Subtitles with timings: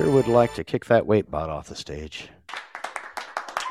[0.00, 2.28] sure would like to kick that Waitbot off the stage.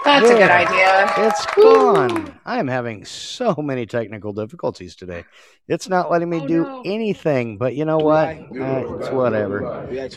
[0.05, 1.11] That's a good idea.
[1.17, 2.39] It's gone.
[2.45, 5.25] I am having so many technical difficulties today.
[5.67, 6.81] It's not letting me Oh, do no.
[6.85, 7.57] anything.
[7.57, 8.29] But you know what?
[8.29, 9.67] Uh, it's whatever.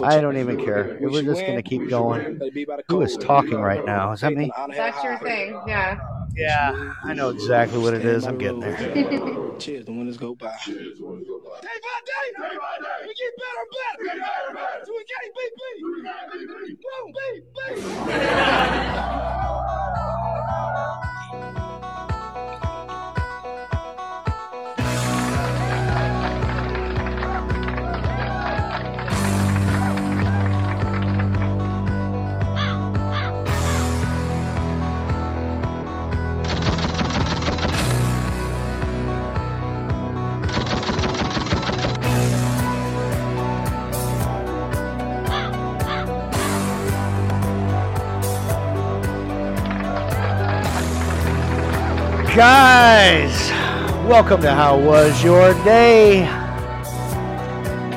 [0.03, 0.97] I don't even care.
[1.01, 2.41] We're just going to keep going.
[2.89, 4.13] Who is talking right now?
[4.13, 4.51] Is that me?
[4.71, 5.61] That's your thing.
[5.67, 5.99] Yeah.
[6.35, 8.27] Yeah, I know exactly what it is.
[8.27, 9.39] I'm getting there.
[9.59, 10.53] Cheers, the winners go by.
[10.67, 13.71] Day by day, day by day, we get better and
[14.55, 14.85] better.
[14.85, 15.83] So we can't beat beat.
[16.83, 17.45] Boom, beat,
[17.77, 17.85] beat.
[52.35, 53.51] Guys,
[54.09, 56.25] welcome to How Was Your Day?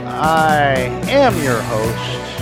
[0.10, 0.74] I
[1.08, 2.42] am your host.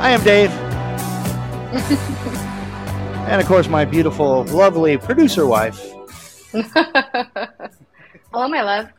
[0.00, 0.52] I am Dave.
[3.28, 5.80] and of course, my beautiful, lovely producer wife.
[6.52, 7.48] Hello,
[8.32, 8.90] my love.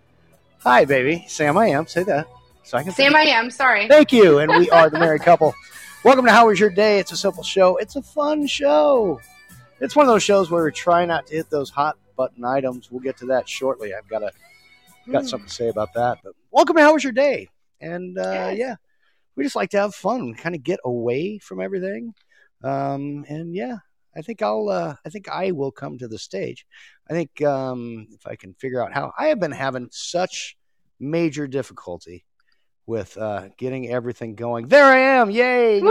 [0.59, 1.23] Hi, baby.
[1.29, 1.87] Sam, I am.
[1.87, 2.27] Say that.
[2.63, 3.49] So I can Sam, I am.
[3.49, 3.87] Sorry.
[3.87, 4.39] Thank you.
[4.39, 5.55] And we are the married couple.
[6.03, 6.99] Welcome to How Was Your Day?
[6.99, 7.77] It's a simple show.
[7.77, 9.21] It's a fun show.
[9.81, 12.89] It's one of those shows where we try not to hit those hot button items.
[12.91, 13.93] We'll get to that shortly.
[13.93, 14.31] I've got a
[15.11, 15.29] got Mm.
[15.29, 16.19] something to say about that.
[16.23, 17.49] But welcome How Was Your Day?
[17.81, 18.75] And uh, yeah,
[19.35, 22.13] we just like to have fun, kind of get away from everything.
[22.63, 23.77] Um, and yeah,
[24.15, 24.69] I think I'll.
[24.69, 26.65] Uh, I think I will come to the stage.
[27.09, 29.11] I think um, if I can figure out how.
[29.19, 30.57] I have been having such
[31.01, 32.23] major difficulty
[32.87, 34.69] with uh, getting everything going.
[34.69, 35.29] There I am!
[35.29, 35.81] Yay!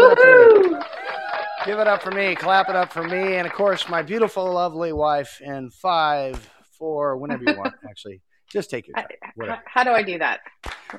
[1.65, 2.17] Give it up for me.
[2.17, 2.29] Woohoo!
[2.35, 2.35] Give it up for me.
[2.35, 5.41] Clap it up for me, and of course my beautiful, lovely wife.
[5.41, 7.75] In five, four, whenever you want.
[7.89, 8.21] Actually,
[8.51, 9.07] just take your time.
[9.23, 9.63] How, Whatever.
[9.67, 10.41] how do I do that?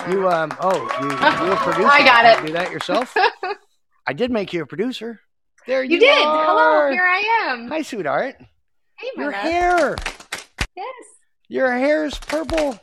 [0.10, 0.52] You um.
[0.60, 1.14] Oh, you you
[1.54, 1.90] a producer?
[1.92, 2.46] I got it.
[2.48, 3.16] Do that yourself.
[4.08, 5.20] I did make you a producer.
[5.68, 6.26] There you, You did.
[6.26, 6.46] are.
[6.46, 7.68] Hello, here I am.
[7.70, 8.36] Hi, sweetheart.
[8.98, 9.96] Hey, Your hair.
[10.76, 10.86] Yes,
[11.48, 12.80] Your hair's purple.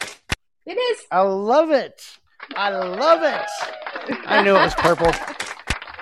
[0.67, 1.05] it is.
[1.11, 2.03] I love it.
[2.57, 4.19] I love it.
[4.27, 5.13] I knew it was purple.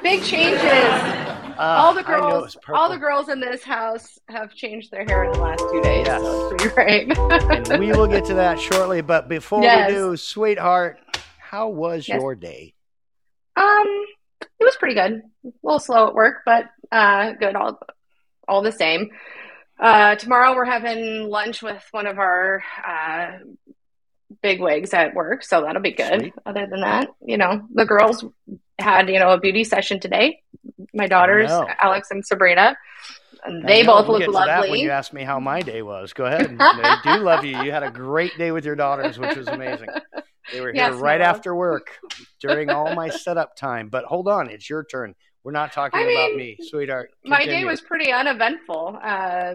[0.03, 1.39] Big changes.
[1.60, 4.90] Uh, all the I knew it girls, all the girls in this house have changed
[4.90, 6.06] their hair in the last two days.
[6.06, 6.22] Yes.
[6.22, 7.18] So it's pretty great.
[7.70, 9.02] and we will get to that shortly.
[9.02, 9.90] But before Yes.
[9.90, 10.98] we do, sweetheart,
[11.38, 12.18] how was Yes.
[12.18, 12.72] your day?
[13.56, 14.06] Um,
[14.40, 15.20] it was pretty good.
[15.44, 17.78] A little slow at work, but uh, good all
[18.48, 19.10] all the same.
[19.78, 23.32] Uh, tomorrow we're having lunch with one of our uh,
[24.42, 26.20] big wigs at work, so that'll be good.
[26.20, 26.34] Sweet.
[26.46, 28.25] Other than that, you know, the girls
[28.78, 30.42] had you know a beauty session today.
[30.94, 31.50] My daughters.
[31.50, 32.76] Alex and Sabrina,
[33.44, 36.12] and they both we'll look that when you asked me how my day was.
[36.12, 36.58] Go ahead.
[36.58, 37.60] they do love you.
[37.62, 39.88] You had a great day with your daughters, which was amazing.
[40.52, 41.98] They were here Yes, my right after work
[42.40, 43.88] during all my setup time.
[43.88, 45.14] But hold on, it's your turn.
[45.44, 47.12] We're not talking I about me, sweetheart.
[47.25, 48.98] My day was pretty uneventful.
[49.02, 49.54] Uh,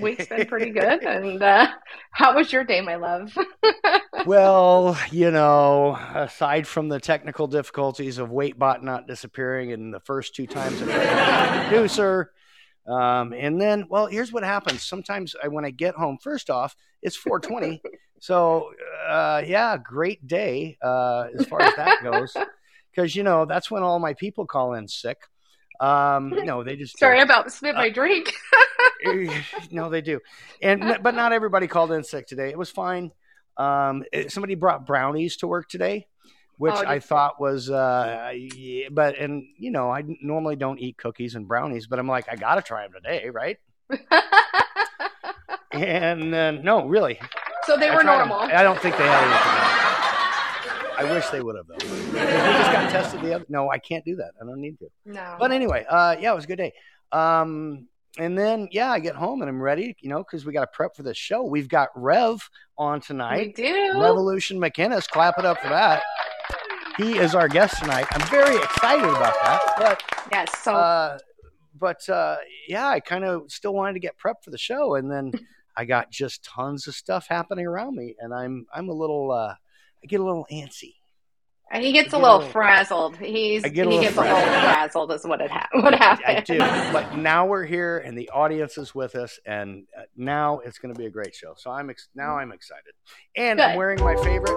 [0.00, 1.02] week's been pretty good.
[1.02, 1.68] And uh,
[2.12, 3.36] how was your day, my love?
[4.26, 10.34] well, you know, aside from the technical difficulties of Waitbot not disappearing in the first
[10.34, 12.32] two times I producer,
[12.86, 14.82] um, and then, well, here's what happens.
[14.82, 17.80] Sometimes I, when I get home, first off, it's 420.
[18.20, 18.70] so,
[19.08, 22.36] uh, yeah, great day uh, as far as that goes.
[22.92, 25.18] Because, you know, that's when all my people call in sick.
[25.80, 28.32] Um, no, they just Sorry about spit my drink.
[29.70, 30.20] no, they do,
[30.62, 32.50] and but not everybody called in sick today.
[32.50, 33.12] It was fine.
[33.56, 36.06] Um, it- somebody brought brownies to work today,
[36.58, 40.98] which Oh, I thought was, uh, yeah, but and you know I normally don't eat
[40.98, 43.56] cookies and brownies, but I'm like I gotta try them today, right?
[45.72, 47.18] And uh, no, really,
[47.64, 48.38] so they I were normal.
[48.40, 49.89] I don't think they had anything.
[51.00, 51.76] I wish they would have though.
[51.86, 53.46] we just got tested the other.
[53.48, 54.32] No, I can't do that.
[54.40, 54.88] I don't need to.
[55.06, 55.36] No.
[55.38, 56.72] But anyway, uh, yeah, it was a good day.
[57.10, 57.88] Um,
[58.18, 60.66] and then yeah, I get home and I'm ready, you know, because we got to
[60.72, 61.42] prep for the show.
[61.42, 62.38] We've got Rev
[62.76, 63.54] on tonight.
[63.56, 64.00] we do.
[64.00, 66.02] Revolution McInnes, clap it up for that.
[66.98, 68.06] He is our guest tonight.
[68.10, 69.60] I'm very excited about that.
[69.78, 70.58] But yes.
[70.58, 71.18] So uh,
[71.78, 72.36] but uh,
[72.68, 75.32] yeah, I kind of still wanted to get prepped for the show, and then
[75.76, 79.54] I got just tons of stuff happening around me, and I'm I'm a little uh,
[80.02, 80.94] I get a little antsy.
[81.72, 83.16] he gets I a little frazzled.
[83.18, 85.12] He's he gets a little frazzled.
[85.12, 86.26] Is what it ha- what happened.
[86.38, 86.58] I do.
[86.92, 90.92] But now we're here, and the audience is with us, and uh, now it's going
[90.94, 91.54] to be a great show.
[91.56, 92.92] So I'm ex- now I'm excited,
[93.36, 94.56] and I'm wearing my favorite.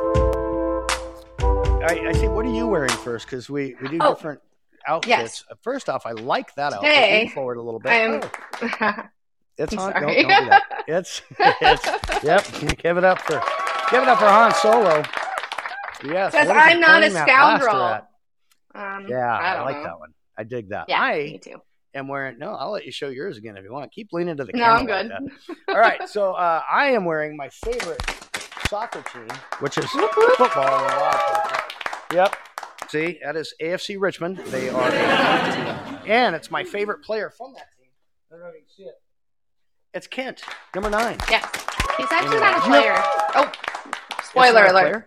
[1.86, 3.26] I, I say, what are you wearing first?
[3.26, 4.14] Because we we do Oh.
[4.14, 4.40] different.
[4.88, 5.10] outfits.
[5.10, 5.44] Yes.
[5.62, 7.24] First off, I like that Today, outfit.
[7.26, 7.92] Move forward a little bit.
[8.62, 9.04] Oh,
[9.58, 9.92] it's on.
[9.94, 10.64] Don't, don't do that.
[10.88, 12.46] It's, it's yep.
[12.82, 13.42] Give it up for
[13.92, 15.04] give it up for Han Solo.
[16.04, 16.32] Yes.
[16.34, 18.08] Says, what is he "I'm not a pointing that blaster scoundrel."
[18.76, 19.84] um, Yeah, I, I, like know.
[19.84, 20.10] that one.
[20.38, 20.86] I dig that.
[20.90, 21.62] Yeah, I me too.
[21.96, 22.40] Am wearing.
[22.40, 23.92] No, I'll let you show yours again if you want.
[23.92, 24.68] Keep leaning to the camera.
[24.68, 24.94] No.
[24.96, 25.56] I'm like good.
[25.68, 25.74] that.
[25.76, 28.02] All right, so uh, I am wearing my favorite
[28.68, 29.28] soccer team,
[29.60, 30.86] which is football.
[30.86, 31.64] in a lot of places.
[32.14, 32.36] Yep.
[32.90, 34.38] See, that is AFC Richmond.
[34.48, 37.88] They are, and it's my favorite player from that team.
[38.32, 38.96] I don't know if you can see it.
[39.94, 40.42] It's Kent,
[40.74, 41.18] number nine.
[41.30, 41.48] Yeah,
[41.98, 42.40] he's actually Anyway.
[42.40, 42.96] not a player.
[43.36, 43.52] Oh,
[44.24, 44.72] spoiler alert.
[44.72, 45.06] player.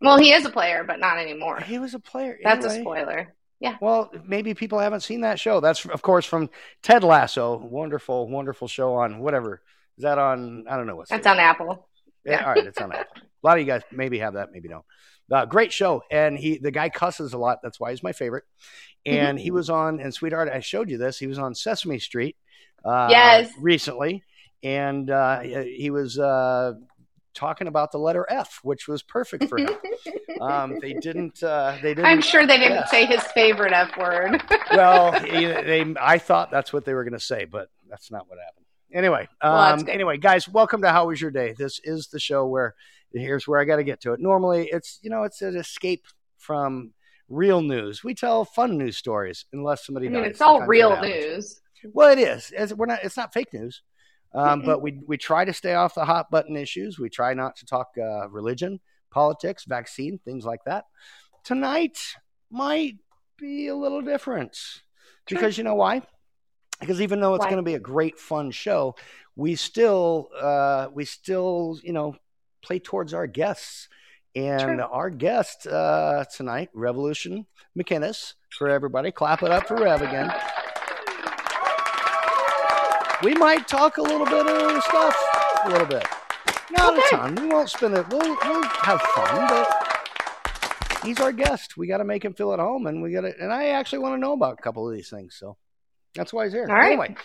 [0.00, 1.60] Well, he is a player, but not anymore.
[1.60, 2.38] He was a player.
[2.42, 3.34] That's a spoiler.
[3.60, 3.76] Yeah.
[3.80, 5.60] Well, maybe people haven't seen that show.
[5.60, 6.48] That's of course from
[6.82, 7.56] Ted Lasso.
[7.56, 9.60] Wonderful, wonderful show on whatever.
[9.96, 10.64] Is that on?
[10.70, 11.88] I don't know what's That's on Apple.
[12.24, 12.44] Yeah, yeah.
[12.46, 13.22] all right, it's on Apple.
[13.42, 14.84] A lot of you guys maybe have that, maybe don't.
[15.30, 17.58] Uh, great show, and he the guy cusses a lot.
[17.62, 18.44] That's why he's my favorite.
[19.04, 20.48] And he was on and Sweetheart.
[20.52, 21.18] I showed you this.
[21.18, 22.36] He was on Sesame Street.
[22.84, 23.50] Uh, Yes.
[23.58, 24.22] recently,
[24.62, 26.74] and uh, he was uh,
[27.38, 29.70] talking about the letter F, which was perfect for him.
[30.40, 31.42] um, they didn't.
[31.42, 32.06] Uh, they didn't.
[32.06, 32.86] I'm sure they didn't yeah.
[32.86, 34.42] say his favorite F word.
[34.72, 38.28] well, he- they, I thought that's what they were going to say, but that's not
[38.28, 38.66] what happened.
[38.92, 39.90] Anyway, um, good.
[39.90, 41.54] anyway, guys, welcome to How Was Your Day?
[41.56, 42.74] This is the show where
[43.12, 44.20] here's where I got to get to it.
[44.20, 46.06] Normally, it's you know it's an escape
[46.38, 46.92] from
[47.28, 48.02] real news.
[48.02, 50.30] We tell fun news stories unless somebody I mean, dies.
[50.32, 51.60] it's all Sometimes real news.
[51.92, 52.52] Well, it is.
[52.56, 53.00] It's, we're not.
[53.04, 53.82] It's not fake news.
[54.34, 56.98] Um, but we we try to stay off the hot button issues.
[56.98, 58.80] We try not to talk uh, religion,
[59.10, 60.84] politics, vaccine, things like that.
[61.44, 61.98] Tonight
[62.50, 62.96] might
[63.38, 64.58] be a little different
[65.26, 66.02] because you know why?
[66.80, 68.94] Because even though it's going to be a great fun show,
[69.34, 72.14] we still uh, we still you know
[72.62, 73.88] play towards our guests.
[74.36, 74.82] And Sure.
[74.82, 80.30] our guest uh, tonight, Revolution McInnes, for everybody, clap it up for Rev again
[83.22, 85.16] we might talk a little bit of stuff,
[85.64, 86.04] a little bit.
[86.70, 87.02] Not Okay.
[87.12, 87.34] a ton.
[87.36, 88.08] We won't spend it.
[88.08, 91.76] We'll, we'll have fun, but he's our guest.
[91.76, 93.32] We got to make him feel at home, and we got to.
[93.40, 95.56] And I actually want to know about a couple of these things, so
[96.14, 96.66] that's why he's here.
[96.68, 96.86] All right.
[96.92, 97.16] Anyway,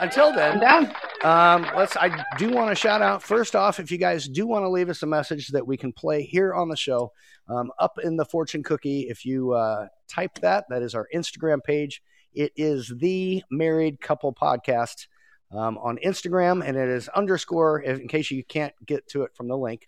[0.00, 0.94] until I'm then, down.
[1.24, 1.96] um, let's.
[1.96, 3.80] I do want to shout out first off.
[3.80, 6.54] If you guys do want to leave us a message that we can play here
[6.54, 7.10] on the show,
[7.48, 11.64] um, up in the fortune cookie, if you uh, type that, that is our Instagram
[11.64, 12.02] page.
[12.32, 15.06] It is the Married Couple Podcast
[15.52, 17.80] um, on Instagram, and it is underscore.
[17.80, 19.86] In case you can't get to it from the link,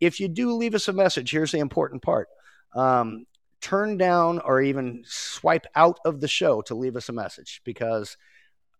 [0.00, 2.28] if you do leave us a message, here's the important part.
[2.74, 3.26] Um,
[3.64, 8.18] turn down or even swipe out of the show to leave us a message because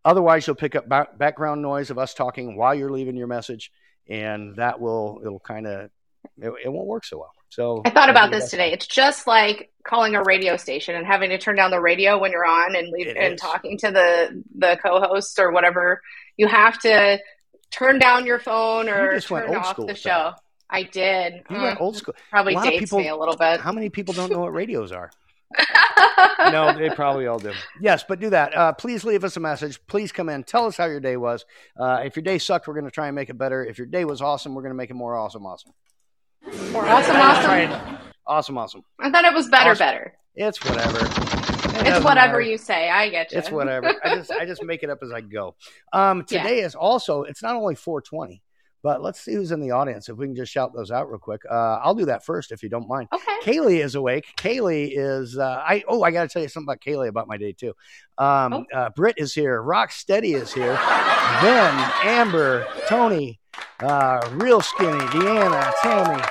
[0.05, 3.73] otherwise you'll pick up ba- background noise of us talking while you're leaving your message
[4.09, 5.89] and that will it'll kind of
[6.37, 8.73] it, it won't work so well so I thought about this today.
[8.73, 12.33] It's just like calling a radio station and having to turn down the radio when
[12.33, 13.41] you're on and leave, and is.
[13.41, 16.01] talking to the the co-host or whatever.
[16.37, 17.19] You have to
[17.71, 20.33] turn down your phone You or went turn off the show.
[20.35, 20.41] that.
[20.71, 21.35] I did.
[21.51, 23.61] you Mm, went old school Probably A lot of dates people- me a little bit.
[23.61, 25.11] how many people don't know what radios are
[26.51, 29.79] no they probably all do yes but do that uh, please leave us a message
[29.87, 31.45] please come in tell us how your day was
[31.79, 33.87] uh, if your day sucked we're going to try and make it better if your
[33.87, 35.73] day was awesome we're going to make it more awesome awesome
[36.75, 37.99] Or awesome, awesome.
[38.27, 39.87] awesome awesome I thought it was better, Awesome.
[39.87, 40.15] better.
[40.35, 42.41] it's whatever It It's whatever matter.
[42.43, 42.91] you say.
[42.91, 43.39] I get you.
[43.39, 43.95] It's whatever.
[44.05, 45.55] I just I just make it up as I go.
[45.93, 46.43] Um, Yeah.
[46.43, 48.43] today is also it's not only 420,
[48.83, 50.09] but let's see who's in the audience.
[50.09, 51.41] If we can just shout those out real quick.
[51.51, 53.09] Uh, I'll do that first if you don't mind.
[53.13, 53.39] Okay.
[53.43, 54.27] Kaylee is awake.
[54.37, 57.37] Kaylee is uh, I oh I got to tell you something about Kaylee about my
[57.39, 57.73] day too.
[58.19, 58.65] Um, Oh.
[58.75, 59.61] uh, Britt is here.
[59.63, 60.75] Rock Steady is here.
[61.41, 63.41] Ben, Amber, Tony,
[63.81, 66.23] uh, Real Skinny, Deanna, Tammy,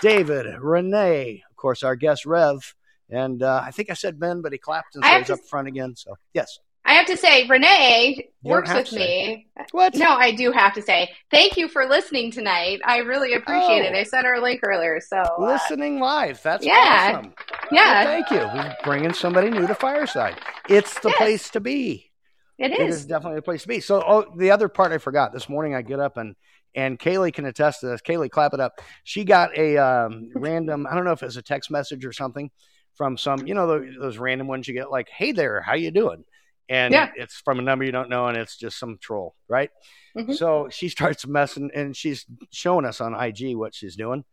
[0.00, 2.74] David, Renee, of course our guest Rev.
[3.08, 5.66] And uh, I think I said Ben, but he clapped and so he's up front
[5.68, 5.96] again.
[5.96, 6.58] So yes.
[6.84, 9.46] I have to say, Renee works with me.
[9.72, 9.94] What?
[9.96, 12.80] No, I do have to say, thank you for listening tonight.
[12.84, 13.92] I really appreciate it.
[13.94, 13.98] Oh.
[13.98, 16.42] I sent her a link earlier, so uh, Listening live.
[16.42, 17.16] That's Yeah.
[17.18, 17.34] awesome.
[17.70, 18.38] yeah, Well, thank you.
[18.38, 20.36] We're bringing somebody new to Fireside.
[20.68, 21.18] It's the Yes.
[21.18, 22.10] place to be.
[22.58, 23.06] it It is is.
[23.06, 23.80] definitely the place to be.
[23.80, 26.34] So, oh, the other part I forgot this morning, I get up and
[26.74, 28.00] and Kaylee can attest to this.
[28.02, 28.80] Kaylee, clap it up.
[29.04, 30.86] She got a um, random.
[30.86, 32.50] I don't know if it was a text message or something
[32.94, 33.46] from some.
[33.46, 36.24] You know those, those random ones you get, like, "Hey there, how you doing?"
[36.68, 37.10] And Yeah.
[37.16, 39.70] it's from a number you don't know, and it's just some troll, right?
[40.16, 40.36] Mhm.
[40.36, 44.24] So she starts messing, and she's showing us on IG what she's doing.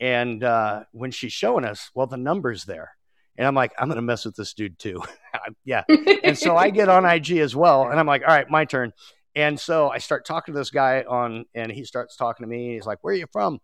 [0.00, 2.92] And uh, when she's showing us, well, the number's there.
[3.36, 5.02] And I'm like, I'm going to mess with this dude too.
[5.64, 5.84] yeah.
[6.22, 7.88] And so I get on IG as well.
[7.88, 8.92] And I'm like, all right, my turn.
[9.34, 12.74] And so I start talking to this guy on, and he starts talking to me.
[12.74, 13.60] He's like, where are you from?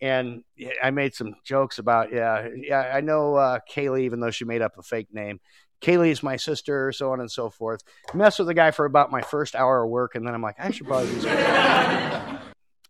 [0.00, 0.42] And
[0.82, 4.60] I made some jokes about, yeah, yeah, I know uh, Kaylee, even though she made
[4.60, 5.40] up a fake name.
[5.80, 7.82] Kaylee's my sister, so on and so forth.
[8.12, 10.56] Mess with the guy for about my first hour of work, and then I'm like,
[10.58, 11.28] I should probably do.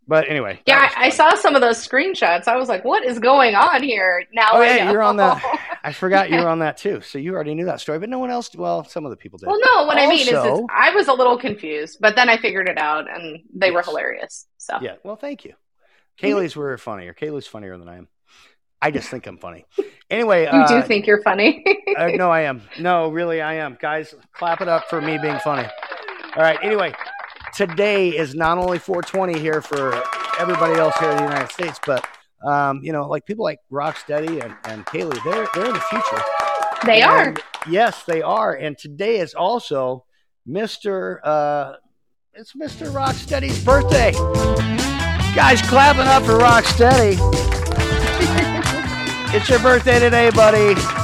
[0.06, 2.46] But anyway, Yeah, I, I saw some of those screenshots.
[2.46, 4.92] I was like, "What is going on here?" Now, Oh I yeah, know.
[4.92, 5.42] you're on that.
[5.84, 7.02] I forgot you were on that too.
[7.02, 8.54] So you already knew that story, but no one else.
[8.56, 9.46] Well, some of the people did.
[9.46, 12.38] well, no, what I mean is, is, I was a little confused, but then I
[12.38, 14.46] figured it out, and they were hilarious.
[14.56, 14.94] So, Yeah.
[15.04, 15.52] Well, thank you.
[16.20, 17.12] Kaylee's were funnier.
[17.12, 18.08] Kaylee's funnier than I am.
[18.80, 19.64] I just think I'm funny.
[20.10, 21.64] Anyway, you uh, do think you're funny.
[21.96, 22.62] uh, no, I am.
[22.78, 23.78] No, really, I am.
[23.80, 25.66] Guys, clap it up for me being funny.
[26.36, 26.58] All right.
[26.62, 26.94] Anyway,
[27.54, 30.02] today is not only 420 here for
[30.38, 32.06] everybody else here in the United States, but
[32.44, 36.22] um, you know, like people like Rocksteady and, and Kaylee, they're they're in the future.
[36.86, 37.34] they are.
[37.68, 38.54] Yes, they are.
[38.54, 40.04] And today is also
[40.48, 41.18] Mr.
[41.24, 41.74] Uh,
[42.34, 42.92] it's Mr.
[42.92, 44.12] Rocksteady's birthday.
[45.34, 47.16] Guys, clapping up for Rocksteady.
[49.34, 51.03] it's your birthday today, buddy.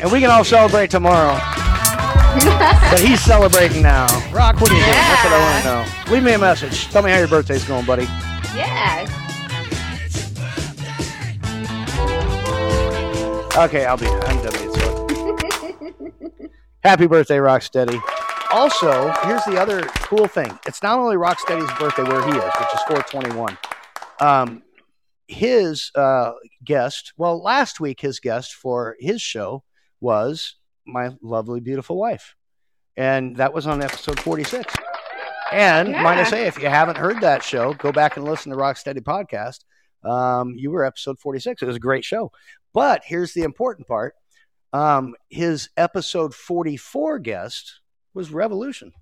[0.00, 1.38] And we can all celebrate tomorrow.
[2.90, 4.06] But he's celebrating now.
[4.32, 4.92] Rock, what are you doing?
[4.92, 6.12] That's what I want to know.
[6.12, 6.88] Leave me a message.
[6.88, 8.04] Tell me how your birthday's going, buddy.
[8.54, 9.06] yeah.
[13.56, 14.06] Okay, I'll be.
[14.06, 16.50] I'm done being silly.
[16.82, 18.00] Happy birthday, Rocksteady.
[18.52, 20.56] Also, here's the other cool thing.
[20.66, 23.58] It's not only Rocksteady's birthday where he is, which is 421.
[24.20, 24.62] Um,
[25.28, 26.32] his uh,
[26.64, 29.62] guest, well, last week his guest for his show
[30.00, 32.34] was my lovely, beautiful wife,
[32.96, 34.74] and that was on episode 46.
[35.52, 38.56] And might I say, if you haven't heard that show, go back and listen to
[38.56, 39.64] Rocksteady podcast.
[40.08, 41.60] Um, you were episode 46.
[41.62, 42.30] It was a great show.
[42.72, 44.14] But here's the important part.
[44.72, 47.80] Um, his episode 44 guest
[48.14, 48.92] was Revolution.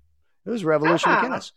[0.45, 1.21] It was Revolution Ah.
[1.23, 1.51] McInnes.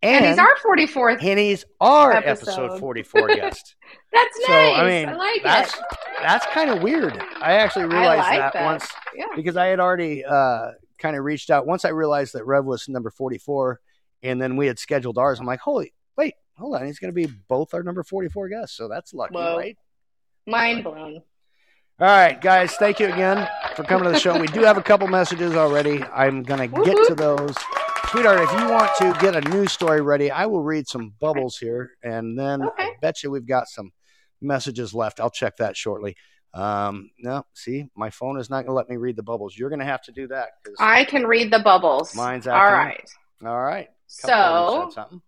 [0.00, 1.24] And, he's our 44th.
[1.24, 2.50] and he's our episode.
[2.50, 3.74] episode 44 guest.
[4.12, 4.76] That's so, nice.
[4.78, 5.80] I mean, I like that's it.
[6.22, 7.20] that's kind of weird.
[7.40, 8.64] I actually realized like that, that.
[8.64, 9.26] once Yeah.
[9.34, 11.66] because I had already uh, kind of reached out.
[11.66, 13.80] Once I realized that Rev was number 44
[14.22, 16.86] and then we had scheduled ours, I'm like, holy, wait, hold on.
[16.86, 18.76] He's going to be both our number 44 guests.
[18.76, 19.56] So that's lucky, Whoa.
[19.56, 19.76] right?
[20.46, 21.22] Mind blown.
[22.00, 24.38] All right, guys, thank you again for coming to the show.
[24.38, 26.04] We do have a couple messages already.
[26.04, 27.56] I'm going to get to those.
[28.10, 31.58] Sweetheart, if you want to get a news story ready, I will read some bubbles
[31.58, 33.92] here, and then I bet you we've got some
[34.40, 35.20] messages left.
[35.20, 36.16] I'll check that shortly.
[36.54, 39.56] Um, no, see, my phone is not going to let me read the bubbles.
[39.58, 40.48] You're going to have to do that.
[40.78, 42.14] I can read the bubbles.
[42.14, 42.94] Mine's All after me.
[42.94, 43.10] right.
[43.52, 43.88] all right.
[44.22, 45.22] Couple of them So, something.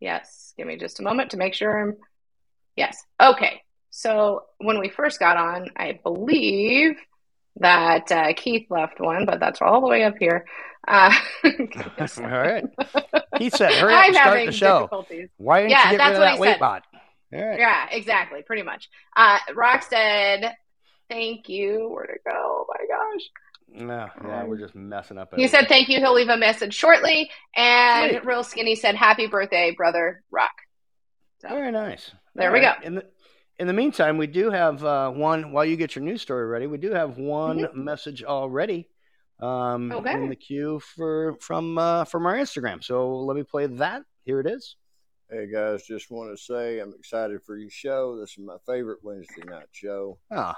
[0.00, 1.96] yes, give me just a moment to make sure I'm.
[2.74, 3.00] Yes.
[3.22, 3.62] Okay.
[3.90, 6.96] So, when we first got on, I believe
[7.60, 10.46] that uh, Keith left one, but that's all the way up here.
[10.88, 11.12] Uh,
[11.44, 12.64] all right.
[13.38, 15.04] He said, "Hurry up I'm and start the show."
[15.36, 16.60] Why didn't Yeah, you get that's rid of that weight said.
[16.60, 16.84] bot?
[17.30, 17.58] Right.
[17.58, 18.42] Yeah, exactly.
[18.42, 18.88] Pretty much.
[19.14, 19.38] Uh,
[19.90, 20.54] said,
[21.10, 21.90] thank you.
[21.92, 22.32] Where'd it go?
[22.34, 23.22] Oh my gosh.
[23.70, 25.34] No, yeah, we're just messing up.
[25.36, 25.98] He said thank you.
[25.98, 27.30] He'll leave a message shortly.
[27.54, 28.24] And Sweet.
[28.24, 30.52] Real Skinny said happy birthday, brother Rock.
[31.42, 32.10] So, Very nice.
[32.34, 32.80] There All we right.
[32.80, 32.86] go.
[32.86, 33.04] In the
[33.58, 35.52] in the meantime, we do have uh, one.
[35.52, 37.74] While you get your news story ready, we do have one Mhm.
[37.74, 38.88] message already
[39.40, 40.14] um, Okay.
[40.14, 42.82] in the queue for from uh, from our Instagram.
[42.82, 44.02] So let me play that.
[44.24, 44.76] Here it is.
[45.30, 48.18] Hey guys, just want to say I'm excited for your show.
[48.18, 50.56] This is my favorite Wednesday night show, Ah,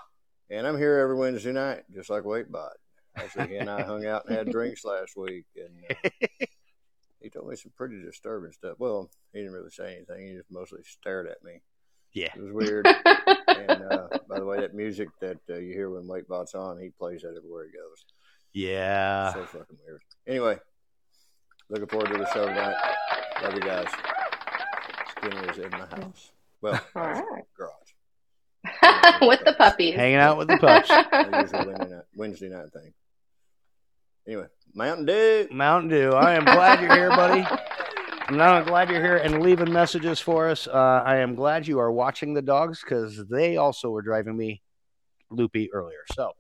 [0.49, 2.71] and I'm here every Wednesday night, just like Waitbot.
[3.17, 6.09] Actually, he and I hung out and had drinks last week, and uh,
[7.21, 8.77] he told me some pretty disturbing stuff.
[8.79, 11.61] Well, he didn't really say anything; he just mostly stared at me.
[12.13, 12.29] yeah.
[12.37, 12.87] It was weird.
[13.49, 16.91] and uh, by the way, that music that uh, you hear when Waitbot's on, he
[16.91, 18.05] plays that everywhere he goes.
[18.53, 19.33] Yeah.
[19.33, 20.01] so fucking weird.
[20.27, 20.59] Anyway,
[21.69, 22.77] looking forward to the show tonight.
[23.43, 23.89] Love you guys.
[25.17, 26.33] Skinny is in the house.
[26.61, 27.45] Well, All right.
[27.57, 29.23] garage.
[29.29, 29.95] With the puppies.
[29.95, 30.91] Hanging out with the pups.
[30.91, 32.93] Wednesday night, Wednesday night thing.
[34.27, 35.49] Anyway, Mountain Dew.
[35.51, 36.11] Mountain Dew.
[36.11, 37.47] I am glad you're here, buddy.
[38.29, 40.69] I'm not glad you're here and leaving messages for us.
[40.69, 44.63] Uh, I am glad you are watching the dogs because they also were driving me
[45.31, 46.05] loopy earlier.
[46.15, 46.33] So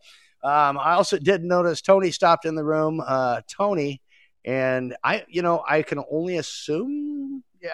[0.42, 3.03] um, I also did notice Tony stopped in the room.
[3.05, 4.00] Uh, Tony
[4.44, 7.70] and I, you know, I can only assume, yeah,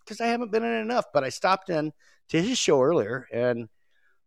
[0.00, 1.92] because I haven't been in enough, but I stopped in
[2.28, 3.26] to his show earlier.
[3.32, 3.68] And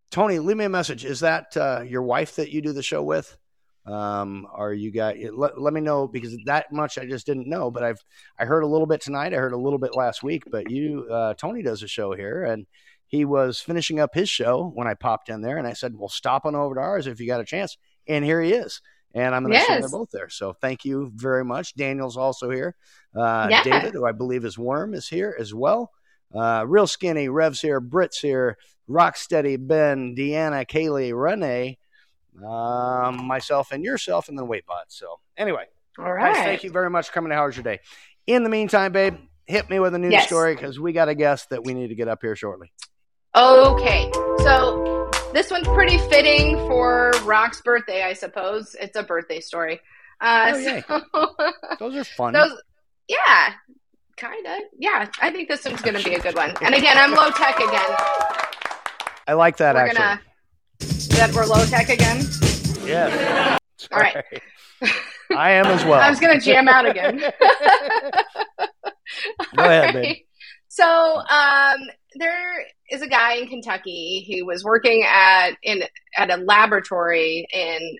[0.09, 1.05] Tony, leave me a message.
[1.05, 3.37] Is that uh, your wife that you do the show with?
[3.85, 5.23] Um, are you guys?
[5.31, 7.71] Let, let me know because that much I just didn't know.
[7.71, 8.03] But I've
[8.37, 9.33] I heard a little bit tonight.
[9.33, 10.43] I heard a little bit last week.
[10.49, 12.65] But you, uh, Tony, does a show here, and
[13.09, 16.07] he was finishing up his show when I popped in there, and I said, "Well,
[16.07, 18.81] stop on over to ours if you got a chance." And here he is.
[19.15, 19.81] and I'm going to Yes.
[19.81, 20.29] they're both there.
[20.29, 21.73] So thank you very much.
[21.73, 22.75] Daniel's also here.
[23.15, 23.63] Uh, Yeah.
[23.63, 25.91] David, who I believe is Worm, is here as well.
[26.31, 28.55] Uh, Real Skinny, Rev's here, Britt's here,
[28.87, 31.79] Rocksteady, Ben, Deanna, Kaylee, Renee,
[32.45, 34.85] um, myself, and yourself, and then Waitbot.
[34.89, 35.65] So anyway,
[35.97, 37.79] All guys, thank you very much for coming to How's Your Day.
[38.27, 39.15] In the meantime, babe,
[39.47, 40.27] hit me with a news Yes.
[40.27, 42.71] story because we got a guest that we need to get up here shortly.
[43.35, 48.75] Okay, so this one's pretty fitting for Rock's birthday, I suppose.
[48.79, 49.79] It's a birthday story.
[50.19, 52.33] Uh, Oh, so, Those are fun.
[52.33, 52.51] those,
[53.07, 53.53] yeah,
[54.17, 54.59] kind of.
[54.77, 56.53] Yeah, I think this one's going to be a good one.
[56.61, 57.95] And again, I'm low tech again.
[59.27, 59.97] I like that We're actually.
[59.99, 60.21] gonna
[61.09, 62.23] that we're low tech again.
[62.85, 63.57] Yeah.
[63.91, 64.23] All right.
[65.35, 65.99] I am as well.
[65.99, 67.19] I was going to jam out again.
[69.55, 70.17] Go ahead, right.
[70.69, 71.77] So, um,
[72.15, 74.23] there is a guy in Kentucky.
[74.25, 75.83] He was working at in
[76.17, 77.97] at a laboratory in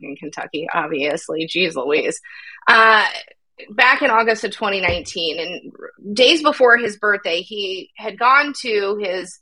[0.00, 1.46] in Kentucky, obviously.
[1.46, 2.20] Jeez Louise.
[2.66, 3.06] Uh,
[3.70, 9.38] back in August of 2019, and days before his birthday, he had gone to his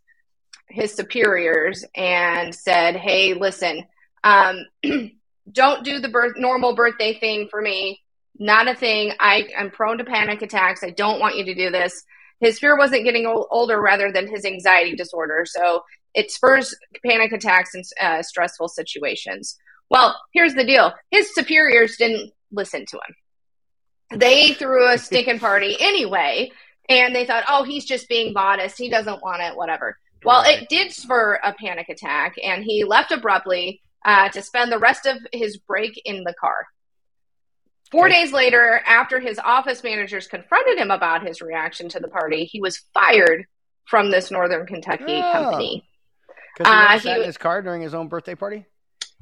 [0.69, 3.87] his superiors and said, "Hey, listen,
[4.25, 4.67] um,
[5.53, 8.01] don't do the birth normal birthday thing for me.
[8.39, 9.13] Not a thing.
[9.21, 10.83] I I'm prone to panic attacks.
[10.83, 12.05] I don't want you to do this."
[12.41, 15.45] His fear wasn't getting ol- older, rather than his anxiety disorder.
[15.47, 15.83] So
[16.15, 16.75] it spurs
[17.05, 19.57] panic attacks and uh, stressful situations.
[19.91, 24.19] Well, here's the deal: his superiors didn't listen to him.
[24.19, 26.51] They threw a stinking party anyway,
[26.89, 28.79] and they thought, "Oh, he's just being modest.
[28.79, 29.57] He doesn't want it.
[29.57, 34.71] Whatever." Well, it did spur a panic attack, and he left abruptly uh, to spend
[34.71, 36.67] the rest of his break in the car.
[37.91, 42.45] Four days later, after his office managers confronted him about his reaction to the party,
[42.45, 43.47] he was fired
[43.87, 45.33] from this Northern Kentucky Oh.
[45.33, 45.85] company.
[46.57, 46.73] Because
[47.03, 48.65] he Uh, he in his car during his own birthday party.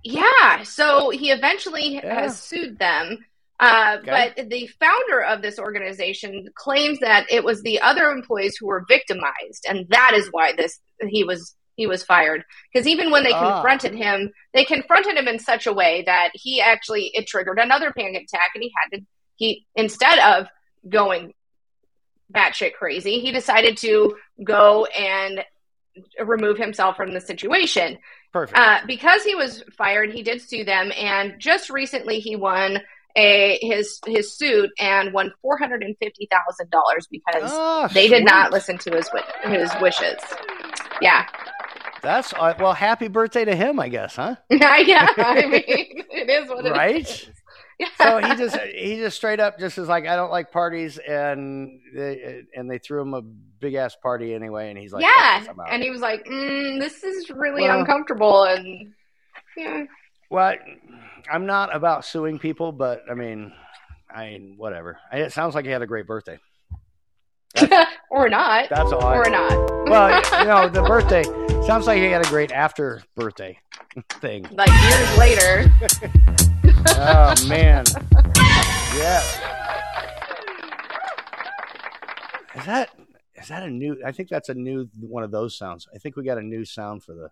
[0.04, 2.20] Yeah, so he eventually Yeah.
[2.22, 3.24] has sued them.
[3.60, 4.32] Uh, Okay.
[4.36, 8.84] But the founder of this organization claims that it was the other employees who were
[8.86, 10.78] victimized, and that is why this
[11.08, 12.44] he was he was fired.
[12.72, 13.52] Because even when they Ah.
[13.54, 17.92] confronted him, they confronted him in such a way that he actually it triggered another
[17.96, 19.04] panic attack, and he had to
[19.36, 20.48] he instead of
[20.88, 21.32] going
[22.34, 25.44] batshit crazy, he decided to go and
[26.24, 27.96] remove himself from the situation.
[28.32, 28.58] Perfect.
[28.58, 32.78] Uh, because he was fired, he did sue them, and just recently he won
[33.16, 38.06] a his his suit and won four hundred and fifty thousand dollars because Ah, they
[38.08, 39.08] did not listen to his
[39.44, 40.18] his wishes.
[41.00, 41.26] Yeah,
[42.02, 42.72] That's uh, well.
[42.72, 44.36] Happy birthday to him, I guess, huh?
[44.50, 45.08] yeah.
[45.16, 46.72] I mean, it is what it is.
[46.72, 47.30] Right.
[47.78, 47.86] Yeah.
[47.96, 51.78] So he just he just straight up just is like I don't like parties and
[51.94, 55.40] they and they threw him a big ass party anyway and he's like yeah, "Fuck
[55.40, 58.92] this, I'm out." and he was like, mm, "This is really Well- uncomfortable," and
[59.56, 59.84] yeah,
[60.28, 60.54] well
[61.30, 63.52] I'm not about suing people but I mean
[64.12, 66.38] I mean whatever it sounds like he had a great birthday
[68.10, 69.50] or not, that's all or not.
[69.88, 71.22] well you know the birthday
[71.66, 73.58] sounds like he had a great after birthday
[74.20, 74.46] thing.
[74.52, 75.72] Like years later.
[76.88, 77.84] oh man.
[78.96, 79.22] Yeah.
[82.54, 82.90] Is that
[83.34, 85.86] is that a new i think that's a new one of those sounds.
[85.94, 87.30] I think we got a new sound for the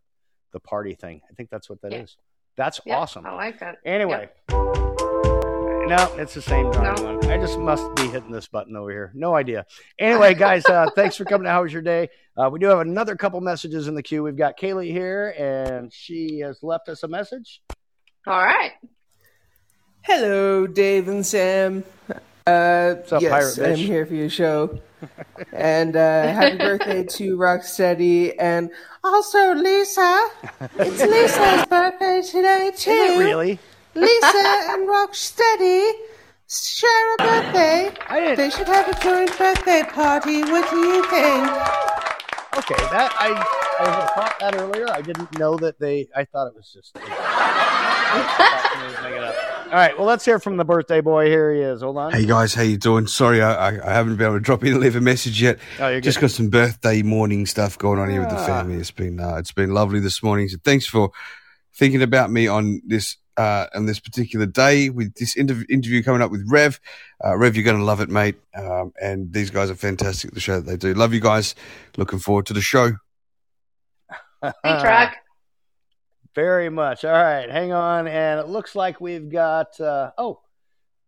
[0.53, 1.21] the party thing.
[1.31, 2.17] I think that's what that is.
[2.19, 2.65] Yeah.
[2.65, 3.27] that's Yeah, awesome.
[3.27, 3.77] I like that.
[3.85, 4.29] anyway
[5.87, 7.03] no it's the same darn No.
[7.17, 9.67] one i just must be hitting this button over here no idea
[9.99, 12.81] anyway guys uh, thanks for coming to how was your day uh, we do have
[12.81, 17.03] another couple messages in the queue we've got kaylee here and she has left us
[17.03, 17.63] a message
[18.27, 18.73] All right.
[20.03, 21.83] Hello, Dave and Sam.
[22.47, 24.81] Uh, up, yes, I'm here for your show.
[25.53, 28.71] and uh, happy birthday to Rocksteady and
[29.03, 30.29] also Lisa.
[30.79, 32.91] It's Lisa's birthday today too.
[32.93, 33.59] is it really
[33.97, 35.91] Lisa and Rocksteady
[36.49, 37.91] share a birthday.
[38.09, 40.43] I didn't- They should have a joint birthday party.
[40.43, 41.51] What do you think?
[42.59, 43.29] Okay, that I
[43.79, 44.89] I had thought that earlier.
[44.91, 46.09] I didn't know that they.
[46.17, 46.97] I thought it was just.
[46.97, 47.01] I
[48.39, 49.35] thought somebody was making it up.
[49.67, 51.27] All right, well, let's hear from the birthday boy.
[51.27, 51.83] Here he is.
[51.83, 52.13] Hold on.
[52.13, 53.07] Hey guys, how you doing?
[53.07, 55.59] Sorry, I, I, I haven't been able to drop in and leave a message yet.
[55.81, 56.23] Oh, you're Just good.
[56.29, 58.47] got some birthday morning stuff going on here with the Ah.
[58.47, 58.77] family.
[58.77, 60.49] It's been uh, it's been lovely this morning.
[60.49, 61.11] So thanks for
[61.75, 66.23] thinking about me on this uh, on this particular day with this interv- interview coming
[66.23, 66.81] up with Rev.
[67.25, 68.37] Uh, Rev, you're going to love it, mate.
[68.55, 70.29] Um, and these guys are fantastic.
[70.29, 70.95] at The show that they do.
[70.95, 71.55] Love you guys.
[71.97, 72.93] Looking forward to the show.
[74.43, 75.15] Hey, truck.
[76.35, 77.05] Very much.
[77.05, 78.07] All right, hang on.
[78.07, 79.81] And it looks like we've got.
[79.81, 80.41] Uh, oh,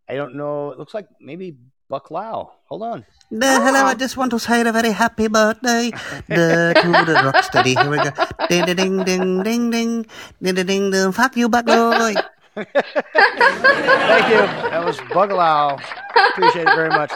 [0.07, 0.71] I don't know.
[0.71, 1.55] It looks like maybe
[1.87, 2.53] Buck Lau.
[2.65, 3.05] Hold on.
[3.31, 5.91] Uh, hello, I just want to say a very happy birthday
[6.27, 7.79] the, to the rocksteady.
[7.79, 8.09] Here we go.
[8.47, 10.05] Ding, ding, ding, ding, ding, ding,
[10.41, 11.11] ding, ding, ding, ding.
[11.11, 12.15] Fuck you, Buck Boy.
[12.55, 14.41] Thank you.
[14.71, 15.79] That was Bugalow.
[16.31, 17.13] Appreciate it very much.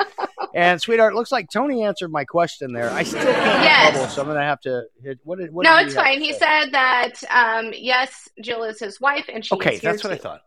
[0.53, 2.91] And sweetheart, looks like Tony answered my question there.
[2.91, 3.93] I still can't Yes.
[3.95, 5.19] bubble, so I'm gonna have to hit.
[5.23, 5.51] What did?
[5.51, 6.21] What no, did it's fine.
[6.21, 10.03] He said that um, yes, Jill is his wife, and she Okay, is here that's
[10.03, 10.41] what I thought.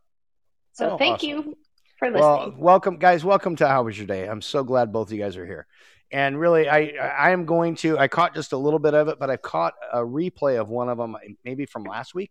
[0.75, 1.29] So Oh, thank awesome.
[1.29, 1.59] you
[1.99, 2.21] for listening.
[2.21, 3.25] Well, welcome, guys.
[3.25, 4.29] Welcome to How Was Your Day?
[4.29, 5.67] I'm so glad both of you guys are here.
[6.13, 7.99] And really, I I am going to.
[7.99, 10.89] I caught just a little bit of it, but I caught a replay of one
[10.89, 12.31] of them, maybe from last week.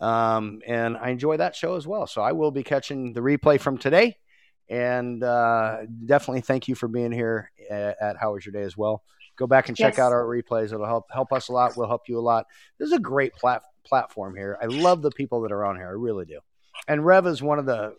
[0.00, 2.06] Um, and I enjoy that show as well.
[2.06, 4.16] So I will be catching the replay from today.
[4.68, 8.76] And uh, definitely thank you for being here at, at How Was Your Day as
[8.76, 9.02] well.
[9.36, 9.98] Go back and check Yes.
[10.00, 10.72] out our replays.
[10.72, 11.76] It'll help help us a lot.
[11.76, 12.46] We'll help you a lot.
[12.78, 14.58] This is a great plat- platform here.
[14.62, 15.86] I love the people that are on here.
[15.88, 16.40] I really do.
[16.88, 17.94] And Rev is one of the.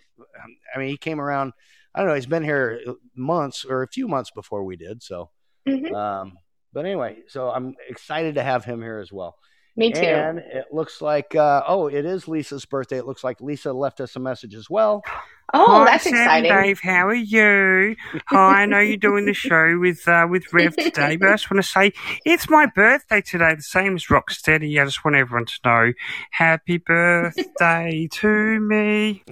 [0.76, 1.54] I mean, he came around.
[1.96, 2.16] I don't know.
[2.16, 2.80] He's been here
[3.16, 5.04] months or a few months before we did.
[5.04, 5.30] So,
[5.68, 5.94] Mhm.
[5.94, 6.38] um,
[6.74, 9.38] but anyway, so I'm excited to have him here as well.
[9.76, 10.02] Me too.
[10.02, 12.98] And it looks like, uh, oh, it is Lisa's birthday.
[12.98, 15.04] It looks like Lisa left us a message as well.
[15.54, 16.52] Oh, Hi, that's Sam exciting.
[16.52, 17.96] Dave, how are you?
[18.28, 21.50] Hi, I know you're doing the show with uh, with Rev today, but I just
[21.52, 21.94] want to say
[22.26, 24.82] it's my birthday today, the same as Rocksteady.
[24.82, 25.94] I just want everyone to know,
[26.32, 29.24] happy birthday to me.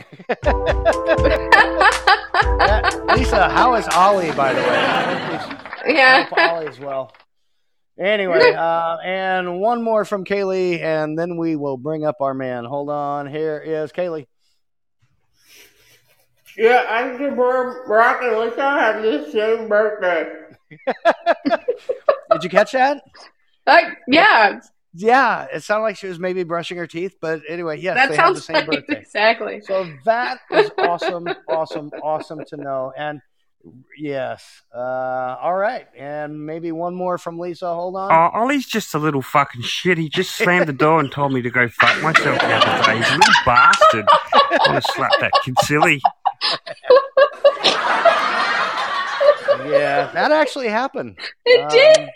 [2.43, 4.67] Uh, Lisa, how is Ollie, by the way?
[4.67, 6.24] I I yeah.
[6.24, 7.13] hope Ollie as well.
[8.00, 12.65] Anyway, uh, and one more from Kaylee, and then we will bring up our man.
[12.65, 13.28] Hold on.
[13.28, 14.28] Here is Kaylee.
[16.58, 20.34] Yeah, I think Brock and Lisa have the same birthday.
[22.32, 23.04] Did you catch that?
[23.68, 24.60] Like, yeah,
[24.94, 28.16] Yeah, it sounded like she was maybe brushing her teeth, but anyway, yes, that they
[28.18, 28.68] have the same right.
[28.68, 29.00] birthday.
[29.00, 29.62] Exactly.
[29.62, 32.92] So that is awesome, awesome, awesome to know.
[32.98, 33.22] And
[33.98, 34.44] yes,
[34.76, 37.74] uh, all right, and maybe one more from Lisa.
[37.74, 38.12] Hold on.
[38.12, 39.98] Oh, Ollie's just a little fucking shit.
[39.98, 42.98] He just slammed the door and told me to go fuck myself the other day.
[42.98, 44.06] He's a little bastard.
[44.34, 46.02] I want to slap that kid silly.
[49.66, 51.18] Yeah, that actually happened.
[51.46, 52.10] It Um, did.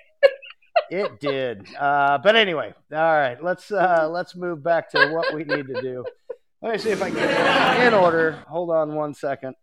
[0.90, 1.76] It did.
[1.76, 3.42] Uh, but anyway, all right.
[3.44, 6.06] Let's uh, let's move back to what we need to do.
[6.62, 8.44] Let me see if I can get in order.
[8.48, 9.56] Hold on one second.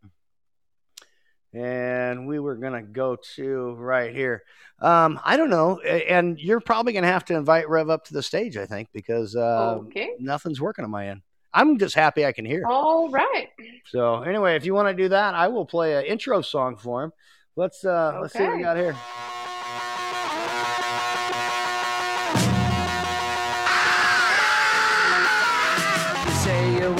[1.52, 4.42] And we were gonna go to right here.
[4.80, 8.22] Um, I don't know, and you're probably gonna have to invite Rev up to the
[8.22, 8.56] stage.
[8.56, 10.12] I think because uh, okay.
[10.18, 11.22] nothing's working on my end.
[11.54, 12.64] I'm just happy I can hear.
[12.66, 13.48] All right.
[13.86, 17.04] So anyway, if you want to do that, I will play an intro song for
[17.04, 17.12] him.
[17.56, 18.96] Let's uh, let's see what we got here.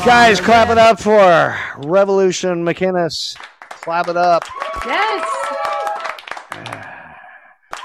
[0.05, 1.57] Guys, clap it up for
[1.89, 3.37] Revolution McInnes.
[3.69, 4.43] Clap it up.
[4.85, 5.29] Yes.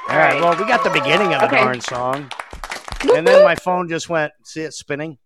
[0.09, 0.39] All right.
[0.41, 1.57] Well, we got the beginning of the Okay.
[1.57, 2.31] darn song,
[3.15, 4.33] and then my phone just went.
[4.43, 5.17] See it spinning.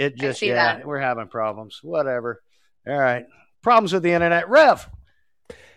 [0.00, 0.54] It just yeah.
[0.54, 0.86] that.
[0.86, 1.80] We're having problems.
[1.82, 2.42] Whatever.
[2.88, 3.26] All right.
[3.60, 4.48] Problems with the internet.
[4.48, 4.88] Rev.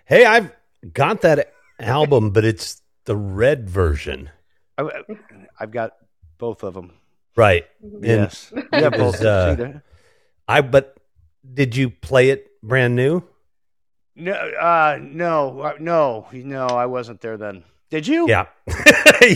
[0.05, 0.49] Hey, I've
[0.93, 4.29] got that album, but it's the red version.
[4.77, 4.89] I,
[5.59, 5.91] I've got
[6.37, 6.93] both of them.
[7.35, 7.65] Right.
[7.81, 8.53] And Yes.
[8.55, 9.21] Yeah, it was, both.
[9.25, 9.81] uh, See that?
[10.47, 10.95] I but
[11.53, 13.23] did you play it brand new?
[14.15, 16.67] No, uh, no, uh, no, no.
[16.67, 17.65] I wasn't there then.
[17.93, 18.27] Did you?
[18.27, 18.47] Yeah.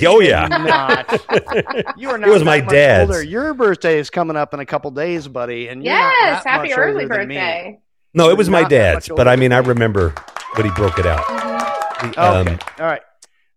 [0.08, 0.48] oh yeah.
[0.48, 1.22] Not.
[1.98, 2.28] You are not.
[2.28, 3.10] It was my that much dad's.
[3.12, 3.24] Older.
[3.24, 6.43] Your birthday is coming up in a couple days, buddy, and you're Yes.
[6.43, 7.36] that Happy much early older me.
[7.36, 7.80] birthday.
[8.15, 10.15] No, it was my dad's, but I mean I remember
[10.56, 11.24] when he broke it out.
[11.24, 12.15] Mhm.
[12.15, 12.20] The,
[12.52, 13.02] um, all right.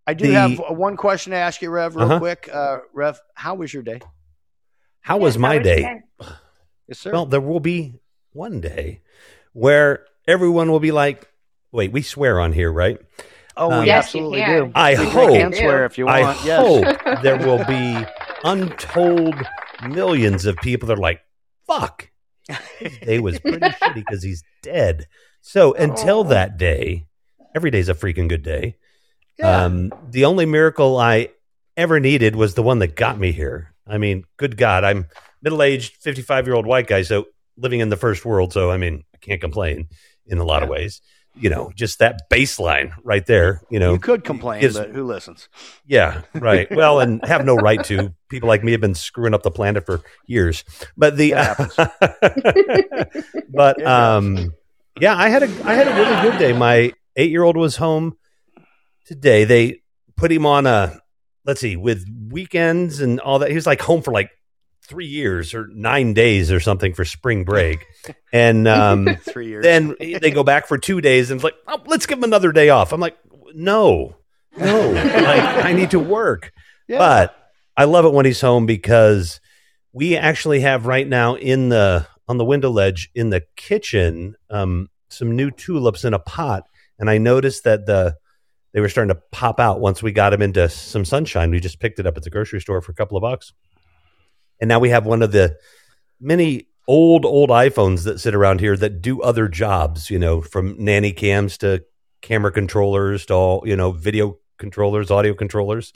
[0.06, 2.18] I do the- have one question to ask you, Rev, real Uh-huh.
[2.18, 2.50] quick.
[2.52, 4.00] Uh, Rev, how was your day?
[5.00, 6.00] how was my how your day?
[6.88, 7.10] Yes, sir.
[7.10, 7.94] Well, there will be
[8.34, 9.00] one day
[9.54, 11.26] where everyone will be like,
[11.72, 12.98] "Wait, we swear on here, right?"
[13.56, 14.64] Oh, um, we Yes, you absolutely can.
[14.66, 14.72] do.
[14.74, 16.24] I We hope- can swear if you want.
[16.24, 16.60] I yes.
[16.66, 18.06] hope there will be
[18.44, 19.34] untold
[19.88, 21.20] millions of people that are like,
[21.66, 22.10] "Fuck,
[22.78, 25.06] his day was pretty shitty because he's dead."
[25.40, 26.24] So until Aw.
[26.24, 27.06] that day,
[27.54, 28.76] every day's a freaking good day.
[29.38, 29.64] Yeah.
[29.64, 31.30] Um, the only miracle I
[31.76, 33.72] ever needed was the one that got me here.
[33.86, 35.06] I mean, good God, I'm
[35.42, 38.52] middle aged, 55 year old white guy, so living in the first world.
[38.52, 39.88] So, I mean, I can't complain
[40.26, 41.00] in a lot of ways.
[41.40, 43.94] You know, just that baseline right there, you know.
[43.94, 45.48] you could complain, is- but who listens?
[45.86, 46.68] Yeah, right.
[46.80, 48.14] Well, and have no right to.
[48.28, 50.64] People like me have been screwing up the planet for years.
[50.96, 51.34] But the
[53.48, 54.54] but um
[55.00, 56.52] yeah, I had a I had a really good day.
[56.52, 58.16] My 8-year-old was home
[59.06, 59.44] today.
[59.44, 59.82] They
[60.16, 61.00] put him on a
[61.44, 63.48] let's see, with weekends and all that.
[63.48, 64.30] He was like home for like
[64.90, 67.86] 3 years or 9 days or something for spring break.
[68.32, 69.64] And um Three years.
[69.64, 72.52] then they go back for 2 days and it's like, oh, let's give him another
[72.52, 72.92] day off.
[72.92, 73.16] I'm like,
[73.54, 74.16] no.
[74.56, 74.90] No.
[74.92, 76.52] like I need to work.
[76.86, 76.98] Yeah.
[76.98, 77.36] But
[77.76, 79.40] I love it when he's home because
[79.92, 84.88] we actually have right now in the on the window ledge in the kitchen um,
[85.08, 86.64] some new tulips in a pot,
[86.98, 88.16] and I noticed that the
[88.72, 91.50] they were starting to pop out once we got them into some sunshine.
[91.50, 93.52] We just picked it up at the grocery store for a couple of bucks,
[94.60, 95.56] and now we have one of the
[96.20, 100.10] many old old iPhones that sit around here that do other jobs.
[100.10, 101.84] You know, from nanny cams to
[102.22, 105.92] camera controllers to all you know video controllers, audio controllers,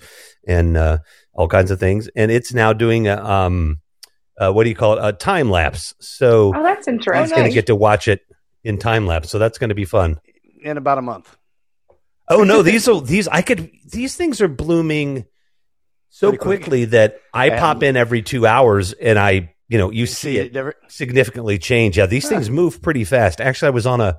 [0.46, 0.98] and uh,
[1.32, 2.08] all kinds of things.
[2.16, 3.80] And it's now doing a um,
[4.38, 5.06] uh, what do you call it?
[5.06, 5.94] A time lapse.
[6.00, 7.22] So Oh, that's interesting.
[7.22, 7.36] He's interesting.
[7.36, 8.22] going to get to watch it
[8.64, 9.30] in time lapse.
[9.30, 10.18] So that's going to be fun.
[10.62, 11.36] in about a month.
[12.28, 15.26] Oh no, these are these I could these things are blooming
[16.16, 20.06] so quickly that I And- pop in every two hours and I you know you
[20.06, 20.76] see it different.
[20.88, 21.98] significantly change.
[21.98, 23.40] Yeah, these things move pretty fast.
[23.40, 24.18] Actually, I was on a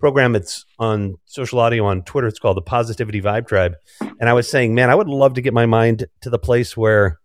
[0.00, 0.34] program.
[0.34, 2.26] It's on social audio on Twitter.
[2.26, 5.40] It's called the Positivity Vibe Tribe, and I was saying, man, I would love to
[5.42, 7.20] get my mind to the place where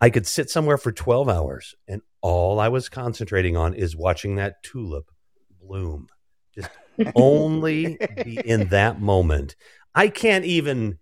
[0.00, 4.36] I could sit somewhere for twelve hours and all I was concentrating on is watching
[4.36, 5.06] that tulip
[5.60, 6.06] bloom.
[6.54, 6.70] Just
[7.16, 9.56] only be in that moment.
[9.94, 10.98] I can't even.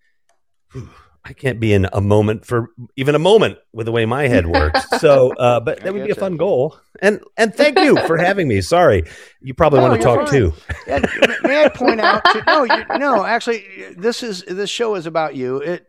[1.28, 4.46] I can't be in a moment for even a moment with the way my head
[4.46, 4.80] works.
[5.00, 6.78] So, uh, but that would be a fun goal.
[7.02, 8.60] And and thank you for having me.
[8.62, 9.02] Sorry,
[9.40, 10.40] you probably No, want to talk fine.
[10.40, 10.52] too.
[10.86, 11.00] Yeah,
[11.42, 12.24] may I point out?
[12.24, 13.24] To, no, you, no.
[13.24, 13.64] Actually,
[13.96, 15.58] this is this show is about you.
[15.58, 15.86] It.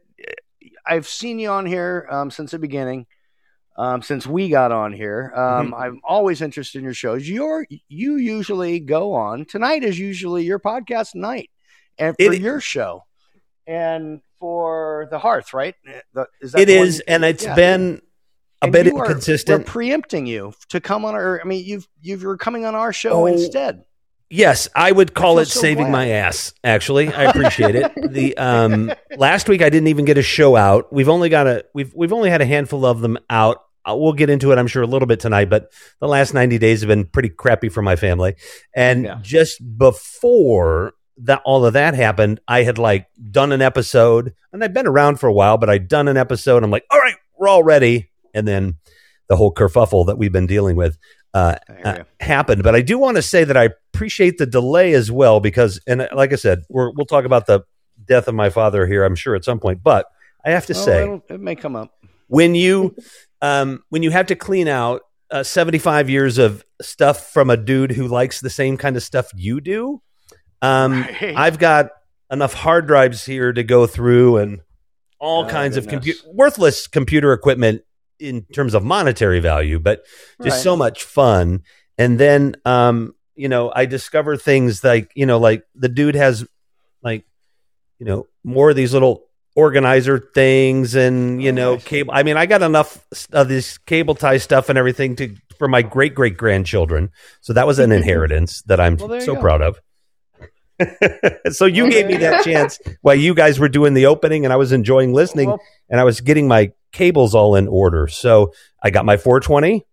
[0.85, 3.05] I've seen you on here um, since the beginning,
[3.77, 5.31] um, since we got on here.
[5.35, 7.29] Um, I'm always interested in your shows.
[7.29, 9.45] You're you usually go on.
[9.45, 11.49] Tonight is usually your podcast night,
[11.97, 13.03] and for It- your show,
[13.65, 15.75] and for the Hearth, right?
[16.13, 17.55] The- is that It the one- and it's Yeah.
[17.55, 18.01] been
[18.61, 19.59] a And bit you are- inconsistent.
[19.67, 21.39] We're preempting you to come on our.
[21.41, 23.83] I mean, you've you've you're coming on our show Oh, instead.
[24.29, 25.91] Yes, I would call feel it so saving glad.
[25.91, 26.53] my ass.
[26.63, 27.91] Actually, I appreciate it.
[28.11, 30.91] The um, last week I didn't even get a show out.
[30.91, 33.57] We've only got a we've we've only had a handful of them out.
[33.85, 35.49] Uh, We'll get into it, I'm sure, a little bit tonight.
[35.49, 35.71] But
[36.01, 38.35] the last 90 days have been pretty crappy for my family.
[38.75, 39.19] And Yeah.
[39.21, 44.73] just before that, all of that happened, I had like done an episode, and I'd
[44.73, 46.63] been around for a while, but I'd done an episode.
[46.63, 48.09] I'm like, all right, we're all ready.
[48.33, 48.75] And then
[49.29, 50.97] the whole kerfuffle that we've been dealing with
[51.33, 52.63] uh, uh, happened.
[52.63, 56.01] But I do want to say that I appreciate the delay as well because, and
[56.01, 57.61] uh, like I said, we're, we'll talk about the
[58.05, 59.81] death of my father here, I'm sure, at some point.
[59.83, 60.05] But
[60.45, 61.91] I have to Well, say, it may come up.
[62.27, 62.95] when you
[63.41, 67.91] um, when you have to clean out uh, 75 years of stuff from a dude
[67.91, 70.01] who likes the same kind of stuff you do,
[70.61, 71.33] um, Right.
[71.37, 71.89] I've got
[72.31, 74.61] enough hard drives here to go through and
[75.19, 76.21] all Oh, kinds of goodness.
[76.21, 77.81] compu- worthless computer equipment
[78.19, 80.03] in terms of monetary value, but
[80.43, 80.63] just Right.
[80.63, 81.61] so much fun.
[81.97, 86.45] And then, um, you know, I discover things like, you know, like the dude has
[87.03, 87.23] like,
[87.99, 89.23] you know, more of these little
[89.55, 91.83] organizer things and, you Oh, know, nice.
[91.83, 92.13] cable.
[92.13, 95.81] I mean, I got enough of this cable tie stuff and everything to, for my
[95.81, 97.09] great great grandchildren.
[97.41, 99.79] So that was an inheritance that I'm Well, so proud of.
[101.51, 104.53] so you Well, gave me that chance while you guys were doing the opening and
[104.53, 108.07] I was enjoying listening Well, and I was getting my cables all in order.
[108.07, 109.85] So I got my 420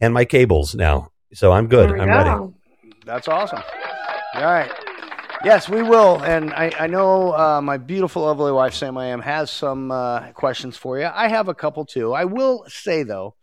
[0.00, 1.10] and my cables now.
[1.32, 1.90] So I'm good.
[1.90, 2.14] I'm go.
[2.14, 2.54] ready.
[3.04, 3.62] That's awesome.
[4.34, 4.70] All right.
[5.44, 6.20] Yes, we will.
[6.22, 10.32] And I, I know uh, my beautiful, lovely wife, Sam I am, has some uh,
[10.32, 11.08] questions for you.
[11.12, 12.12] I have a couple too.
[12.12, 13.36] I will say, though,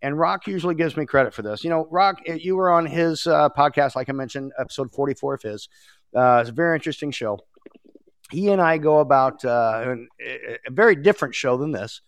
[0.00, 1.62] and Rock usually gives me credit for this.
[1.62, 5.34] You know, Rock, eh, you were on his uh, podcast, like I mentioned, episode 44
[5.34, 5.68] of his.
[6.14, 7.38] Uh, it's a very interesting show.
[8.30, 10.08] He and I go about uh, an-
[10.66, 12.00] a very different show than this.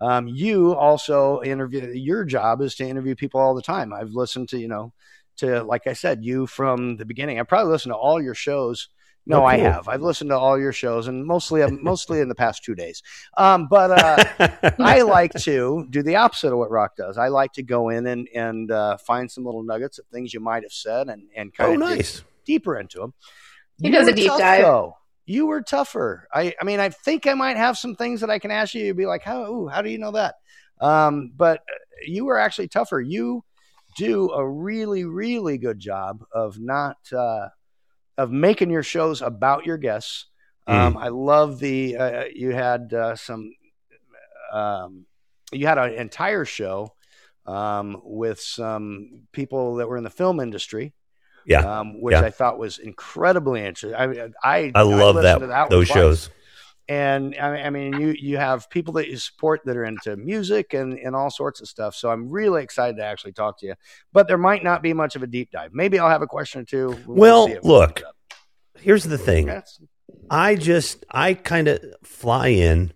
[0.00, 3.92] Um, you also interview, your job is to interview people all the time.
[3.92, 4.92] I've listened to, you know,
[5.38, 7.40] to like I said, you from the beginning.
[7.40, 8.88] I probably listened to all your shows.
[9.26, 9.88] No, Oh, I have.
[9.88, 13.02] I've listened to all your shows, and mostly, mostly in the past two days.
[13.36, 17.18] Um, but uh, I like to do the opposite of what Rock does.
[17.18, 20.40] I like to go in and and uh, find some little nuggets of things you
[20.40, 22.22] might have said, and and kind oh, of nice.
[22.46, 23.12] deeper into them.
[23.80, 24.62] He does a deep dive.
[24.62, 24.94] Though.
[25.26, 26.26] You were tougher.
[26.32, 28.84] I, I mean, I think I might have some things that I can ask you.
[28.84, 30.36] You'd be like, how, ooh, how do you know that?
[30.80, 31.60] Um, but
[32.06, 33.00] you were actually tougher.
[33.00, 33.44] You
[33.98, 37.48] do a really, really good job of not uh,
[38.16, 40.26] of making your shows about your guests.
[40.66, 43.52] Um, I love the uh, you had uh, some
[44.52, 45.06] um,
[45.50, 46.94] you had an entire show
[47.46, 50.92] um, with some people that were in the film industry.
[51.48, 51.80] Yeah.
[51.80, 52.20] um, which Yeah.
[52.22, 53.94] I thought was incredibly interesting.
[53.94, 56.30] I I, I love that, to one those shows.
[56.90, 60.16] And I mean, I mean, you you have people that you support that are into
[60.16, 61.94] music and and all sorts of stuff.
[61.94, 63.74] So I'm really excited to actually talk to you.
[64.12, 65.72] But there might not be much of a deep dive.
[65.74, 66.98] Maybe I'll have a question or two.
[67.06, 68.02] We'll Well, look,
[68.80, 69.46] Here's the thing.
[69.46, 69.80] That's-
[70.30, 72.92] I just I kind of fly in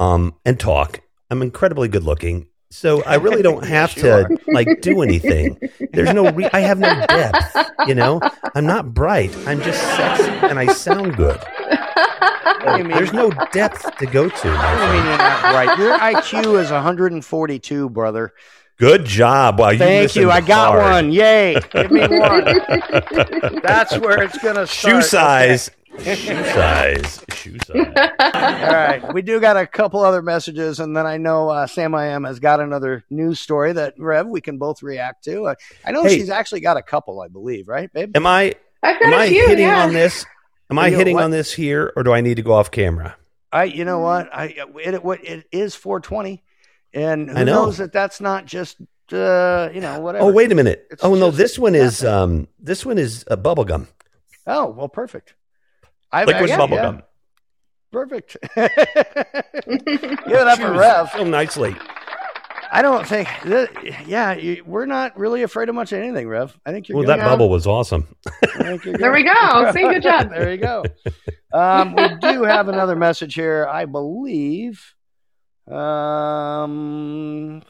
[0.00, 1.00] um and talk.
[1.30, 2.48] I'm incredibly good looking.
[2.72, 4.02] So I really don't have Yes, you
[4.38, 5.58] to like do anything.
[5.92, 7.56] There's no, re- I have no depth.
[7.86, 8.20] You know,
[8.54, 9.36] I'm not bright.
[9.46, 11.38] I'm just sexy and I sound good.
[11.38, 12.96] What do you mean?
[12.96, 14.48] There's no depth to go to.
[14.48, 15.78] my What do you mean you're not right?
[15.78, 18.32] Your IQ is 142, brother.
[18.78, 19.58] Good job.
[19.58, 20.30] Wow, you Thank you.
[20.30, 20.82] I got hard.
[20.92, 21.12] one.
[21.12, 21.60] Yay.
[21.72, 22.44] Give me one.
[23.62, 24.68] That's where it's going to start.
[24.68, 25.70] Shoe size.
[25.98, 27.24] Shoe size.
[27.34, 27.76] Shoe size.
[28.18, 29.12] All right.
[29.14, 32.24] We do got a couple other messages, and then I know uh, Sam I Am
[32.24, 35.48] has got another news story that, Rev, we can both react to.
[35.48, 36.16] Uh, I know Hey.
[36.16, 38.16] she's actually got a couple, I believe, right, babe?
[38.16, 39.46] Am I I've got am a I few.
[39.46, 39.84] hitting yeah.
[39.84, 40.24] on this?
[40.70, 41.24] Am I hitting what?
[41.24, 43.16] on this here, or do I need to go off camera?
[43.52, 44.34] I, you know what?
[44.34, 46.42] I it, it, what- it is 420,
[46.94, 47.64] and who I know.
[47.66, 48.78] knows that that's not just
[49.12, 50.24] uh, you know whatever.
[50.24, 50.86] Oh, wait a minute.
[50.90, 53.88] It's oh no, this one is um this one is a bubble gum.
[54.46, 55.34] Oh well, perfect.
[56.12, 57.02] I've Liquid actually- bubble yeah, gum.
[57.92, 58.36] Perfect.
[58.54, 61.10] Give it up for Chews Rev.
[61.12, 61.76] So nicely.
[62.74, 63.28] I don't think.
[63.44, 66.58] That, yeah, you, we're not really afraid of much of anything, Rev.
[66.64, 66.96] I think you're.
[66.96, 67.18] Well, good.
[67.18, 68.06] that bubble was awesome.
[68.26, 68.30] I
[68.62, 69.70] think you're There we go.
[69.72, 70.30] See, good job.
[70.30, 70.84] there you go.
[71.52, 74.94] Um, we do have another message here, I believe.
[75.70, 77.62] Um,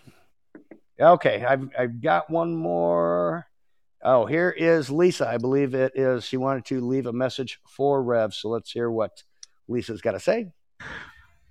[1.01, 3.49] okay, I've I've got one more.
[4.05, 5.29] Oh, here is Lisa.
[5.29, 6.25] I believe it is.
[6.25, 8.35] She wanted to leave a message for Rev.
[8.35, 9.23] So let's hear what
[9.69, 10.49] Lisa's got to say.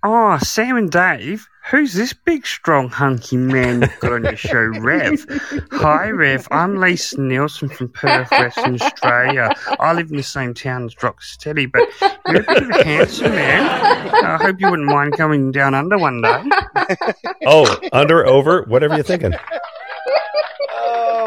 [0.04, 4.64] Oh, Sam and Dave, who's this big, strong, hunky man you've got on your show,
[4.80, 5.24] Rev?
[5.70, 6.46] Hi, Rev.
[6.50, 9.54] I'm Lisa Nielsen from Perth, Western Australia.
[9.78, 11.88] I live in the same town as Rocksteady, but
[12.26, 13.64] you're a bit of a handsome man.
[14.24, 16.42] I hope you wouldn't mind coming down under one day.
[17.46, 19.32] Oh, under, over, whatever you're thinking.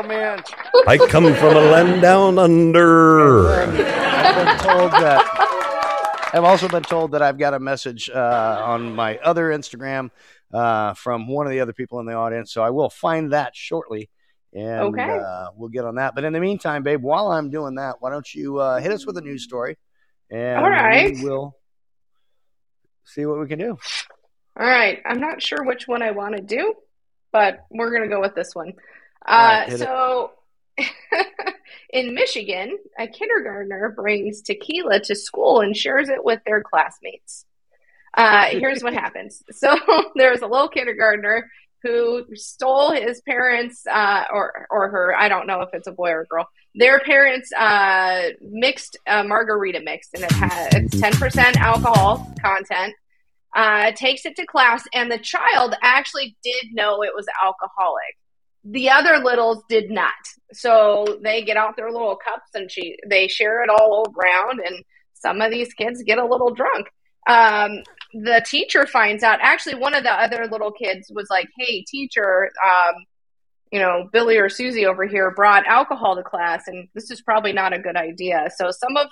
[0.08, 0.44] Man,
[0.88, 3.50] I come from a land down under.
[3.50, 6.30] I've been told that.
[6.34, 10.12] I've also been told that I've got a message uh, on my other Instagram
[10.54, 12.54] uh, from one of the other people in the audience.
[12.54, 14.10] So I will find that shortly,
[14.54, 15.10] and Okay.
[15.10, 16.14] uh, we'll get on that.
[16.14, 19.08] But in the meantime, babe, while I'm doing that, why don't you uh, hit us
[19.08, 19.78] with a news story,
[20.30, 21.16] and All right.
[21.16, 21.56] we will
[23.06, 23.78] see what we can do.
[24.60, 25.02] All right.
[25.06, 26.76] I'm not sure which one I want to do,
[27.32, 28.74] but we're going to go with this one.
[29.28, 30.32] Right, Uh, so,
[31.90, 37.46] in Michigan, a kindergartner brings tequila to school and shares it with their classmates.
[38.14, 39.44] Uh, here's what happens.
[39.52, 39.78] So,
[40.16, 41.50] there's a little kindergartner
[41.84, 45.16] who stole his parents, uh, or or her.
[45.16, 46.48] I don't know if it's a boy or a girl.
[46.74, 52.94] Their parents uh, mixed a margarita mix, and it had it's ten percent alcohol content
[53.56, 58.18] uh, takes it to class, and the child actually did know it was alcoholic.
[58.66, 60.14] The other littles did not.
[60.52, 64.84] So they get out their little cups and she they share it all around, and
[65.14, 66.88] some of these kids get a little drunk.
[67.28, 69.40] Um, the teacher finds out.
[69.42, 72.96] Actually, one of the other little kids was like, "Hey, teacher, um,
[73.72, 77.54] you know, Billy or Susie over here brought alcohol to class, and this is probably
[77.54, 79.08] not a good idea." So some of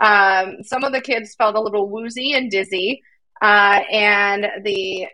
[0.00, 3.02] um, some of the kids felt a little woozy and dizzy
[3.40, 5.06] uh, and the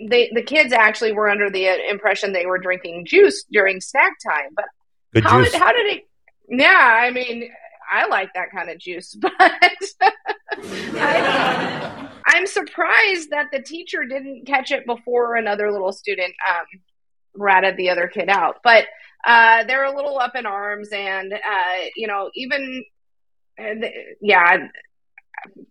[0.00, 4.50] they the kids actually were under the impression they were drinking juice during snack time.
[4.54, 4.66] But
[5.12, 5.52] Good how juice.
[5.52, 6.04] did how did it?
[6.48, 7.50] Yeah, I mean,
[7.90, 9.70] I like that kind of juice, but I,
[12.26, 16.66] I'm surprised that the teacher didn't catch it before another little student um,
[17.34, 18.56] ratted the other kid out.
[18.62, 18.86] But
[19.26, 22.84] uh, they're a little up in arms, and uh, you know, even
[23.58, 23.86] uh,
[24.20, 24.68] yeah.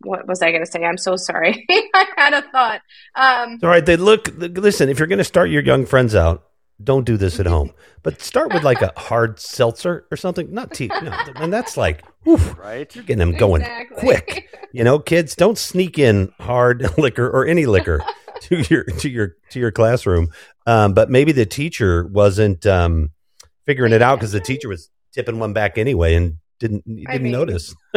[0.02, 0.84] What was I going to say?
[0.84, 1.66] I'm so sorry.
[1.70, 2.82] I had a thought.
[3.16, 4.30] Um, All right, they look.
[4.38, 6.44] Listen, if you're going to start your young friends out,
[6.84, 7.72] don't do this at home.
[8.04, 10.54] But start with like a hard seltzer or something.
[10.54, 10.88] Not tea.
[10.88, 12.94] No, and that's like, oof, Right?
[12.96, 13.98] you're getting them going Exactly.
[14.00, 14.50] quick.
[14.72, 18.04] You know, kids, don't sneak in hard liquor or any liquor
[18.42, 20.30] to your to your to your classroom.
[20.68, 23.12] Um, but maybe the teacher wasn't um,
[23.66, 27.24] figuring it out because the teacher was tipping one back anyway and didn't I didn't
[27.24, 27.76] mean- notice.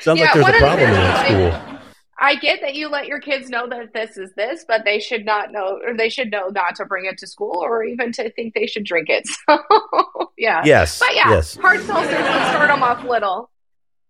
[0.00, 1.78] Sounds Yeah, like there's a of the problem in that I- school.
[2.24, 5.24] I get that you let your kids know that this is this, but they should
[5.24, 8.30] not know, or they should know not to bring it to school, or even to
[8.30, 9.26] think they should drink it.
[9.48, 10.62] So, yeah.
[10.64, 11.56] Yes, But yeah, yes.
[11.56, 13.50] hard seltzers would start them off little.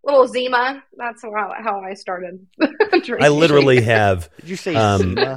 [0.04, 0.82] Little Zima.
[0.96, 2.46] That's how, how I started.
[2.58, 3.16] drinking.
[3.22, 5.36] I literally have Did you say Um, Zima?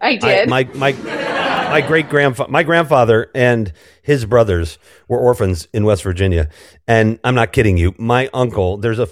[0.00, 0.48] I I, did.
[0.48, 3.72] my my my great grandfather, my grandfather and
[4.02, 4.78] his brothers
[5.08, 6.48] were orphans in West Virginia,
[6.86, 7.94] and I'm not kidding you.
[7.98, 9.08] My uncle, there's a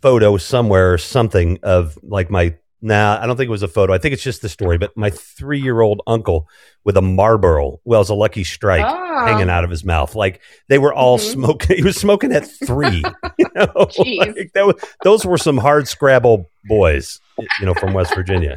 [0.00, 2.54] photo somewhere or something of like my.
[2.84, 3.92] Nah, I don't think it was a photo.
[3.92, 4.76] I think it's just the story.
[4.76, 6.48] But my three year old uncle
[6.84, 9.24] with a Marlboro, well, it's a Lucky Strike Oh.
[9.24, 10.16] hanging out of his mouth.
[10.16, 11.32] Like they were all Mhm.
[11.32, 11.76] smoking.
[11.76, 13.04] He was smoking at three.
[13.38, 14.36] You know, Jeez.
[14.36, 17.20] Like, was, those were some hard scrabble boys.
[17.60, 18.56] You know, from West Virginia.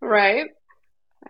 [0.00, 0.46] right.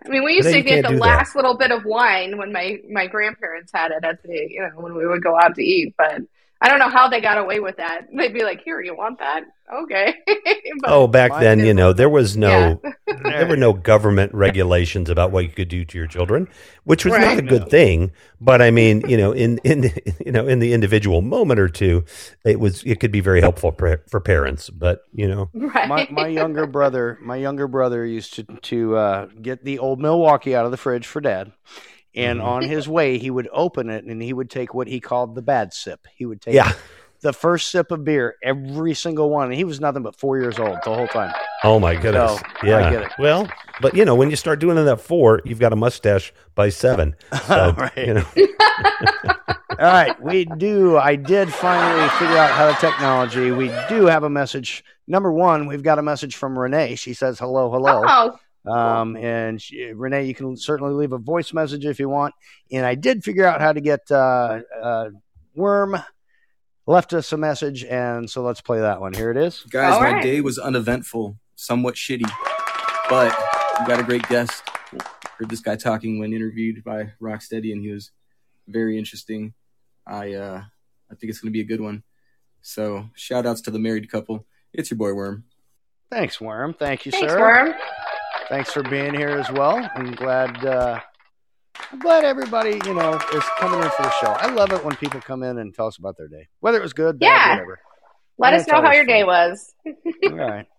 [0.05, 1.01] I mean, we used to get the do that.
[1.01, 4.71] last little bit of wine when my my grandparents had it at the you know
[4.75, 5.95] when we would go out to eat.
[5.97, 6.21] But
[6.63, 8.07] I don't know how they got away with that.
[8.15, 9.43] They'd be like, "Here, you want that?
[9.71, 10.15] Okay."
[10.85, 12.91] Oh, back then, did- you know, there was no Yeah.
[13.23, 16.47] there were no government regulations about what you could do to your children,
[16.83, 18.11] which was not a good thing.
[18.41, 19.83] But I mean, you know, in in
[20.25, 22.05] you know, in the individual moment or two,
[22.43, 24.69] it was it could be very helpful for, for parents.
[24.69, 25.87] But you know, right.
[25.87, 30.55] my, my younger brother my younger brother used to to uh, get the old milwaukee
[30.55, 31.51] out of the fridge for dad
[32.15, 32.43] and Mhm.
[32.45, 35.41] on his way he would open it and he would take what he called the
[35.41, 36.71] bad sip he would take yeah.
[37.21, 40.59] the first sip of beer every single one and he was nothing but four years
[40.59, 41.31] old the whole time
[41.65, 42.37] Oh my goodness.
[42.39, 42.91] So, I yeah.
[42.91, 43.11] get it.
[43.17, 43.47] Well,
[43.79, 46.67] but you know, when you start doing it at four, you've got a mustache by
[46.67, 47.15] seven.
[47.47, 47.97] So, Right.
[48.05, 48.25] you know,
[49.79, 54.23] all right we do i did finally figure out how the technology we do have
[54.23, 58.37] a message number one we've got a message from renee she says hello hello oh,
[58.65, 62.33] Um, and she, Renee, you can certainly leave a voice message if you want.
[62.71, 65.09] And I did figure out how to get uh, uh,
[65.55, 65.97] Worm
[66.85, 69.13] left us a message, and so let's play that one.
[69.13, 69.61] Here it is.
[69.69, 70.23] Guys, All my right.
[70.23, 72.29] day was uneventful, somewhat shitty,
[73.09, 73.35] but
[73.79, 74.63] we got a great guest.
[75.37, 78.11] Heard this guy talking when interviewed by Rocksteady, and he was
[78.67, 79.53] very interesting.
[80.05, 80.63] I uh,
[81.11, 82.03] I think it's going to be a good one.
[82.61, 84.45] So, shout outs to the married couple.
[84.73, 85.43] It's your boy Worm.
[86.09, 86.73] Thanks, Worm.
[86.73, 87.39] Thank you, thanks, sir.
[87.39, 87.73] Worm.
[88.49, 89.89] Thanks for being here as well.
[89.95, 90.63] I'm glad.
[90.65, 90.99] Uh,
[91.91, 94.27] I'm glad everybody, you know, is coming in for the show.
[94.27, 96.83] I love it when people come in and tell us about their day, whether it
[96.83, 97.49] was good, bad, Yeah.
[97.51, 97.79] whatever.
[98.37, 99.73] Let us know how your day was.
[99.85, 100.65] All right.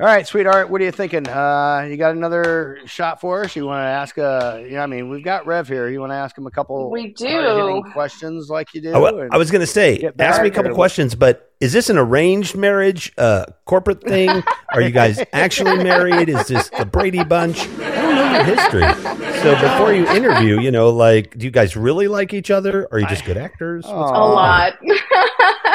[0.00, 0.70] All right, sweetheart.
[0.70, 1.26] What are you thinking?
[1.26, 3.56] Uh, you got another shot for us?
[3.56, 4.64] You want to ask a?
[4.70, 5.88] Yeah, I mean, we've got Rev here.
[5.88, 6.88] You want to ask him a couple?
[6.88, 7.82] We do.
[7.92, 8.92] questions like you do.
[8.92, 10.76] I I was going to say, ask me a or couple what?
[10.76, 14.44] questions, but is this an arranged marriage, uh, corporate thing?
[14.72, 16.28] Are you guys actually married?
[16.28, 17.62] Is this the Brady Bunch?
[17.62, 19.42] I don't know your history.
[19.42, 22.86] So before you interview, you know, like, do you guys really like each other?
[22.92, 23.84] Are you just good actors?
[23.84, 24.74] A lot.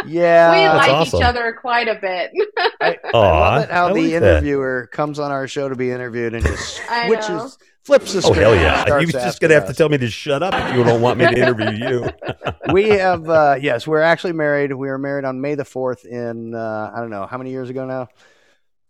[0.00, 1.18] Yeah, we like awesome.
[1.20, 2.30] each other quite a bit.
[2.80, 4.44] I, I Aw, love it how I the like that.
[4.44, 7.20] interviewer comes on our show to be interviewed and just I know.
[7.20, 8.38] switches, flips the Oh script.
[8.38, 8.82] hell yeah!
[8.82, 11.18] starts You're just gonna have to tell me to shut up if you don't want
[11.18, 12.08] me to interview you.
[12.72, 14.72] we have uh, yes, we're actually married.
[14.72, 17.70] We were married on May the fourth in uh, I don't know how many years
[17.70, 18.08] ago now.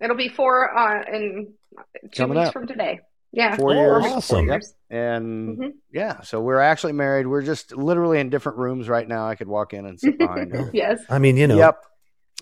[0.00, 1.54] It'll be four uh, in
[2.12, 2.52] two Coming weeks up.
[2.52, 3.00] from today.
[3.32, 4.04] Yeah, Four Oh, years.
[4.06, 4.46] Four awesome.
[4.46, 4.74] years.
[4.90, 5.72] And Mhm.
[5.92, 7.26] yeah, so we're actually married.
[7.26, 9.28] We're just literally in different rooms right now.
[9.28, 10.70] I could walk in and sit behind her.
[10.74, 11.00] Yes.
[11.10, 11.76] I mean, you know, Yep.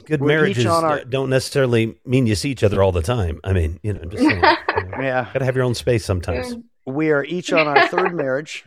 [0.06, 3.40] good We're marriages our- uh, don't necessarily mean you see each other all the time.
[3.42, 4.40] I mean, you know, just saying, you
[4.90, 5.26] know, Yeah.
[5.32, 6.54] gotta have your own space sometimes.
[6.86, 8.64] We are each on our third marriage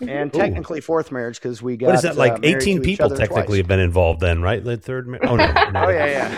[0.06, 0.38] and Ooh.
[0.38, 2.42] technically fourth marriage because we got What is that uh, like?
[2.42, 3.56] married Eighteen people technically twice.
[3.56, 4.62] have been involved then, right?
[4.62, 5.08] The third.
[5.08, 5.52] Mar- oh no, no.
[5.76, 6.28] Oh yeah, yeah.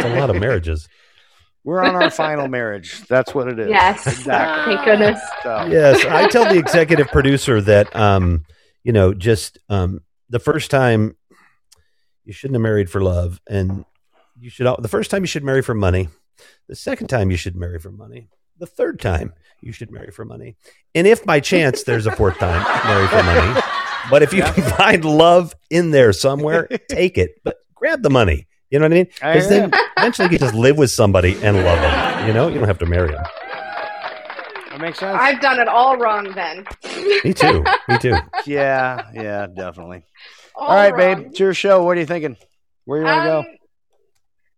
[0.00, 0.88] That's a lot of marriages.
[1.64, 3.02] We're on our final marriage.
[3.08, 3.68] That's what it is.
[3.68, 4.06] Yes.
[4.06, 4.74] Exactly.
[4.74, 5.20] Thank goodness.
[5.42, 8.44] So, yes, I tell the executive producer that, um,
[8.82, 10.00] you know, just um,
[10.30, 11.16] the first time
[12.24, 13.84] you shouldn't have married for love, and
[14.38, 14.66] you should.
[14.78, 16.08] The first time you should marry for money.
[16.68, 18.28] The second time you should marry for money.
[18.58, 20.56] The third time you should marry for money.
[20.94, 23.60] And if by chance there's a fourth time, marry for money.
[24.10, 27.32] But if you can find love in there somewhere, take it.
[27.44, 28.46] But grab the money.
[28.70, 29.04] You know what I mean?
[29.06, 32.26] Because then eventually you can just live with somebody and love them.
[32.28, 33.24] You know, you don't have to marry them.
[34.70, 35.16] that makes sense.
[35.20, 36.64] I've done it all wrong then.
[37.24, 37.64] Me too.
[37.88, 38.14] Me too.
[38.46, 40.04] yeah, yeah, definitely.
[40.54, 41.22] All, All right, wrong.
[41.22, 41.26] babe.
[41.30, 41.84] It's your show.
[41.84, 42.36] What are you thinking?
[42.84, 43.56] Where you want to Um,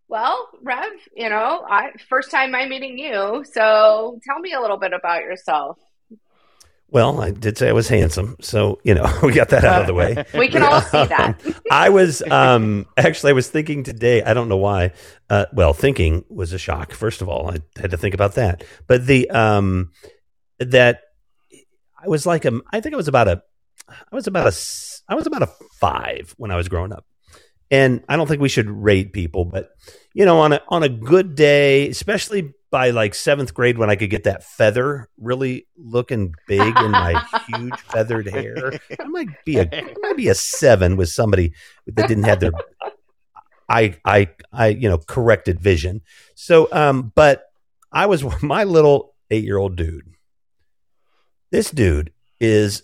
[0.08, 4.76] Well, Rev, you know, I first time I'm meeting you, so tell me a little
[4.78, 5.78] bit about yourself.
[6.92, 9.86] Well, I did say I was handsome, so you know we got that out of
[9.86, 10.24] the way.
[10.34, 11.40] We can all see that.
[11.70, 14.22] I was um, actually I was thinking today.
[14.22, 14.92] I don't know why.
[15.30, 16.92] Uh, well, thinking was a shock.
[16.92, 18.64] First of all, I had to think about that.
[18.86, 19.92] But the um,
[20.58, 21.00] that
[21.98, 22.60] I was like a.
[22.70, 23.42] I think I was about a.
[23.88, 24.56] I was about a,
[25.08, 27.06] I was about a five when I was growing up,
[27.72, 29.70] and I don't think we should rate people, but
[30.12, 33.96] you know, on a on a good day, especially by like seventh grade when I
[33.96, 38.74] could get that feather really looking big in my huge feathered hair.
[39.00, 41.54] I might be a I might be a seven with somebody
[41.86, 42.52] that didn't have their
[43.68, 46.02] I I I you know corrected vision.
[46.34, 47.44] So um but
[47.90, 50.14] I was my little eight year old dude.
[51.50, 52.82] This dude is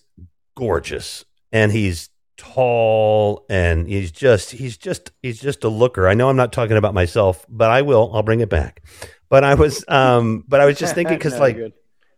[0.56, 2.08] gorgeous and he's
[2.38, 6.08] tall and he's just he's just he's just a looker.
[6.08, 8.10] I know I'm not talking about myself, but I will.
[8.14, 8.82] I'll bring it back.
[9.28, 11.72] But I was um but I was just thinking cuz No, like good.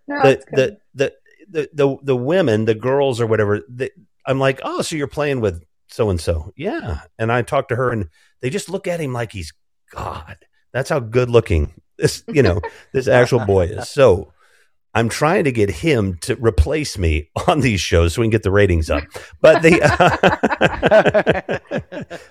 [0.06, 0.44] No, the, good.
[0.52, 1.12] the, the
[1.50, 3.90] the the the women, the girls or whatever, they,
[4.26, 7.00] I'm like, oh, so you're playing with so and so, yeah.
[7.18, 8.08] And I talked to her, and
[8.40, 9.52] they just look at him like he's
[9.90, 10.36] God.
[10.72, 12.60] That's how good looking this, you know,
[12.92, 13.88] this actual boy is.
[13.88, 14.32] So
[14.92, 18.42] I'm trying to get him to replace me on these shows so we can get
[18.42, 19.04] the ratings up.
[19.40, 19.78] But the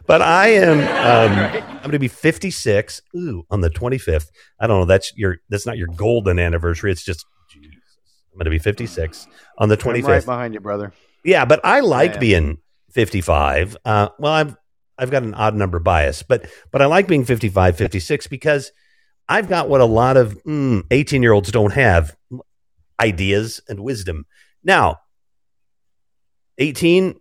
[0.07, 4.27] but I am um, I'm going to be 56 ooh, on the 25th.
[4.59, 4.85] I don't know.
[4.85, 6.91] That's your that's not your golden anniversary.
[6.91, 7.75] It's just Jesus.
[8.33, 10.07] I'm going to be 56 on the I'm 25th.
[10.07, 10.93] right behind you, brother.
[11.23, 12.19] Yeah, but I like Yeah.
[12.19, 12.57] being
[12.91, 13.77] 55.
[13.85, 14.55] Uh, well, I've
[14.97, 18.71] I've got an odd number bias, but but I like being 55, 56 because
[19.29, 22.15] I've got what a lot of 18 year olds don't have
[22.99, 24.25] ideas and wisdom.
[24.63, 24.97] Now,
[26.57, 27.19] 18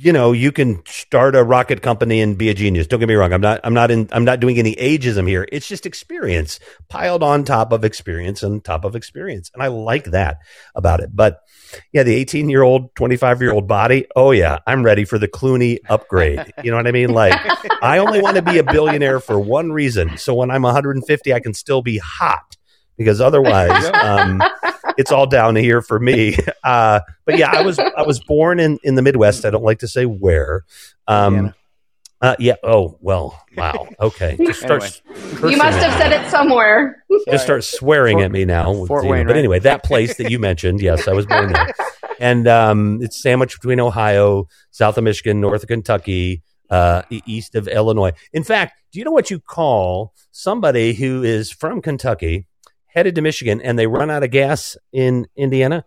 [0.00, 2.86] you know you can start a rocket company and be a genius.
[2.86, 3.32] Don't get me wrong.
[3.32, 5.46] I'm not i'm not in i'm not doing any ageism here.
[5.50, 9.50] It's just experience piled on top of experience and top of experience.
[9.54, 10.38] And i like that
[10.74, 11.10] about it.
[11.12, 11.40] But
[11.92, 15.28] yeah the 18 year old 25 year old body oh yeah i'm ready for the
[15.28, 16.52] clooney upgrade.
[16.62, 17.12] You know what i mean?
[17.12, 17.34] Like
[17.82, 20.16] i only want to be a billionaire for one reason.
[20.18, 22.56] So when i'm 150 i can still be hot
[22.96, 24.42] because otherwise um,
[24.98, 26.36] it's all down here for me.
[26.64, 29.46] Uh, but yeah, I was I was born in in the Midwest.
[29.46, 30.64] I don't like to say where.
[31.06, 31.54] Um,
[32.20, 32.56] uh, yeah.
[32.62, 33.40] Oh well.
[33.56, 33.88] Wow.
[34.00, 34.36] Okay.
[34.44, 35.00] Just start.
[35.16, 35.52] Anyway.
[35.52, 37.04] You must have said it somewhere.
[37.30, 38.84] Just start swearing at me now.
[38.84, 39.12] Fort Zena.
[39.12, 39.38] Wayne, But right?
[39.38, 41.72] anyway, that place that you mentioned, yes, I was born there,
[42.20, 47.66] and um, it's sandwiched between Ohio, south of Michigan, north of Kentucky, uh, east of
[47.68, 48.12] Illinois.
[48.34, 52.46] In fact, do you know what you call somebody who is from Kentucky?
[52.98, 55.84] Headed to Michigan, and they run out of gas in Indiana.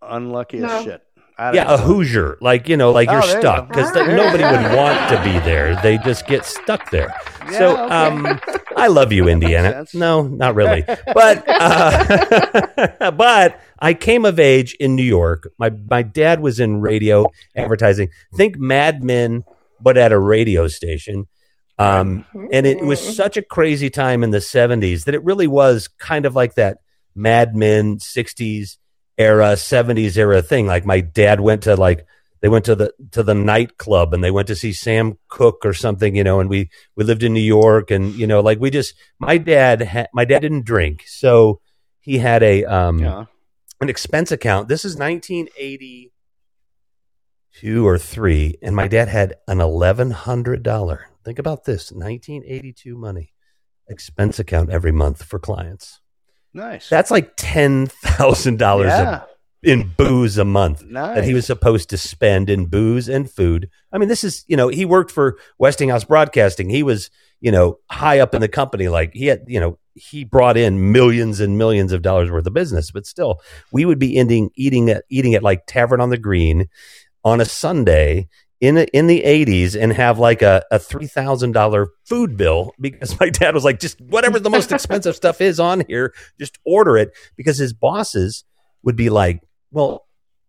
[0.00, 0.68] Unlucky No.
[0.68, 1.00] as shit.
[1.36, 1.78] I don't Yeah, a.
[1.78, 3.74] Hoosier, like you know, like Oh, you're stuck go.
[3.74, 4.06] because Ah.
[4.06, 5.74] nobody would want to be there.
[5.82, 7.12] They just get stuck there.
[7.50, 7.92] so, okay.
[7.92, 8.38] um,
[8.76, 9.84] I love you, Indiana.
[9.94, 15.50] No, not really, but uh, but I came of age in New York.
[15.58, 18.10] My my dad was in radio advertising.
[18.36, 19.42] Think Mad Men,
[19.80, 21.26] but at a radio station.
[21.78, 25.88] Um, and it was such a crazy time in the 70s that it really was
[25.88, 26.78] kind of like that
[27.16, 28.76] Mad Men 60s
[29.18, 30.66] era, 70s era thing.
[30.66, 32.06] Like my dad went to like
[32.40, 35.72] they went to the to the nightclub and they went to see Sam Cooke or
[35.72, 38.70] something, you know, and we we lived in New York and you know, like we
[38.70, 41.04] just my dad ha- my dad didn't drink.
[41.06, 41.60] So
[42.00, 43.24] he had a um Yeah.
[43.80, 44.68] an expense account.
[44.68, 50.98] This is 1982 or 3 and my dad had an $1100.
[51.24, 53.32] Think about this, 1982 money
[53.88, 56.00] expense account every month for clients.
[56.52, 56.88] Nice.
[56.88, 59.22] That's like $10,000 yeah.
[59.62, 61.16] in booze a month Nice.
[61.16, 63.68] that he was supposed to spend in booze and food.
[63.92, 66.70] I mean, this is, you know, he worked for Westinghouse Broadcasting.
[66.70, 67.10] He was,
[67.40, 68.88] you know, high up in the company.
[68.88, 72.54] Like he had, you know, he brought in millions and millions of dollars worth of
[72.54, 73.40] business, but still,
[73.72, 76.68] we would be ending eating at eating at like Tavern on the Green
[77.24, 78.28] on a Sunday
[78.66, 83.30] in the, in the 80s and have like a, a $3,000 food bill because my
[83.30, 87.10] dad was like, just whatever the most expensive stuff is on here, just order it
[87.36, 88.44] because his bosses
[88.82, 89.40] would be like,
[89.70, 90.06] well,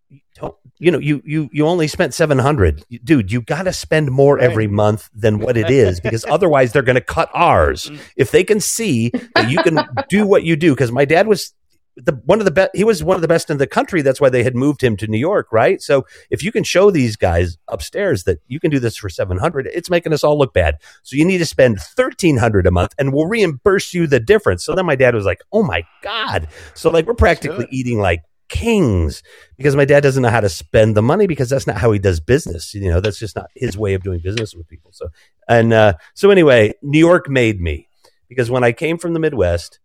[0.10, 3.32] you don't- you know, you you you only spent seven hundred, dude.
[3.32, 6.96] You got to spend more every month than what it is because otherwise they're going
[6.96, 7.90] to cut ours.
[7.90, 8.00] Mm.
[8.18, 11.54] If they can see that you can do what you do, because my dad was
[11.98, 12.72] the one of the best.
[12.74, 14.02] He was one of the best in the country.
[14.02, 15.82] That's why they had moved him to New York, right?
[15.82, 19.38] So if you can show these guys upstairs that you can do this for seven
[19.38, 20.78] hundred, it's making us all look bad.
[21.04, 24.64] So you need to spend thirteen hundred a month, and we'll reimburse you the difference.
[24.64, 28.24] So then my dad was like, "Oh my god!" So like we're practically eating like
[28.48, 29.24] kings
[29.58, 32.00] because my dad doesn't know how to spend the money because that's not how he
[32.00, 32.74] does business.
[32.74, 34.92] You know, that's just not his way of doing business with people.
[34.94, 35.10] So,
[35.48, 37.88] and uh, so anyway, New York made me
[38.28, 39.80] because when I came from the Midwest,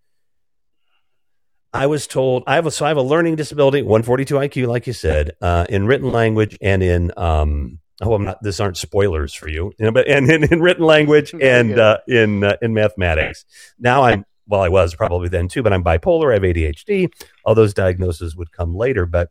[1.73, 4.87] I was told I have a, so I have a learning disability, 142 IQ, like
[4.87, 7.79] you said, uh, in written language and in um.
[8.03, 8.43] Oh, I'm not.
[8.43, 11.99] This aren't spoilers for you, you know, but and in, in written language and uh,
[12.09, 13.45] in uh, in mathematics.
[13.79, 16.31] Now I'm well, I was probably then too, but I'm bipolar.
[16.31, 17.13] I have ADHD.
[17.45, 19.29] All those diagnoses would come later, but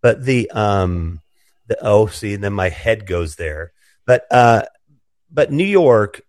[0.00, 1.20] but the um
[1.66, 3.72] the oh see, and then my head goes there.
[4.06, 4.62] But uh
[5.30, 6.22] but New York,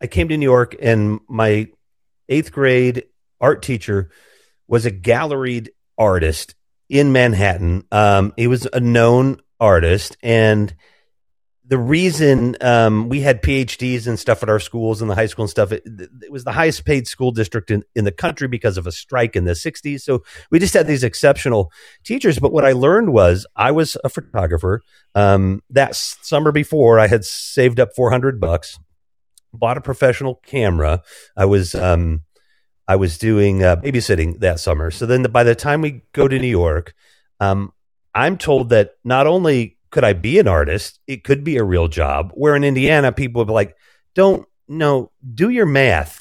[0.00, 1.68] I came to New York and my
[2.28, 3.04] eighth grade
[3.40, 4.10] art teacher
[4.66, 5.68] was a galleried
[5.98, 6.54] artist
[6.88, 7.84] in Manhattan.
[7.90, 10.74] Um, he was a known artist, and
[11.70, 15.44] the reason um, we had PhDs and stuff at our schools and the high school
[15.44, 18.76] and stuff, it, it was the highest paid school district in, in the country because
[18.76, 20.00] of a strike in the 60s.
[20.00, 21.70] So we just had these exceptional
[22.02, 22.40] teachers.
[22.40, 24.82] But what I learned was I was a photographer.
[25.14, 28.76] Um, that summer before, I had saved up 400 bucks,
[29.52, 31.02] bought a professional camera.
[31.36, 31.76] I was.
[31.76, 32.22] Um,
[32.90, 34.90] I was doing uh, babysitting that summer.
[34.90, 36.92] So then, the, by the time we go to New York,
[37.38, 37.72] um,
[38.16, 41.86] I'm told that not only could I be an artist, it could be a real
[41.86, 42.32] job.
[42.34, 43.76] Where in Indiana, people would be like,
[44.16, 46.19] "Don't no, do your math.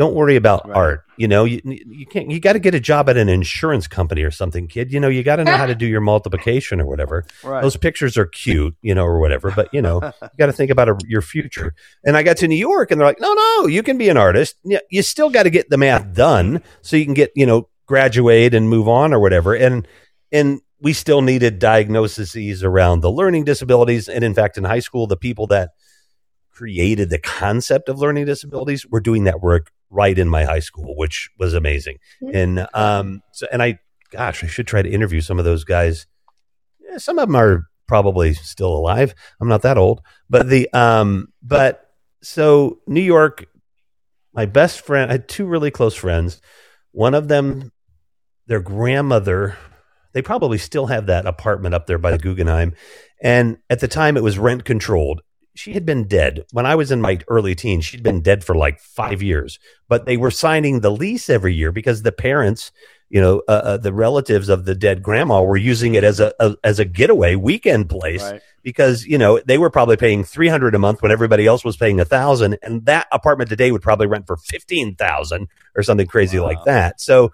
[0.00, 0.76] Don't worry about Right.
[0.78, 1.04] art.
[1.18, 2.30] You know, you you can't.
[2.30, 4.90] You got to get a job at an insurance company or something, kid.
[4.94, 7.26] You know, you got to know how to do your multiplication or whatever.
[7.44, 7.60] Right.
[7.60, 9.50] Those pictures are cute, you know, or whatever.
[9.54, 11.74] But you know, you got to think about a, your future.
[12.02, 14.16] And I got to New York, and they're like, "No, no, you can be an
[14.16, 14.56] artist.
[14.64, 17.68] Yeah, you still got to get the math done so you can get, you know,
[17.84, 19.86] graduate and move on or whatever." And
[20.32, 24.08] and we still needed diagnoses around the learning disabilities.
[24.08, 25.72] And in fact, in high school, the people that
[26.52, 30.96] created the concept of learning disabilities were doing that work right in my high school,
[30.96, 31.98] which was amazing.
[32.32, 33.78] And um, so, and I,
[34.10, 36.06] gosh, I should try to interview some of those guys.
[36.80, 39.14] Yeah, some of them are probably still alive.
[39.40, 41.90] I'm not that old, but the um, but
[42.22, 43.46] so New York,
[44.32, 46.40] my best friend, I had two really close friends.
[46.92, 47.72] One of them,
[48.46, 49.56] their grandmother,
[50.12, 52.74] they probably still have that apartment up there by the Guggenheim.
[53.22, 55.20] And at the time, it was rent controlled.
[55.54, 57.84] She had been dead when I was in my early teens.
[57.84, 61.72] She'd been dead for like five years, but they were signing the lease every year
[61.72, 62.70] because the parents,
[63.08, 66.32] you know, uh, uh, the relatives of the dead grandma were using it as a,
[66.38, 68.40] a as a getaway weekend place Right.
[68.62, 71.76] because you know they were probably paying three hundred a month when everybody else was
[71.76, 76.06] paying a thousand, and that apartment today would probably rent for fifteen thousand or something
[76.06, 77.00] crazy like that.
[77.00, 77.32] So,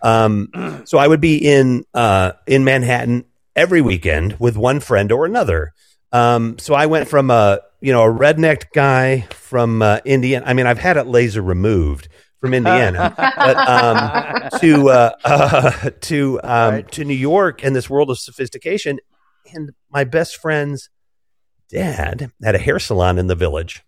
[0.00, 5.26] um, so I would be in uh, in Manhattan every weekend with one friend or
[5.26, 5.74] another.
[6.12, 10.44] Um, so I went from a you know a redneck guy from uh, Indiana.
[10.46, 12.08] I mean, I've had it laser removed
[12.40, 16.92] from Indiana, but um, to uh, uh, to um, Right.
[16.92, 18.98] to New York and this world of sophistication.
[19.54, 20.90] And my best friend's
[21.70, 23.82] dad had a hair salon in the village.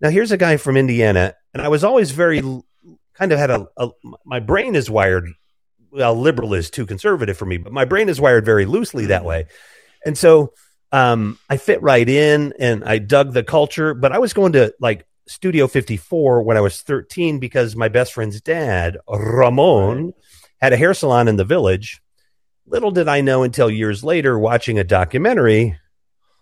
[0.00, 2.40] Now here's a guy from Indiana, and I was always very
[3.14, 3.88] kind of had a, a
[4.24, 5.28] my brain is wired.
[5.90, 9.24] Well, liberal is too conservative for me, but my brain is wired very loosely that
[9.24, 9.46] way,
[10.04, 10.52] and so
[10.92, 13.94] um, I fit right in, and I dug the culture.
[13.94, 18.12] But I was going to like Studio 54 when I was 13 because my best
[18.12, 20.14] friend's dad, Ramon,
[20.60, 22.00] had a hair salon in the village.
[22.66, 25.78] Little did I know until years later, watching a documentary.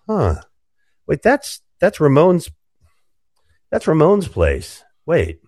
[0.06, 0.36] Huh?
[1.06, 2.50] Wait, that's that's Ramon's.
[3.70, 4.84] That's Ramon's place.
[5.04, 5.40] Wait,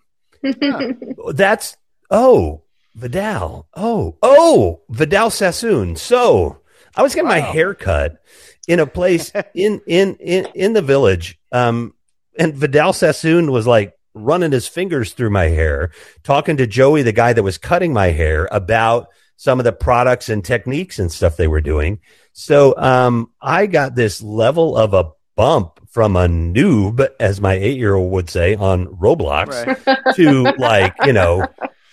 [1.33, 1.77] that's
[2.11, 2.63] oh
[2.95, 3.69] Vidal.
[3.75, 5.97] Oh oh Vidal Sassoon.
[5.97, 6.61] So
[6.95, 8.23] I was getting my hair cut
[8.67, 11.39] in a place in in in in the village.
[11.53, 11.95] Um,
[12.39, 15.91] and Vidal Sassoon was like running his fingers through my hair,
[16.23, 20.29] talking to Joey, the guy that was cutting my hair, about some of the products
[20.29, 22.01] and techniques and stuff they were doing.
[22.33, 27.79] So um, I got this level of a bump from a noob, as my eight
[27.79, 31.47] year old would say, on Roblox to like, you know,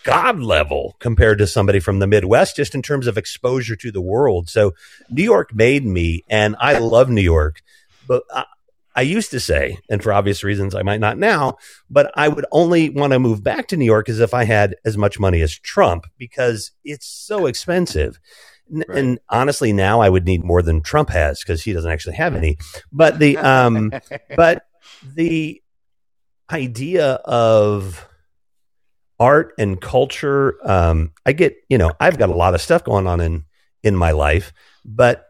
[0.04, 4.02] God level compared to somebody from the Midwest, just in terms of exposure to the
[4.02, 4.50] world.
[4.50, 4.74] So
[5.10, 7.62] New York made me, and I love New York.
[8.08, 8.46] But I,
[8.96, 11.56] I used to say, and for obvious reasons, I might not now,
[11.90, 14.76] but I would only want to move back to New York as if I had
[14.86, 18.20] as much money as Trump because it's so expensive.
[18.74, 22.16] N- And honestly, now I would need more than Trump has because he doesn't actually
[22.16, 22.58] have any.
[22.92, 23.92] But the um,
[24.36, 24.66] but
[25.16, 25.62] the
[26.52, 28.08] idea of
[29.20, 33.08] art and culture, um, I get you know I've got a lot of stuff going
[33.08, 33.46] on in
[33.84, 34.54] in my life,
[34.86, 35.28] but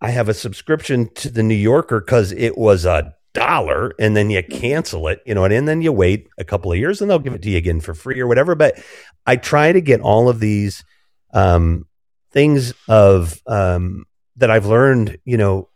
[0.00, 4.30] I have a subscription to the New Yorker because it was a dollar and then
[4.30, 7.18] you cancel it, you know, and, then you wait a couple of years and they'll
[7.18, 8.54] give it to you again for free or whatever.
[8.54, 8.82] But
[9.26, 10.84] I try to get all of these
[11.32, 11.86] um,
[12.32, 15.68] things of um, that I've learned, you know,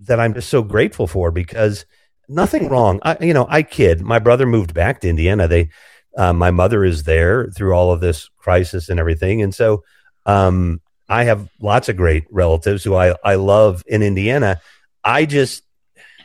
[0.00, 1.84] that I'm just so grateful for because
[2.28, 3.00] nothing wrong.
[3.02, 4.02] I, you know, I kid.
[4.02, 5.48] My brother moved back to Indiana.
[5.48, 5.70] They,
[6.16, 9.84] uh, my mother is there through all of this crisis and everything, and so
[10.26, 14.60] um, I have lots of great relatives who I I love in Indiana.
[15.02, 15.62] I just,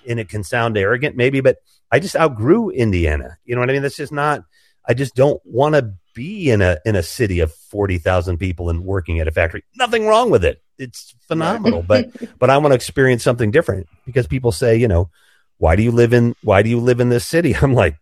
[0.08, 1.58] and it can sound arrogant maybe, but
[1.92, 3.38] I just outgrew Indiana.
[3.46, 3.82] You know what I mean?
[3.82, 4.44] That's just not.
[4.88, 8.70] I just don't want to be in a in a city of forty thousand people
[8.70, 9.64] and working at a factory.
[9.76, 10.62] Nothing wrong with it.
[10.78, 12.10] It's phenomenal, but
[12.40, 15.10] but I want to experience something different because people say, you know,
[15.58, 17.56] why do you live in why do you live in this city?
[17.62, 17.98] I'm like,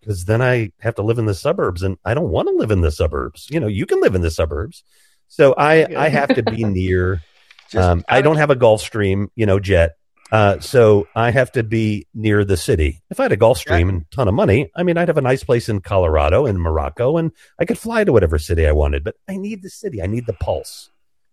[0.00, 2.70] because then I have to live in the suburbs, and I don't want to live
[2.70, 3.48] in the suburbs.
[3.50, 4.82] You know, you can live in the suburbs,
[5.28, 7.22] so I I have to be near.
[7.76, 9.96] Um, I don't have a Gulfstream, you know, jet.
[10.32, 13.02] Uh, so I have to be near the city.
[13.10, 15.22] If I had a Gulfstream and a ton of money, I mean, I'd have a
[15.22, 19.02] nice place in Colorado and Morocco, and I could fly to whatever city I wanted.
[19.02, 20.02] But I need the city.
[20.02, 20.89] I need the pulse.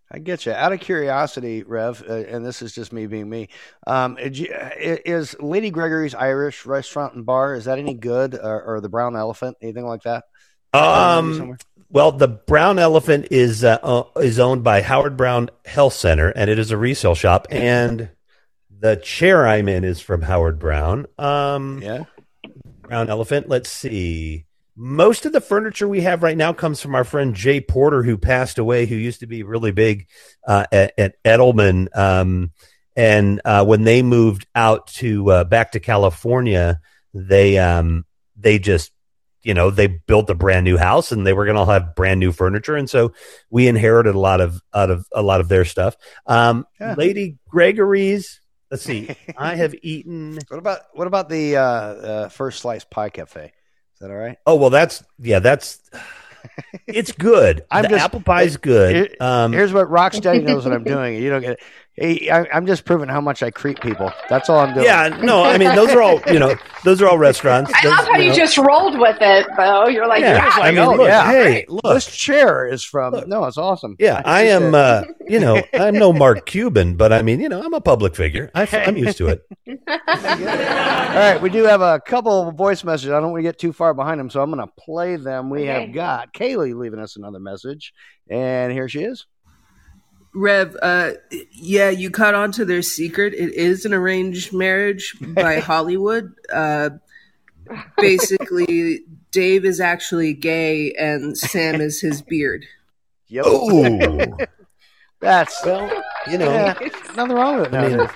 [0.10, 0.54] I get you.
[0.54, 3.50] Out of curiosity, Rev, uh, and this is just me being me.
[3.86, 4.32] Um, i-
[5.06, 9.16] is Lady Gregory's Irish restaurant and bar is that any good, or, or the Brown
[9.18, 10.24] Elephant, anything like that?
[10.74, 11.58] Um,
[11.90, 16.50] well, the Brown Elephant is uh, uh, is owned by Howard Brown Health Center, and
[16.50, 17.48] it is a resale shop.
[17.50, 18.10] And
[18.80, 21.08] the chair I'm in is from Howard Brown.
[21.18, 22.04] Um, yeah,
[22.82, 23.50] Brown Elephant.
[23.50, 24.46] Let's see.
[24.80, 28.16] Most of the furniture we have right now comes from our friend Jay Porter, who
[28.16, 30.08] passed away, who used to be really big
[30.48, 31.88] uh, at, at Edelman.
[31.98, 32.52] Um,
[32.96, 36.80] and uh, when they moved out to uh, back to California,
[37.14, 38.06] they um,
[38.36, 38.92] they just
[39.42, 42.20] you know they built a brand new house and they were going to have brand
[42.20, 43.14] new furniture, and so
[43.50, 45.98] we inherited a lot of out of a lot of their stuff.
[46.28, 46.94] Um, Yeah.
[46.96, 48.42] Lady Gregory's.
[48.70, 49.10] Let's see.
[49.38, 50.38] I have eaten.
[50.50, 53.54] What about what about the uh, uh, first slice pie cafe?
[53.98, 54.38] Is that all right?
[54.46, 55.82] Oh well, that's yeah, that's
[56.86, 57.66] it's good.
[57.72, 58.96] I'm the just- apple pie's good.
[58.96, 61.16] Here- Um, Here's what Rocksteady knows what I'm doing.
[61.22, 61.60] You don't get it.
[62.00, 64.12] Hey, I, I'm just proving how much I creep people.
[64.30, 64.86] That's all I'm doing.
[64.86, 66.56] yeah, no, I mean those are all you know.
[66.84, 67.72] Those are all restaurants.
[67.76, 69.88] I Those, love how you know- just rolled with it, though.
[69.88, 71.26] You're like, Yeah, yeah, I mean, oh, look, yeah.
[71.32, 73.28] hey, look, This chair is from.
[73.28, 73.96] no, it's awesome.
[74.00, 74.74] yeah, I am.
[74.76, 78.16] Uh, you know, I'm no Mark Cuban, but I mean, you know, I'm a public
[78.16, 78.52] figure.
[78.54, 79.42] I, I'm used to it.
[79.68, 83.12] All right, we do have a couple of voice messages.
[83.12, 85.50] I don't want to get too far behind them, so I'm going to play them.
[85.50, 85.86] We Okay.
[85.86, 87.92] have got Kaylee leaving us another message,
[88.30, 89.26] and here she is.
[90.38, 91.12] Rev, uh,
[91.52, 93.34] yeah, you caught on to their secret.
[93.34, 96.34] It is an arranged marriage by Hollywood.
[96.54, 96.92] Uh,
[97.98, 102.66] basically, Dave is actually gay and Sam is his beard.
[103.30, 103.46] Yep.
[103.48, 104.38] Oh,
[105.20, 106.78] That's well, you know, yeah,
[107.16, 108.10] nothing wrong with it.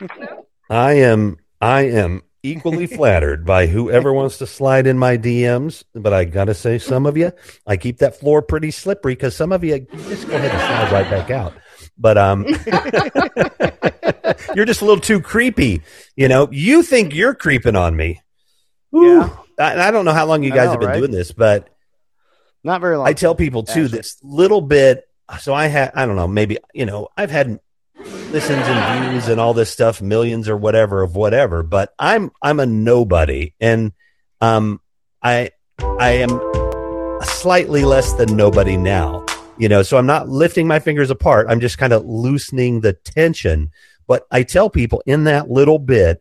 [0.00, 0.28] I mean.
[0.70, 1.38] I am.
[1.60, 5.84] I am equally flattered by whoever wants to slide in my DMs.
[5.94, 7.32] But I gotta say, some of you,
[7.66, 10.92] I keep that floor pretty slippery because some of you just go ahead and slide
[10.92, 11.54] right back out.
[11.98, 12.46] But um,
[14.54, 15.82] you're just a little too creepy.
[16.16, 18.20] You know, you think you're creeping on me.
[18.94, 19.04] Ooh.
[19.04, 19.28] Yeah.
[19.58, 20.98] I, I don't know how long you guys know, have been right?
[20.98, 21.68] doing this, but
[22.64, 23.06] Not very long.
[23.06, 23.98] I tell people too Actually.
[23.98, 25.04] this little bit.
[25.40, 27.58] So I had, I don't know, maybe you know, I've had
[28.30, 31.62] listens and views and all this stuff, millions or whatever of whatever.
[31.62, 33.92] But I'm I'm a nobody, and
[34.40, 34.80] um,
[35.22, 36.40] I I am
[37.22, 39.24] slightly less than nobody now.
[39.58, 41.46] You know, so I'm not lifting my fingers apart.
[41.48, 43.70] I'm just kind of loosening the tension.
[44.06, 46.20] But I tell people in that little bit,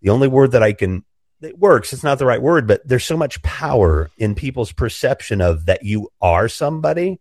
[0.00, 1.04] the only word that I can
[1.42, 1.92] it works.
[1.92, 5.82] It's not the right word, but there's so much power in people's perception of that
[5.82, 7.20] you are somebody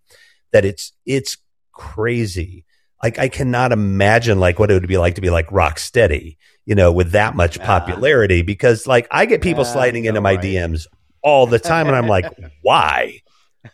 [0.52, 1.38] that it's it's
[1.72, 2.66] crazy.
[3.04, 6.76] Like I cannot imagine like what it would be like to be like Rocksteady, you
[6.76, 8.41] know, with that much popularity.
[8.41, 10.43] Because like I get people Yeah, sliding into my right.
[10.43, 10.86] DMs
[11.24, 12.26] all the time, and I'm like,
[12.62, 13.22] why?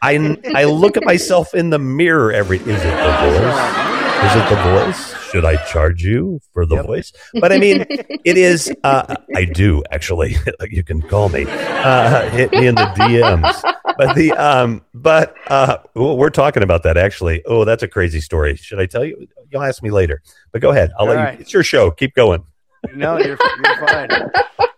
[0.01, 2.57] I I look at myself in the mirror every.
[2.57, 2.77] Is it the
[3.21, 3.87] voice?
[4.23, 5.16] Is it the voice?
[5.31, 6.85] Should I charge you for the Yep.
[6.85, 7.13] voice?
[7.33, 8.71] But I mean, it is.
[8.83, 10.35] Uh, I do actually.
[10.69, 11.45] you can call me.
[11.47, 13.61] Uh, hit me in the DMs.
[13.97, 17.43] But the um, but uh, we're talking about that actually.
[17.45, 18.55] Oh, that's a crazy story.
[18.55, 19.27] Should I tell you?
[19.49, 20.21] You'll ask me later.
[20.51, 20.91] But go ahead.
[20.97, 21.33] I'll All let right.
[21.35, 21.39] you.
[21.41, 21.91] It's your show.
[21.91, 22.43] Keep going.
[22.93, 24.09] No, you're, you're fine.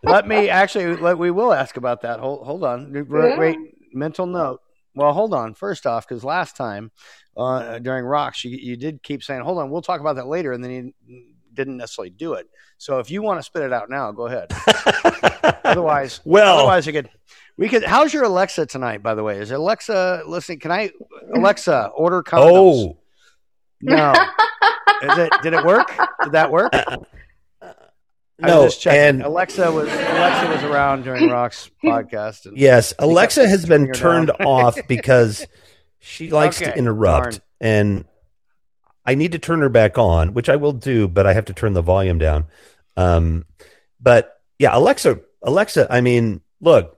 [0.03, 0.95] Let me actually.
[0.95, 2.19] Let, we will ask about that.
[2.19, 2.93] Hold, hold on.
[2.93, 3.57] Wait, wait,
[3.93, 4.61] mental note.
[4.95, 5.53] Well, hold on.
[5.53, 6.91] First off, because last time
[7.39, 10.51] uh, during rocks, you, you did keep saying, "Hold on, we'll talk about that later,"
[10.53, 11.23] and then you
[11.53, 12.47] didn't necessarily do it.
[12.77, 14.51] So if you want to spit it out now, go ahead.
[15.63, 17.09] otherwise, Well- otherwise you could.
[17.57, 17.83] We could.
[17.83, 19.03] How's your Alexa tonight?
[19.03, 20.59] By the way, is Alexa listening?
[20.59, 20.91] Can I,
[21.35, 22.93] Alexa, order condoms?
[22.93, 22.97] Oh,
[23.81, 24.13] no.
[25.01, 25.31] Is it?
[25.43, 25.87] Did it work?
[26.23, 26.71] Did that work?
[26.73, 28.63] I no.
[28.63, 28.99] was just checking.
[28.99, 32.45] And Alexa was Alexa was around during Rock's podcast.
[32.45, 35.45] And Yes, Alexa has been turned off because
[35.99, 37.41] she likes Okay, to interrupt, darn.
[37.61, 38.05] and
[39.05, 41.53] I need to turn her back on, which I will do, but I have to
[41.53, 42.45] turn the volume down.
[42.97, 43.45] Um,
[43.99, 45.87] but yeah, Alexa, Alexa.
[45.89, 46.97] I mean, look,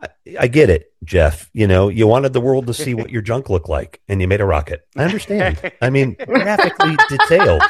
[0.00, 0.08] I,
[0.40, 1.48] I get it, Jeff.
[1.52, 4.28] You know, you wanted the world to see what your junk looked like, and you
[4.28, 4.86] made a rocket.
[4.96, 5.72] I understand.
[5.80, 7.62] I mean, graphically detailed.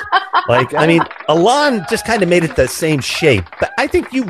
[0.48, 4.12] Like, I mean, Elon just kind of made it the same shape, but I think
[4.12, 4.24] you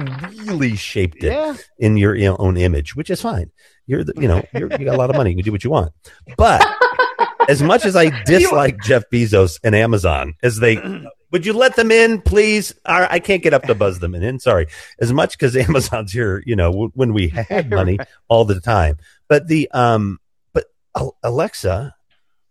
[0.44, 1.54] really shaped it Yeah.
[1.78, 3.50] in your own image, which is fine.
[3.86, 5.30] You're, the, you know, you're, you got a lot of money.
[5.30, 5.92] You can do what you want.
[6.36, 6.66] But
[7.48, 10.76] as much as I dislike Jeff Bezos and Amazon, as they
[11.30, 12.74] would you let them in, please?
[12.84, 14.38] I I can't get up to buzz them in.
[14.38, 14.66] Sorry,
[15.00, 18.98] as much because Amazon's here, you know, w- when we had money all the time.
[19.28, 20.18] But the um,
[20.52, 20.66] but
[21.22, 21.94] Alexa,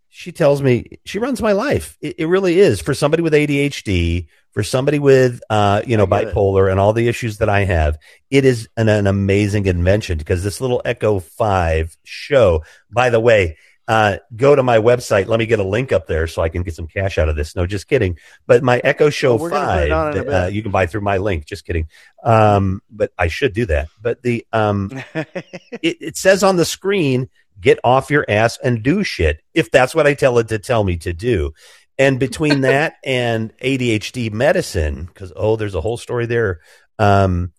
[0.08, 1.96] she tells me she runs my life.
[2.00, 6.28] It, it really is for somebody with ADHD, for somebody with uh, you know, get
[6.28, 6.34] it.
[6.34, 7.98] bipolar and all the issues that I have.
[8.30, 12.62] It is an, an amazing invention because this little Echo Five show.
[12.90, 15.26] By the way, uh, go to my website.
[15.26, 17.36] Let me get a link up there so I can get some cash out of
[17.36, 17.54] this.
[17.54, 18.18] No, just kidding.
[18.46, 21.02] But my Echo Show put Five, it on in a uh, you can buy through
[21.02, 21.44] my link.
[21.44, 21.88] Just kidding.
[22.22, 23.88] Um, but I should do that.
[24.00, 27.28] But the um, it, it says on the screen,
[27.60, 29.42] get off your ass and do shit.
[29.52, 31.52] If that's what I tell it to tell me to do.
[31.98, 36.60] And between that and ADHD medicine, because oh, there's a whole story there.
[36.98, 37.52] Um,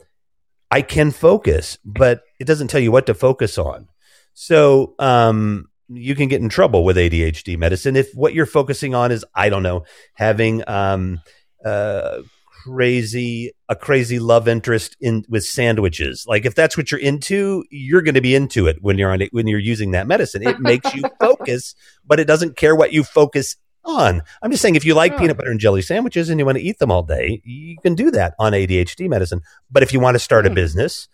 [0.72, 3.88] I can focus, but it doesn't tell you what to focus on.
[4.34, 9.12] So um, you can get in trouble with ADHD medicine if what you're focusing on
[9.12, 11.22] is I don't know having um,
[11.64, 12.22] uh,
[12.66, 16.26] crazy a crazy love interest in with sandwiches.
[16.28, 19.22] Like if that's what you're into, you're going to be into it when you're on
[19.22, 20.46] it when you're using that medicine.
[20.46, 21.76] It makes you focus,
[22.06, 23.56] but it doesn't care what you focus
[23.86, 24.22] on.
[24.42, 26.64] I'm just saying if you like peanut butter and jelly sandwiches and you want to
[26.64, 29.42] eat them all day, you can do that on ADHD medicine.
[29.72, 30.56] But if you want to start a Hmm.
[30.56, 31.08] business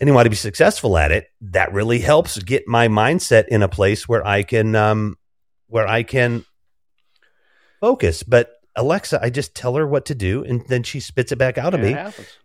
[0.00, 3.62] and you want to be successful at it, that really helps get my mindset in
[3.62, 5.16] a place where I can um
[5.68, 6.44] where I can
[7.80, 8.22] focus.
[8.22, 11.58] But Alexa, I just tell her what to do and then she spits it back
[11.58, 11.94] out of It me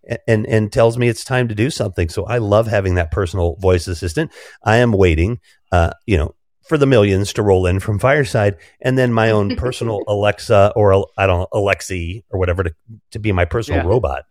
[0.07, 2.07] and, and and tells me it's time to do something.
[2.09, 4.31] So I love having that personal voice assistant.
[4.63, 5.39] I am waiting,
[5.71, 6.35] uh, you know,
[6.69, 10.93] for the millions to roll in from Fireside, and then my own personal Alexa or
[11.17, 12.73] I don't know Alexi or whatever to
[13.11, 13.87] to be my personal Yeah.
[13.89, 14.25] robot.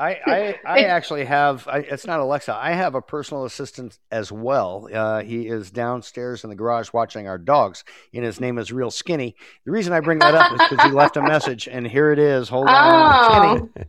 [0.00, 1.66] I, I, I actually have.
[1.66, 2.54] I, it's not Alexa.
[2.54, 4.88] I have a personal assistant as well.
[4.92, 7.82] Uh, he is downstairs in the garage watching our dogs,
[8.14, 9.34] and his name is Real Skinny.
[9.64, 12.20] The reason I bring that up is because he left a message, and here it
[12.20, 12.48] is.
[12.48, 13.56] Hold on, Oh.
[13.74, 13.86] Skinny.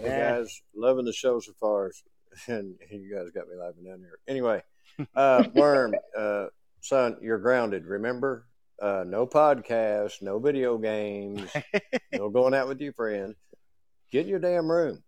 [0.00, 1.92] Hey guys, loving the show so far,
[2.48, 4.18] and you guys got me laughing down here.
[4.28, 4.62] Anyway,
[5.16, 6.46] uh, Worm, uh,
[6.80, 7.84] son, you're grounded.
[7.86, 8.46] Remember,
[8.80, 11.50] uh, no podcast, no video games,
[12.12, 13.36] no going out with your friends.
[14.10, 15.02] Get in your damn room.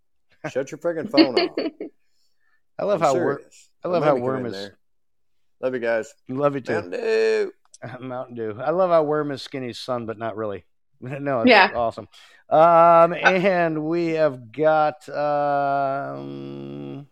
[0.49, 1.57] Shut your freaking phone off.
[2.79, 3.37] I love I'm how Worm.
[3.37, 3.69] serious.
[3.83, 4.53] I love make how Worm is.
[4.53, 4.77] there.
[5.61, 6.13] Love you guys.
[6.29, 6.73] Love you too.
[6.73, 7.51] Mountain Dew.
[7.99, 8.59] Mountain Dew.
[8.63, 10.65] I love how Worm is Skinny's son, but not really.
[10.99, 11.71] no, it's Yeah.
[11.75, 12.07] awesome.
[12.49, 15.07] Um, and we have got.
[15.09, 17.07] Um,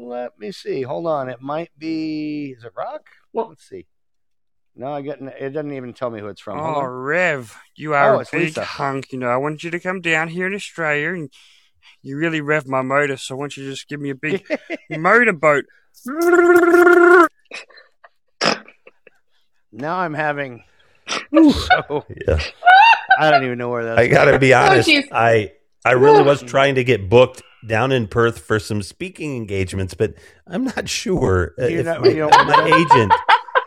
[0.00, 0.82] let me see.
[0.82, 1.28] Hold on.
[1.28, 2.54] It might be.
[2.56, 3.06] Is it Rock?
[3.32, 3.86] Well- Let's see.
[4.76, 5.20] No, I get.
[5.20, 6.58] It doesn't even tell me who it's from.
[6.58, 6.86] Hold Oh, on.
[6.88, 8.64] Rev, you are Oh, a big Lisa.
[8.64, 9.10] hunk.
[9.10, 11.32] You know, I want you to come down here in Australia and
[12.00, 13.16] you really rev my motor.
[13.16, 14.44] So I want you to just give me a big
[14.90, 15.64] motorboat.
[19.72, 20.62] Now I'm having.
[21.32, 22.38] So, Yeah.
[23.18, 23.98] I don't even know where that's.
[23.98, 24.88] I got to be oh, honest.
[24.88, 25.08] jeez.
[25.10, 25.52] I
[25.84, 30.14] I really was trying to get booked down in Perth for some speaking engagements, but
[30.46, 33.12] I'm not sure uh, You're if not- my, you don't- my agent.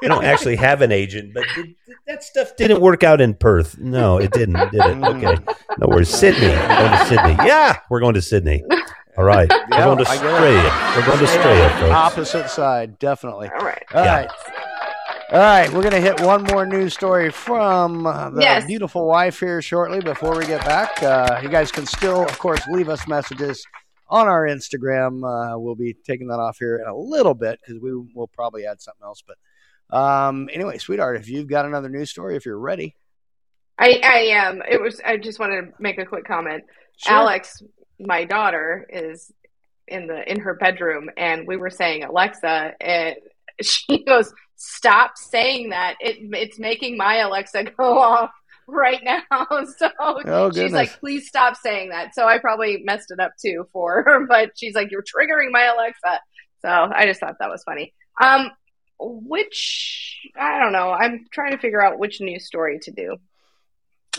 [0.03, 1.75] I don't actually have an agent, but did, did-
[2.07, 3.77] that stuff didn't work out in Perth.
[3.77, 4.55] No, it didn't.
[4.71, 4.97] Did it?
[4.97, 5.23] Mm.
[5.23, 5.43] Okay.
[5.77, 6.47] No, we're Sydney.
[6.47, 7.35] We're going to Sydney.
[7.47, 8.63] Yeah, we're going to Sydney.
[9.17, 9.47] All right.
[9.51, 10.13] Yeah, we're going to I.
[10.15, 10.95] Australia.
[10.95, 11.91] We're going to Australia, folks.
[11.91, 13.49] Opposite side, definitely.
[13.49, 13.83] All right.
[13.93, 14.15] All Yeah.
[14.21, 14.29] right.
[15.33, 18.65] All right, we're going to hit one more news story from uh, the Yes.
[18.65, 21.01] beautiful wife here shortly before we get back.
[21.01, 23.63] Uh, you guys can still, of course, leave us messages
[24.11, 25.23] on our Instagram.
[25.23, 28.65] Uh, we'll be taking that off here in a little bit because we will probably
[28.67, 29.23] add something else.
[29.25, 32.95] But um, anyway, sweetheart, if you've got another news story, if you're ready,
[33.79, 34.61] I I am.
[34.69, 35.01] it was.
[35.03, 36.65] I just wanted to make a quick comment.
[36.97, 37.13] Sure.
[37.13, 37.63] Alex,
[37.99, 39.31] my daughter, is
[39.87, 43.15] in the in her bedroom, and we were saying Alexa, and
[43.61, 45.95] she goes, "Stop saying that!
[46.01, 48.31] It it's making my Alexa go off."
[48.73, 49.21] Right now,
[49.77, 53.65] so Oh, she's like, "Please stop saying that." So I probably messed it up too
[53.73, 56.19] for her, but she's like, "You're triggering my Alexa."
[56.61, 57.93] So I just thought that was funny.
[58.21, 58.51] Um,
[58.99, 60.91] which I don't know.
[60.91, 63.17] I'm trying to figure out which news story to do.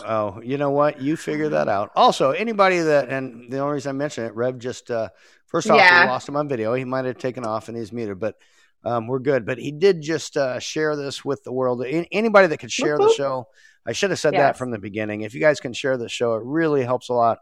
[0.05, 1.01] Oh, you know what?
[1.01, 1.91] You figure that out.
[1.95, 5.09] Also, anybody that, and the only reason I mention it, Rev just, uh,
[5.47, 6.03] first off, Yeah.
[6.05, 6.73] we lost him on video.
[6.73, 8.35] He might have taken off and he's muted, but
[8.83, 9.45] um, we're good.
[9.45, 11.85] But he did just uh, share this with the world.
[12.11, 13.17] Anybody that could share the Whoop, whoop.
[13.17, 13.47] show,
[13.85, 15.21] I should have said that from the beginning.
[15.21, 17.39] If you guys can share the show, it really helps a lot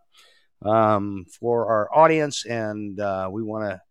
[0.63, 2.45] um, for our audience.
[2.45, 3.81] And uh, we want to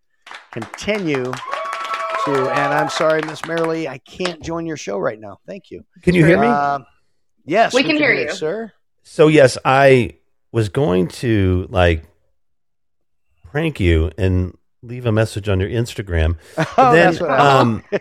[0.50, 5.38] continue to, and I'm sorry, Miss Marilee, I can't join your show right now.
[5.46, 5.84] Thank you.
[6.02, 6.46] Can you hear me?
[6.48, 6.86] Um,
[7.44, 8.32] yes, We can hear you.
[8.32, 8.72] sir.
[9.02, 10.16] So yes, I
[10.52, 12.04] was going to like
[13.50, 16.36] prank you and leave a message on your Instagram.
[16.78, 17.82] Oh, then, that's what I um,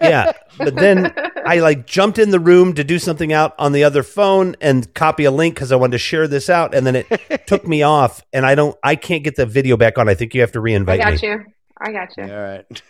[0.00, 1.12] yeah, but then
[1.46, 4.92] I like jumped in the room to do something out on the other phone and
[4.94, 7.06] copy a link because I wanted to share this out, and then it
[7.46, 10.08] took me off, and I don't, I can't get the video back on.
[10.08, 11.28] I think you have to I re-invite got me.
[11.28, 11.44] you.
[11.78, 12.24] I got you.
[12.24, 12.82] All right.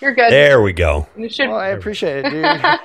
[0.00, 0.30] You're good.
[0.30, 1.08] There we go.
[1.16, 1.48] You should.
[1.48, 2.44] well, I appreciate it, dude.
[2.44, 2.78] I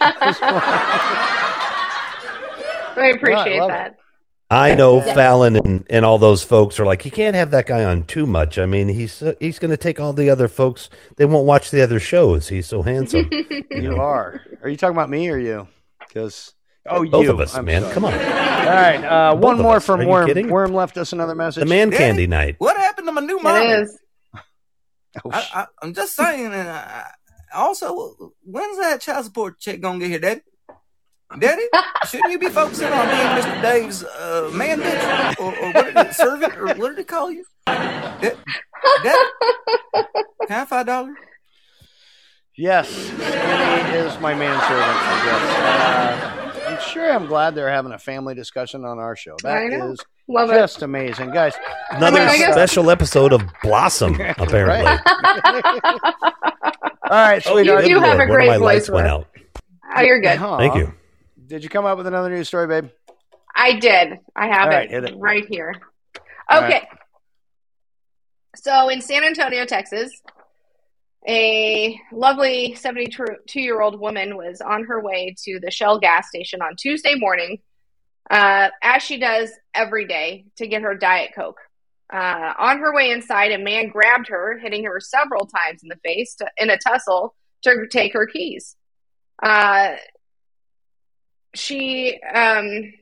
[3.16, 3.74] appreciate love it.
[3.74, 3.99] that.
[4.52, 5.14] I know Yeah.
[5.14, 8.26] Fallon and, and all those folks are like, you can't have that guy on too
[8.26, 8.58] much.
[8.58, 10.90] I mean, he's uh, he's going to take all the other folks.
[11.18, 12.48] They won't watch the other shows.
[12.48, 13.30] He's so handsome.
[13.72, 14.42] you are.
[14.64, 15.68] Are you talking about me or you?
[16.00, 16.54] Because
[16.88, 17.32] oh, Both you.
[17.32, 17.84] of us, I'm man.
[17.84, 17.94] sorry.
[17.94, 18.14] Come on.
[18.14, 19.04] All right.
[19.04, 19.86] Uh, one more us.
[19.86, 20.28] from Are Worm.
[20.28, 20.50] kidding?
[20.50, 21.62] Worm left us another message.
[21.64, 21.98] The man Daddy?
[22.04, 22.56] candy night.
[22.58, 23.56] What happened to my new mom?
[23.58, 24.00] It is.
[25.26, 26.46] Oh, I, I, I'm just saying.
[26.48, 27.12] And I, I-
[27.52, 30.42] also, when's that child support check gonna get here, Daddy?
[31.38, 31.62] Daddy,
[32.08, 33.62] shouldn't you be focusing on being Mr.
[33.62, 37.46] Dave's uh, man bitch or, or what it, servant or what did it call you?
[37.68, 38.38] Dad,
[39.04, 39.16] can
[40.50, 41.16] I have five dollars?
[42.58, 44.98] Yes, Skinny is my manservant.
[44.98, 46.66] I guess.
[46.66, 49.36] Uh, I'm sure I'm glad they're having a family discussion on our show.
[49.44, 49.92] That is I know.
[49.94, 50.54] is Love it.
[50.56, 51.54] just amazing, guys.
[51.92, 54.86] Another I guess- special episode of Blossom, apparently.
[54.86, 55.00] All
[57.10, 57.86] right, Oh, you sweetheart.
[57.86, 59.28] do have a One of great my voice, lights went out.
[59.96, 60.38] Oh, you're good.
[60.40, 60.58] Aw.
[60.58, 60.94] Thank you.
[61.50, 62.92] Did you come up with another news story, babe?
[63.56, 64.20] I did.
[64.36, 65.18] I have All it, right, it.
[65.18, 65.74] right here.
[66.54, 66.88] Okay.
[68.56, 70.12] So in San Antonio, Texas,
[71.28, 73.26] a lovely 72
[73.56, 77.58] year old woman was on her way to the Shell gas station on Tuesday morning,
[78.30, 81.60] uh, as she does every day, to get her Diet Coke.
[82.14, 86.00] Uh, on her way inside, a man grabbed her, hitting her several times in the
[86.06, 87.34] face to, in a tussle
[87.64, 88.76] to take her keys.
[89.42, 89.96] Uh,
[91.54, 92.94] she um,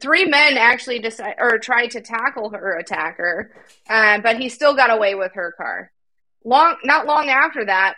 [0.00, 3.52] three men actually decided or tried to tackle her attacker,
[3.88, 5.90] uh, but he still got away with her car.
[6.44, 7.94] Long, not long after that,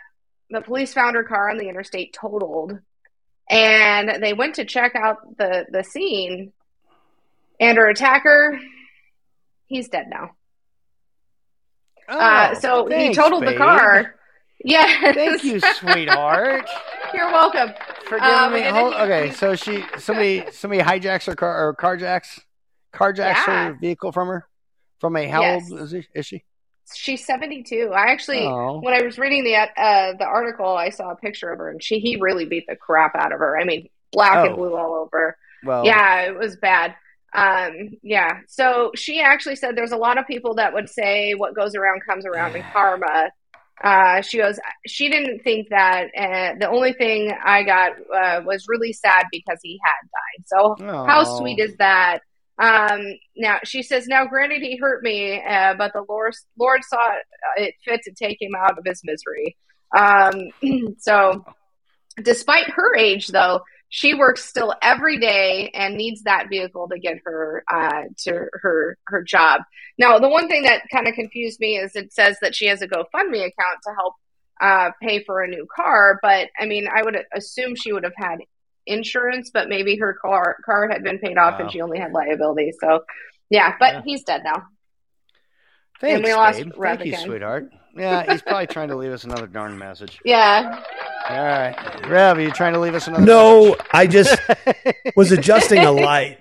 [0.49, 2.77] the police found her car on the interstate totaled,
[3.49, 6.51] and they went to check out the the scene.
[7.59, 8.59] And her attacker,
[9.65, 10.31] he's dead now.
[12.09, 14.15] uh, Oh, so he thanks, totaled the car.
[14.63, 15.13] Yeah.
[15.13, 16.67] Thank you, sweetheart.
[17.13, 17.69] You're welcome.
[18.07, 18.61] For giving Um, me.
[18.63, 22.39] Hold, okay, so she somebody somebody hijacks her car or carjacks
[22.93, 23.67] carjacks Yeah.
[23.69, 24.47] her vehicle from her.
[24.99, 25.69] From a how Yes.
[25.71, 26.43] old is, he, is she?
[26.93, 27.91] She's 72.
[27.93, 28.79] I actually, Oh.
[28.79, 31.83] when I was reading the uh, the article, I saw a picture of her, and
[31.83, 33.57] she he really beat the crap out of her.
[33.59, 34.55] I mean, black and Oh.
[34.55, 35.35] blue all over.
[35.63, 36.95] Well, Yeah, it was bad.
[37.33, 38.39] Um, yeah.
[38.47, 42.01] So she actually said there's a lot of people that would say what goes around
[42.07, 43.31] comes around in karma.
[43.83, 46.07] Uh, she goes, she didn't think that.
[46.17, 50.45] Uh, the only thing I got uh, was really sad because he had died.
[50.45, 52.19] So how sweet is that?
[52.57, 53.01] Um,
[53.35, 57.15] now she says, now granted he hurt me, uh, but the Lord, Lord saw
[57.57, 59.57] it fit to take him out of his misery.
[59.95, 61.45] Um, so
[62.21, 63.61] despite her age though,
[63.95, 68.97] she works still every day and needs that vehicle to get her uh, to her
[69.07, 69.61] her job.
[69.97, 72.81] Now, the one thing that kind of confused me is it says that she has
[72.81, 74.15] a GoFundMe account to help
[74.59, 78.17] uh, pay for a new car, but I mean, I would assume she would have
[78.17, 78.39] had
[78.85, 81.59] insurance, but maybe her car car had been paid off Wow.
[81.61, 82.73] and she only had liability.
[82.81, 83.05] So,
[83.49, 84.01] yeah, but Yeah.
[84.03, 84.67] he's dead now.
[86.01, 87.71] Thanks, and we lost Thank you, sweetheart.
[87.95, 90.19] Yeah, he's probably trying to leave us another darn message.
[90.25, 90.81] Yeah.
[91.29, 91.75] All right,
[92.07, 93.23] Rev, are you trying to leave us another?
[93.25, 94.37] No, I just
[95.15, 96.39] was adjusting a light,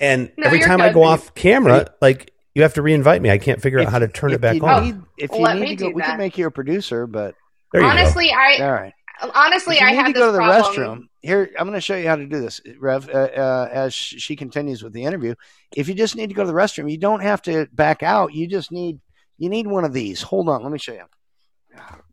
[0.00, 3.30] and No, every you're time I go off camera, like you have to reinvite me.
[3.30, 4.84] I can't figure out how to turn it back on.
[4.84, 6.08] Need, if you Let need me to go, we that.
[6.10, 7.34] can make you a producer, but
[7.72, 7.90] There you go.
[7.92, 8.92] Honestly, I all right.
[9.34, 10.74] honestly If you I need had to this go to the problem.
[10.74, 11.02] restroom.
[11.22, 13.10] Here, I'm going to show you how to do this, Rev.
[13.10, 15.34] Uh, uh, as she continues with the interview,
[15.74, 18.32] if you just need to go to the restroom, you don't have to back out.
[18.32, 19.00] You just need
[19.38, 20.22] you need one of these.
[20.22, 21.04] Hold on, let me show you.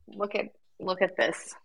[0.07, 0.45] Look at
[0.79, 1.55] look at this.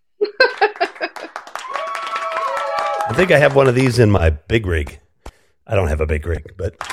[3.11, 5.00] I think I have one of these in my big rig.
[5.66, 6.74] I don't have a big rig, but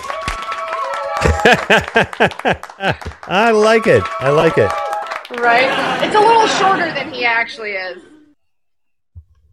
[3.28, 4.04] I like it.
[4.20, 4.72] I like it.
[5.40, 6.04] Right?
[6.04, 8.04] It's a little shorter than he actually is.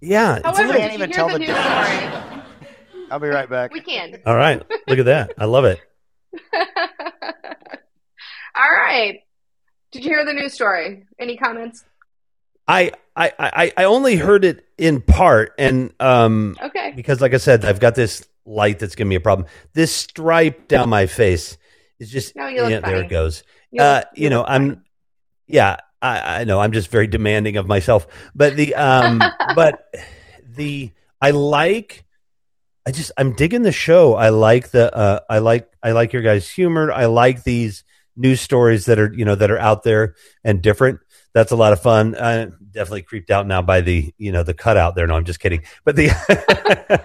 [0.00, 0.36] Yeah.
[0.36, 3.06] it's a However, little- did you hear the news story?
[3.10, 3.72] I'll be right back.
[3.72, 4.20] We can.
[4.26, 4.62] All right.
[4.88, 5.32] Look at that.
[5.38, 5.80] I love it.
[8.55, 9.20] All right.
[9.92, 11.05] Did you hear the news story?
[11.18, 11.84] Any comments?
[12.66, 16.92] I, I, I, I only heard it in part, and um, Okay.
[16.94, 19.48] because like I said, I've got this light that's giving me a problem.
[19.74, 21.59] This stripe down my face
[21.98, 23.42] is just No, you look yeah, there it goes.
[23.70, 24.84] You uh, you know, I'm
[25.46, 29.20] yeah, I, I know I'm just very demanding of myself, but the um,
[29.55, 29.94] but
[30.44, 32.05] the I like.
[32.84, 34.14] I just I'm digging the show.
[34.14, 36.90] I like the uh, I like I like your guys' humor.
[36.90, 37.84] I like these
[38.16, 41.00] news stories that are you know that are out there and different.
[41.34, 42.14] That's a lot of fun.
[42.14, 45.06] I'm definitely creeped out now by the you know the cutout there.
[45.06, 45.62] No, I'm just kidding.
[45.84, 46.10] But the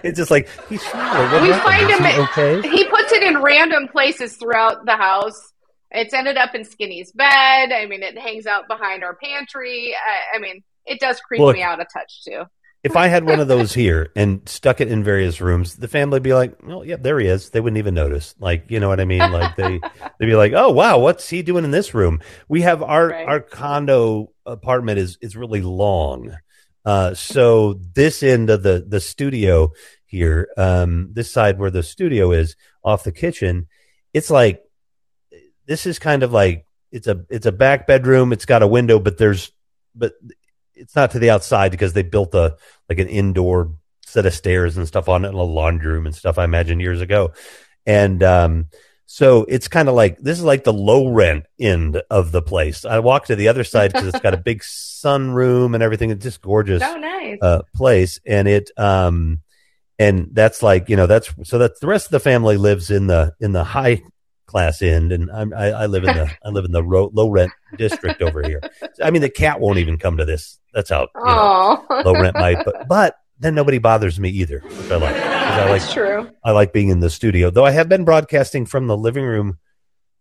[0.02, 0.84] it's just like he's.
[0.84, 2.04] What we find him.
[2.04, 2.68] he okay.
[2.68, 5.52] He puts it in random places throughout the house.
[5.90, 7.72] It's ended up in Skinny's bed.
[7.72, 9.94] I mean, it hangs out behind our pantry.
[9.94, 11.56] I, I mean, it does creep Look.
[11.56, 12.44] me out a touch too.
[12.84, 16.16] If I had one of those here and stuck it in various rooms, the family
[16.16, 18.34] would be like, "Oh, yeah, there he is." They wouldn't even notice.
[18.38, 19.32] Like, you know what I mean?
[19.32, 19.80] Like they
[20.20, 23.26] they'd be like, "Oh, wow, what's he doing in this room?" We have our Right.
[23.28, 26.36] our condo apartment is is really long,
[26.84, 29.72] uh, so this end of the the studio
[30.06, 32.54] here, um, this side where the studio is
[32.84, 33.66] off the kitchen,
[34.14, 34.62] it's like
[35.66, 38.32] this is kind of like it's a it's a back bedroom.
[38.32, 39.50] It's got a window, but there's
[39.94, 40.12] but
[40.78, 42.56] it's not to the outside because they built a
[42.88, 43.72] like an indoor
[44.06, 46.38] set of stairs and stuff on it and a laundry room and stuff.
[46.38, 47.32] I imagine years ago,
[47.86, 48.66] and um,
[49.06, 52.84] So it's kind of like this is like the low rent end of the place.
[52.84, 54.60] I walk to the other side because it's got a big
[55.02, 56.10] sunroom and everything.
[56.10, 57.38] It's just gorgeous Oh, nice.
[57.42, 59.40] uh, place, and it um,
[59.98, 63.06] and that's like you know that's so that the rest of the family lives in
[63.06, 64.02] the in the high
[64.46, 67.28] class end, and I'm, I, I live in the I live in the ro- low
[67.30, 68.60] rent district over here.
[69.02, 70.58] I mean, the cat won't even come to this.
[70.78, 74.90] That's how you know, low rent might, but but then nobody bothers me either, which
[74.92, 75.16] I like.
[75.16, 76.30] I like That's true.
[76.44, 79.58] I like being in the studio, though I have been broadcasting from the living room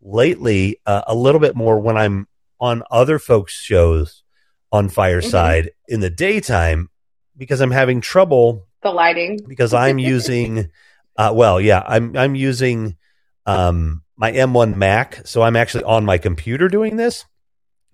[0.02, 2.28] lately uh, a little bit more when I'm
[2.60, 4.24] on other folks' shows
[4.72, 6.90] on Fireside in the daytime
[7.38, 9.40] because I'm having trouble The lighting.
[9.48, 10.72] because I'm using,
[11.18, 12.98] uh, well, yeah, I'm I'm using
[13.46, 17.26] um, my M1 Mac, so I'm actually on my computer doing this,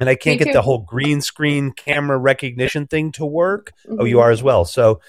[0.03, 0.53] and I can't Me get too.
[0.53, 3.71] the whole green screen camera recognition thing to work.
[3.89, 4.21] Oh, you Mhm.
[4.21, 4.65] are as well.
[4.65, 4.99] So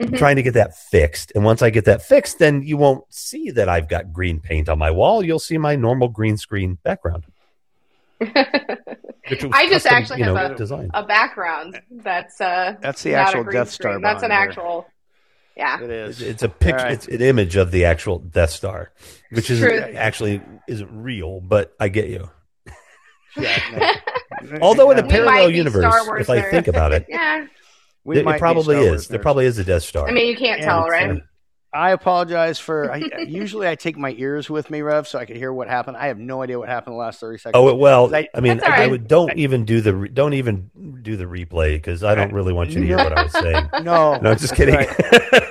[0.00, 0.18] I'm Mhm.
[0.18, 3.50] trying to get that fixed, and once I get that fixed, then you won't see
[3.50, 5.24] that I've got green paint on my wall.
[5.24, 7.24] You'll see my normal green screen background.
[8.18, 8.30] which
[9.42, 10.90] was I just custom, actually you know, have a, design.
[10.94, 14.02] a background that's uh That's the not a actual green Death Star screen.
[14.02, 14.50] That's an behind her.
[14.60, 14.86] actual
[15.56, 15.80] yeah.
[15.80, 16.78] It's, it's a picture.
[16.78, 16.92] All right.
[16.94, 18.90] It's an image of the actual Death Star,
[19.30, 22.30] which is actually isn't real, but I get you.
[23.36, 23.96] Yeah,
[24.60, 27.46] Although in a parallel universe, Star Wars if I think about it, Yeah.
[28.04, 29.08] We it, it probably Star Wars is.
[29.08, 30.08] There probably is a Death Star.
[30.08, 31.22] I mean you can't And tell, right?
[31.74, 32.92] I apologize for.
[32.92, 32.96] I,
[33.26, 35.96] usually, I take my ears with me, Rev, so I could hear what happened.
[35.96, 37.52] I have no idea what happened the last thirty seconds.
[37.54, 38.90] Oh well, I- I mean, That's all I right.
[38.90, 40.70] would don't even do the re- don't even
[41.00, 43.70] do the replay because I don't really want you to hear what I was saying.
[43.84, 44.74] No, No, just kidding.
[44.74, 44.88] right.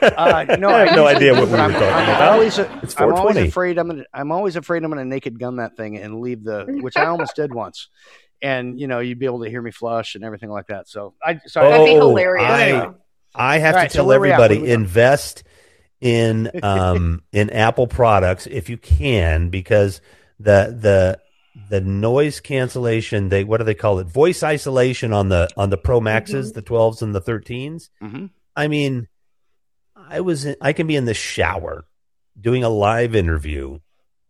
[0.04, 2.32] Uh, no, I have no idea what we but were I'm, talking I'm about.
[2.34, 3.48] Always, It's I'm always 420.
[3.48, 4.04] afraid I'm gonna.
[4.14, 7.36] I'm always afraid I'm gonna naked gun that thing and leave the, which I almost
[7.36, 7.88] did once.
[8.42, 10.88] And you know, you'd be able to hear me flush and everything like that.
[10.88, 12.44] So I, sorry, That'd be Oh, hilarious.
[12.46, 12.90] I,
[13.36, 14.40] I have All right, to tell where we at?
[14.40, 14.80] everybody What do we got?
[14.82, 15.44] invest
[16.02, 20.02] in um in Apple products if you can because
[20.40, 21.20] the the
[21.70, 25.78] the noise cancellation they what do they call it voice isolation on the on the
[25.78, 26.56] Pro Maxes Mhm.
[26.56, 28.32] the 12s and the 13s Mhm.
[28.56, 29.08] I mean
[29.96, 31.86] I was in, I can be in the shower
[32.40, 33.78] doing a live interview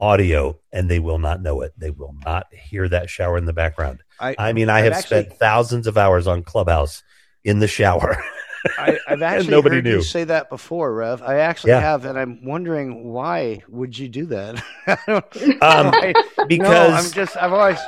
[0.02, 3.54] audio and they will not know it they will not hear that shower in the
[3.54, 7.04] background I, I mean I I've have actually- spent thousands of hours on Clubhouse
[7.44, 8.22] in the shower
[8.78, 9.96] I, I've actually nobody heard knew.
[9.98, 11.24] you say that before, Rev.
[11.24, 11.80] I actually Yeah.
[11.80, 14.64] have, and I'm wondering why would you do that?
[15.08, 17.80] Um, I- no, because- I'm just I've always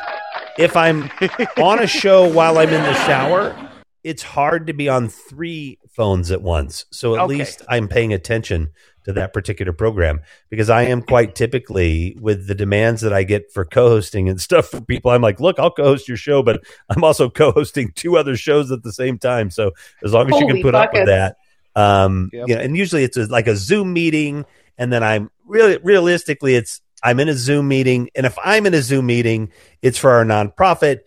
[0.57, 1.11] if I'm
[1.57, 3.69] on a show while I'm in the shower,
[4.03, 6.85] it's hard to be on three phones at once.
[6.91, 7.35] So at Okay.
[7.37, 8.71] least I'm paying attention
[9.05, 13.51] to that particular program because I am quite typically with the demands that I get
[13.51, 15.11] for co-hosting and stuff for people.
[15.11, 18.83] I'm like, look, I'll co-host your show, but I'm also co-hosting two other shows at
[18.83, 19.49] the same time.
[19.51, 19.71] So
[20.03, 21.37] as long as you can put up with that,
[21.75, 22.47] um, Yep.
[22.47, 24.45] you know, and usually it's a, like a Zoom meeting,
[24.77, 28.73] and then I'm really realistically, it's I'm in a Zoom meeting, and if I'm in
[28.73, 29.51] a Zoom meeting,
[29.81, 30.99] it's for our nonprofit,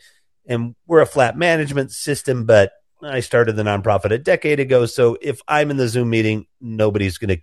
[0.47, 5.17] and we're a flat management system, but I started the nonprofit a decade ago, so
[5.21, 7.43] if I'm in the Zoom meeting, nobody's going to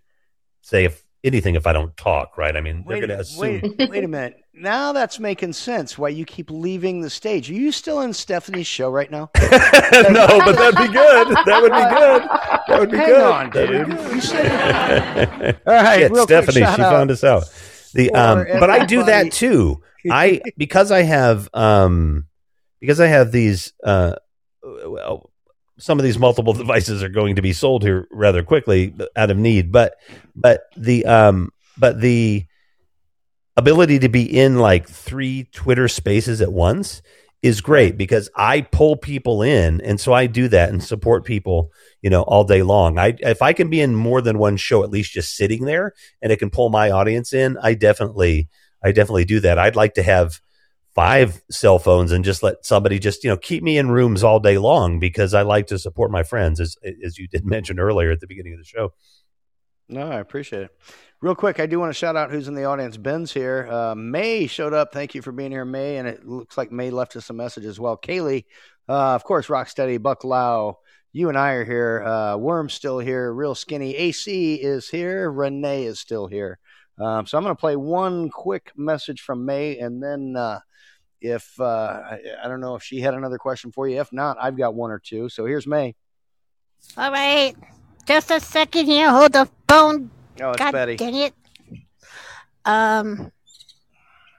[0.64, 2.56] say if anything if I don't talk, right?
[2.56, 3.62] I mean, they're going to assume.
[3.78, 4.40] wait, wait a minute.
[4.56, 5.98] Now that's making sense.
[5.98, 7.50] Why you keep leaving the stage?
[7.50, 9.32] Are you still in Stephanie's show right now?
[9.36, 11.28] no, but that'd be good.
[11.46, 12.24] That would be good.
[12.68, 13.32] That would be Hang good.
[13.32, 13.88] on, dude.
[13.88, 14.14] good.
[14.14, 17.50] You said All right, Shit, real quick Stephanie, shout she out found us out.
[17.94, 19.82] The um, but I do that too.
[20.10, 22.26] I because I have um
[22.80, 24.16] because I have these uh
[24.62, 25.32] well
[25.84, 29.38] some of these multiple devices are going to be sold here rather quickly out of
[29.38, 29.96] need but
[30.34, 32.46] but the um but the
[33.58, 37.02] ability to be in like three Twitter spaces at once
[37.42, 41.70] is great because I pull people in and so I do that and support people
[42.02, 42.98] you know all day long.
[42.98, 45.94] I if I can be in more than one show at least just sitting there
[46.22, 48.48] and it can pull my audience in I definitely
[48.82, 49.60] I definitely do that.
[49.60, 50.40] I'd like to have
[50.96, 54.40] five cell phones and just let somebody just you know keep me in rooms all
[54.40, 56.76] day long because I like to support my friends as
[57.06, 58.94] as you did mention earlier at the beginning of the show
[59.90, 60.72] No, I appreciate it.
[61.22, 62.98] Real quick, I do want to shout out who's in the audience.
[62.98, 63.66] Ben's here.
[63.72, 64.92] Uh, May showed up.
[64.92, 65.96] Thank you for being here, May.
[65.96, 67.96] And it looks like May left us a message as well.
[67.98, 68.44] Kaylee,
[68.90, 70.80] uh, of course, Rocksteady, Buck Lau.
[71.14, 72.04] You and I are here.
[72.04, 73.32] Uh, Worm's still here.
[73.32, 73.96] Real Skinny.
[73.96, 75.32] AC is here.
[75.32, 76.60] Renee is still here.
[77.00, 79.78] Um, so I'm going to play one quick message from May.
[79.80, 80.60] And then uh,
[81.24, 84.00] if uh, I, I don't know if she had another question for you.
[84.00, 85.30] If not, I've got one or two.
[85.30, 85.96] So here's May.
[86.98, 87.56] All right.
[88.06, 89.10] Just a second here.
[89.10, 90.12] Hold the phone.
[90.42, 90.98] Oh, it's God Betty.
[90.98, 91.34] dang it.
[92.66, 93.32] Um,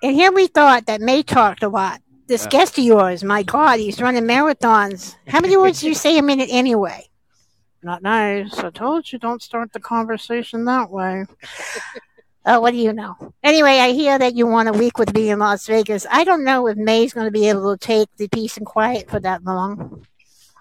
[0.03, 2.03] and here we thought that May talked a lot.
[2.27, 2.51] This Uh.
[2.51, 5.17] guest of yours, my God, he's running marathons.
[5.27, 7.09] How many words do you say a minute anyway?
[7.83, 8.59] Not nice.
[8.59, 11.25] I told you don't start the conversation that way.
[12.47, 13.17] Oh, what do you know?
[13.43, 16.07] Anyway, I hear that you want a week with me in Las Vegas.
[16.11, 19.09] I don't know if May's going to be able to take the peace and quiet
[19.09, 20.07] for that long.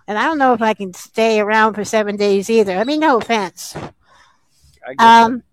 [0.08, 2.78] And I don't know if I can stay around for seven days either.
[2.78, 3.76] I mean, no offense.
[4.98, 5.44] Um,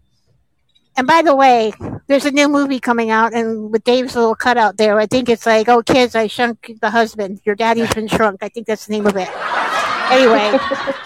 [0.96, 1.72] and by the way,
[2.08, 5.46] there's a new movie coming out, and with Dave's little cutout there, I think it's
[5.46, 7.40] like, "Oh, kids, I shrunk the husband.
[7.44, 9.28] Your daddy's been shrunk." I think that's the name of it.
[10.10, 10.50] Anyway,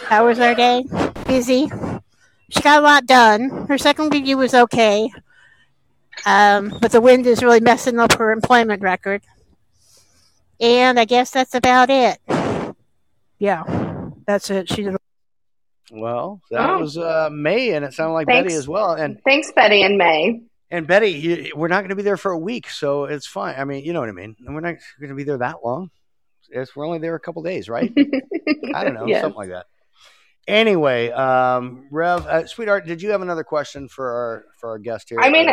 [0.09, 0.85] how was our day?
[1.27, 1.71] Busy.
[2.51, 3.67] She got a lot done.
[3.69, 5.11] Her second review was okay,
[6.27, 9.23] um, but the wind is really messing up her employment record.
[10.61, 12.19] And I guess that's about it.
[13.39, 13.65] Yeah,
[14.27, 14.69] that's it.
[14.69, 14.97] She did.
[15.91, 16.79] Well, that Oh.
[16.79, 18.45] was uh, May, and it sounded like Thanks.
[18.45, 18.93] Betty as well.
[18.93, 20.41] And Thanks, Betty and May.
[20.71, 23.55] and Betty, you, we're not going to be there for a week, so it's fine.
[23.59, 24.37] I mean, you know what I mean.
[24.47, 25.91] We're not going to be there that long.
[26.51, 27.93] It's, we're only there a couple days, right?
[28.75, 29.23] I don't know, Yes.
[29.23, 29.67] something like that.
[30.47, 35.09] Anyway, um, Rev, uh, sweetheart, did you have another question for our for our guest
[35.09, 35.19] here?
[35.21, 35.49] I mean,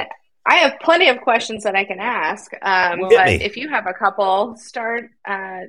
[0.45, 3.35] I have plenty of questions that I can ask, um, Well- but me.
[3.43, 5.05] if you have a couple, start.
[5.26, 5.61] Uh,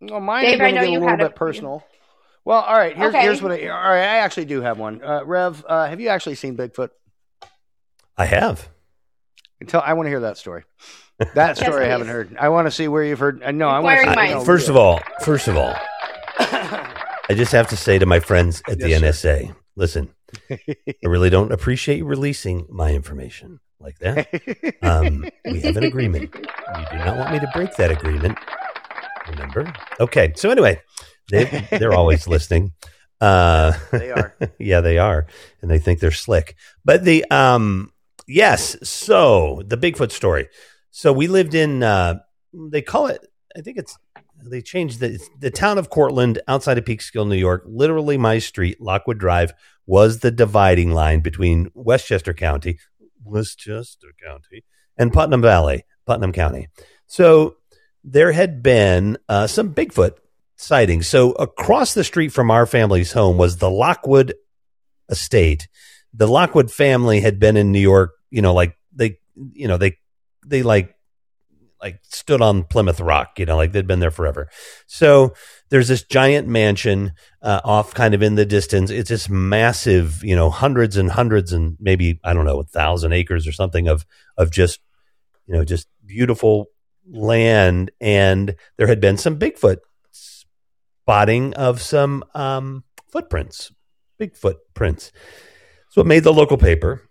[0.00, 1.84] well, mine Dave, I going know to get a little had bit a personal.
[2.44, 2.96] Well, all right.
[2.96, 3.22] Here's Okay.
[3.22, 3.52] here's what.
[3.52, 5.02] I, all right, I actually do have one.
[5.02, 6.90] Uh, Rev, uh, have you actually seen Bigfoot?
[8.16, 8.68] I have.
[9.66, 10.62] Tell, I want to hear that story.
[11.18, 12.36] That Yes, story I haven't heard.
[12.38, 13.42] I want to see where you've heard.
[13.42, 14.06] uh, No, I want to.
[14.06, 15.74] Inquiring See, no, First of all, first of all,
[17.28, 19.38] I just have to say to my friends at the Yes, sir.
[19.42, 20.08] NSA, listen,
[20.50, 20.58] I
[21.04, 24.28] really don't appreciate you releasing my information like that.
[24.82, 26.34] Um, we have an agreement.
[26.34, 28.38] You do not want me to break that agreement.
[29.28, 29.70] Remember?
[30.00, 30.32] Okay.
[30.36, 30.80] So anyway,
[31.30, 32.72] they, they're always listening.
[33.20, 34.34] Uh, They are.
[34.58, 35.26] yeah, they are,
[35.60, 36.56] and they think they're slick.
[36.84, 37.92] But the um,
[38.26, 38.76] yes.
[38.88, 40.48] So the Bigfoot story.
[40.92, 41.82] So we lived in.
[41.82, 42.20] Uh,
[42.54, 43.26] they call it.
[43.56, 43.98] I think it's.
[44.44, 47.64] They changed the the town of Cortlandt outside of Peekskill, New York.
[47.66, 49.52] Literally, my street, Lockwood Drive,
[49.86, 52.78] was the dividing line between Westchester County,
[53.24, 54.64] Westchester County,
[54.96, 56.68] and Putnam Valley, Putnam County.
[57.06, 57.56] So
[58.04, 60.12] there had been uh, some Bigfoot
[60.56, 61.08] sightings.
[61.08, 64.34] So across the street from our family's home was the Lockwood
[65.08, 65.68] estate.
[66.12, 69.18] The Lockwood family had been in New York, you know, like they,
[69.52, 69.98] you know, they,
[70.46, 70.94] they like,
[71.80, 74.48] like stood on Plymouth Rock, you know, like they'd been there forever.
[74.86, 75.34] So
[75.70, 78.90] there's this giant mansion uh, off kind of in the distance.
[78.90, 83.12] It's this massive, you know, hundreds and hundreds and maybe, I don't know, a thousand
[83.12, 84.04] acres or something of,
[84.36, 84.80] of just,
[85.46, 86.66] you know, just beautiful
[87.08, 87.90] land.
[88.00, 89.78] And there had been some Bigfoot
[90.10, 93.72] spotting of some um, footprints,
[94.20, 95.12] Bigfoot prints.
[95.90, 97.02] So it made the local paper.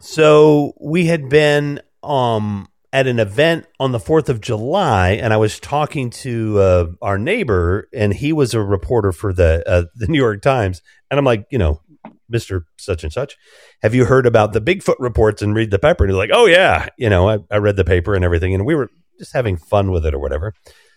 [0.00, 5.36] So we had been um, at an event on the 4th of July, and I
[5.36, 10.06] was talking to uh, our neighbor, and he was a reporter for the, uh, the
[10.06, 10.80] New York Times.
[11.10, 11.82] And I'm like, you know,
[12.32, 12.62] Mr.
[12.78, 13.36] Such and Such,
[13.82, 16.04] have you heard about the Bigfoot reports and read the paper?
[16.04, 16.88] And he's like, oh, yeah.
[16.96, 19.90] You know, I, I read the paper and everything, and we were just having fun
[19.90, 20.54] with it or whatever.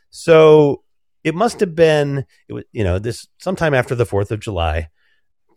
[0.09, 0.83] So
[1.23, 4.89] it must have been, it was, you know, this sometime after the 4th of July,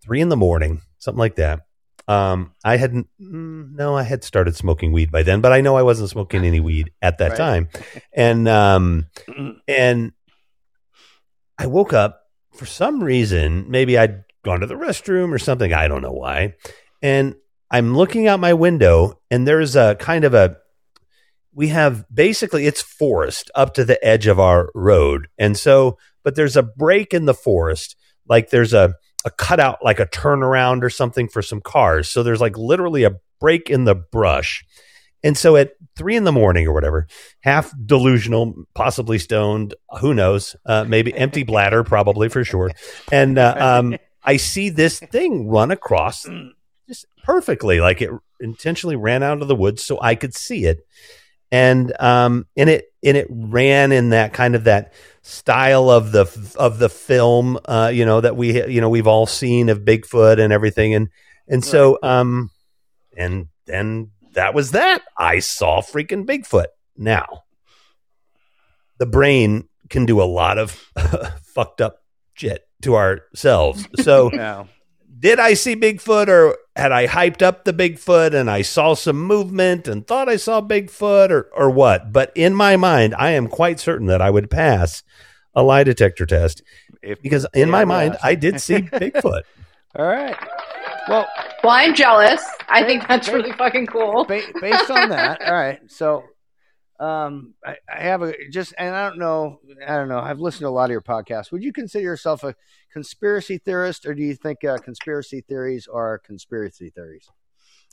[0.02, 1.61] three in the morning, something like that.
[2.06, 5.76] Um, I hadn't, mm, no, I had started smoking weed by then, but I know
[5.76, 7.36] I wasn't smoking any weed at that Right.
[7.39, 7.68] time.
[8.12, 9.06] And, um,
[9.66, 10.12] and
[11.59, 12.20] I woke up
[12.55, 15.72] for some reason, maybe I'd gone to the restroom or something.
[15.72, 16.55] I don't know why.
[17.02, 17.36] And
[17.70, 20.59] I'm looking out my window and there's a kind of a,
[21.55, 25.28] we have basically it's forest up to the edge of our road.
[25.39, 27.97] And so, but there's a break in the forest,
[28.28, 28.94] like there's a,
[29.24, 32.09] a cutout, like a turnaround or something for some cars.
[32.09, 34.64] So there's like literally a break in the brush.
[35.22, 37.06] And so at three in the morning or whatever,
[37.40, 42.70] half delusional, possibly stoned, who knows, uh, maybe empty bladder, probably for sure.
[43.10, 46.26] And uh, um, I see this thing run across
[46.88, 48.10] just perfectly, like it
[48.40, 50.86] intentionally ran out of the woods so I could see it.
[51.51, 54.92] And um, and it and it ran in that kind of that
[55.24, 59.26] style of the of the film, uh, you know, that we you know we've all
[59.26, 61.09] seen of Bigfoot and everything, and
[61.48, 62.51] and so um,
[63.16, 65.02] and then that was that.
[65.18, 66.66] I saw freaking Bigfoot.
[66.96, 67.44] Now,
[68.98, 70.70] the brain can do a lot of
[71.42, 72.02] fucked up
[72.34, 73.88] shit to ourselves.
[74.01, 74.68] So, No.
[75.18, 79.20] Did I see Bigfoot or had I hyped up the Bigfoot and I saw some
[79.22, 82.12] movement and thought I saw Bigfoot or, or what?
[82.12, 85.02] But in my mind, I am quite certain that I would pass
[85.54, 86.62] a lie detector test
[87.02, 88.16] If- because in my mind.
[88.22, 89.42] I did see Bigfoot.
[89.96, 90.36] All right.
[91.08, 91.28] Well,
[91.62, 92.42] well, I'm jealous.
[92.68, 94.24] I think that's really fucking cool.
[94.24, 95.78] based on that, all right.
[95.86, 96.24] So,
[97.00, 100.18] um, I, I have a just, and I don't know, I don't know.
[100.18, 101.50] I've listened to a lot of your podcasts.
[101.52, 102.54] Would you consider yourself a
[102.92, 107.28] conspiracy theorist, or do you think uh, conspiracy theories are conspiracy theories?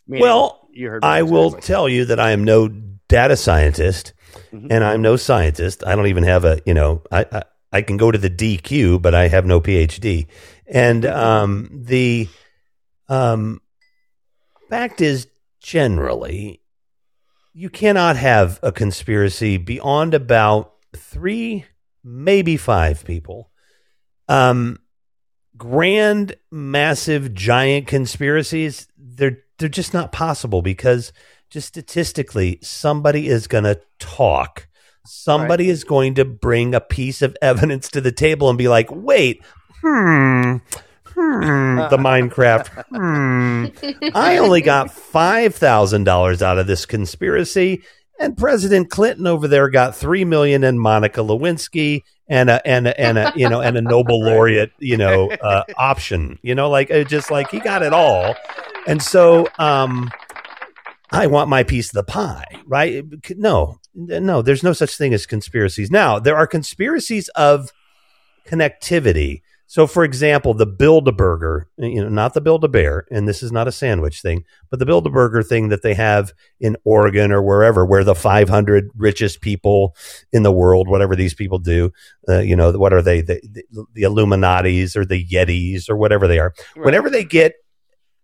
[0.08, 1.04] Meaning, Well, you heard.
[1.04, 4.14] I will tell you that I am no data scientist,
[4.54, 4.68] Mhm.
[4.70, 5.84] and I'm no scientist.
[5.86, 9.02] I don't even have a, you know, I, I I can go to the DQ,
[9.02, 10.28] but I have no PhD.
[10.68, 12.28] And um, the
[13.08, 13.62] um,
[14.70, 15.28] fact is,
[15.62, 16.61] generally,
[17.54, 21.66] you cannot have a conspiracy beyond about three,
[22.04, 23.52] maybe five people.
[24.28, 24.80] Um,
[25.58, 31.14] grand, massive, giant conspiracies, they're they're just not possible because
[31.50, 34.68] just statistically, somebody is going to talk.
[35.06, 38.88] Somebody is going to bring a piece of evidence to the table and be like,
[38.92, 39.44] "Wait,
[39.82, 40.58] hmm,
[41.90, 47.84] the Minecraft, hmm, I only got five thousand dollars out of this conspiracy."
[48.20, 53.00] And President Clinton over there got three million, and Monica Lewinsky and a and a,
[53.00, 56.40] and a you know and a Nobel laureate you know uh, option.
[56.42, 58.36] You know, like it just like he got it all,
[58.88, 60.10] and so um,
[61.12, 63.04] I want my piece of the pie, right?
[63.36, 65.92] No, no, there's no such thing as conspiracies.
[65.92, 67.72] Now there are conspiracies of
[68.48, 69.42] connectivity.
[69.72, 73.54] So, for example, the Bilderberg, you know, not the Build a Bear, and this is
[73.54, 77.86] not a sandwich thing, but the Bilderberg thing that they have in Oregon or wherever,
[77.86, 79.96] where the 500 richest people
[80.34, 81.94] in the world, whatever these people do,
[82.28, 83.40] uh, you know, what are they, the,
[83.72, 86.54] the, the Illuminatis or the Yetis or whatever they are,
[86.84, 87.54] whenever they get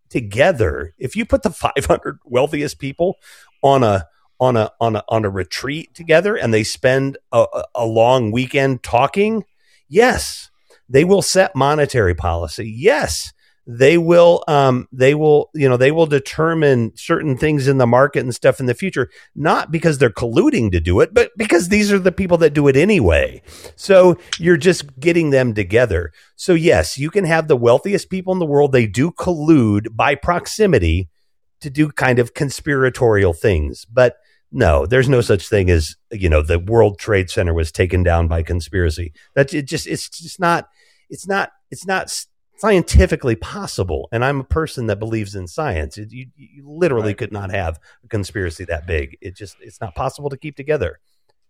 [0.09, 3.15] together, if you put the 500 wealthiest people
[3.63, 4.05] on a
[4.41, 8.83] on a on a on a retreat together and they spend a- a long weekend
[8.83, 9.45] talking,
[9.87, 10.46] yes,
[10.89, 12.73] they will set monetary policy.
[12.75, 13.33] Yes,
[13.67, 18.21] they will um they will you know they will determine certain things in the market
[18.21, 21.91] and stuff in the future not because they're colluding to do it but because these
[21.91, 23.41] are the people that do it anyway
[23.75, 28.39] so you're just getting them together so yes you can have the wealthiest people in
[28.39, 31.09] the world they do collude by proximity
[31.59, 34.15] to do kind of conspiratorial things but
[34.51, 38.27] no there's no such thing as you know the world trade center was taken down
[38.27, 40.67] by conspiracy that it just it's just not
[41.09, 42.13] it's not it's not
[42.57, 47.31] scientifically possible and i'm a person that believes in science It- you, you literally could
[47.31, 50.99] not have a conspiracy that big it just it's not possible to keep together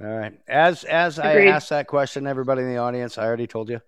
[0.01, 0.37] All right.
[0.47, 1.49] As as Agreed.
[1.49, 3.79] I asked that question, everybody in the audience, I already told you.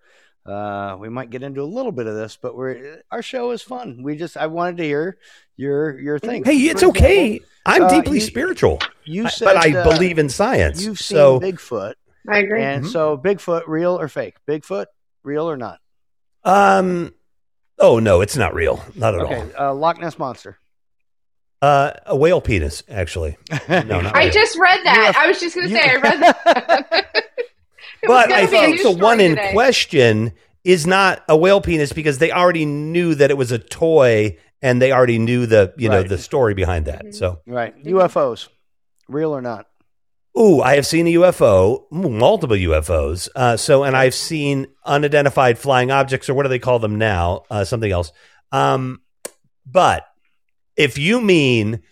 [0.46, 3.60] Uh, we might get into a little bit of this, but we're our show is
[3.62, 4.02] fun.
[4.02, 5.18] We just I wanted to hear
[5.56, 6.42] your your thing.
[6.44, 9.84] hey it's For okay i'm uh, deeply you- spiritual You I- said, but i uh,
[9.84, 11.92] believe in science You've seen so Bigfoot,
[12.26, 12.62] I agree.
[12.62, 12.88] and Mhm.
[12.90, 14.36] so Bigfoot, real or fake?
[14.48, 14.86] Bigfoot,
[15.22, 15.78] real or not?
[16.44, 17.12] um
[17.78, 20.56] oh no it's not real not at Okay, uh, Loch Ness monster.
[21.60, 23.36] uh a whale penis actually
[23.68, 25.12] no not I just read that.
[25.14, 27.24] You- I was just going to say I read that.
[28.02, 29.52] It was but I think the story one in today.
[29.52, 30.32] question
[30.64, 34.80] is not a whale penis because they already knew that it was a toy and
[34.80, 37.00] they already knew the you know the story behind that.
[37.04, 37.12] Mm-hmm.
[37.12, 38.48] So, Right, UFOs,
[39.08, 39.66] real or not?
[40.38, 43.28] ooh, I have seen a UFO, multiple UFOs.
[43.34, 47.42] Uh, so, and I've seen unidentified flying objects, or what do they call them now?
[47.50, 48.12] Uh, something else.
[48.52, 49.00] Um,
[49.66, 50.04] but
[50.76, 51.82] if you mean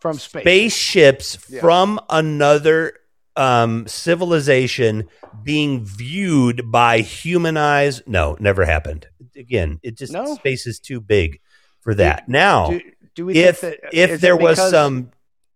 [0.00, 0.42] From space.
[0.42, 1.60] spaceships Yeah.
[1.60, 2.94] from another
[3.38, 5.08] um, civilization
[5.42, 8.02] being viewed by human eyes.
[8.06, 9.06] No, never happened.
[9.36, 10.34] Again, it just No?
[10.34, 11.40] space is too big
[11.80, 12.28] for that.
[12.28, 12.80] now, Do,
[13.14, 15.10] do we if think that, if there was some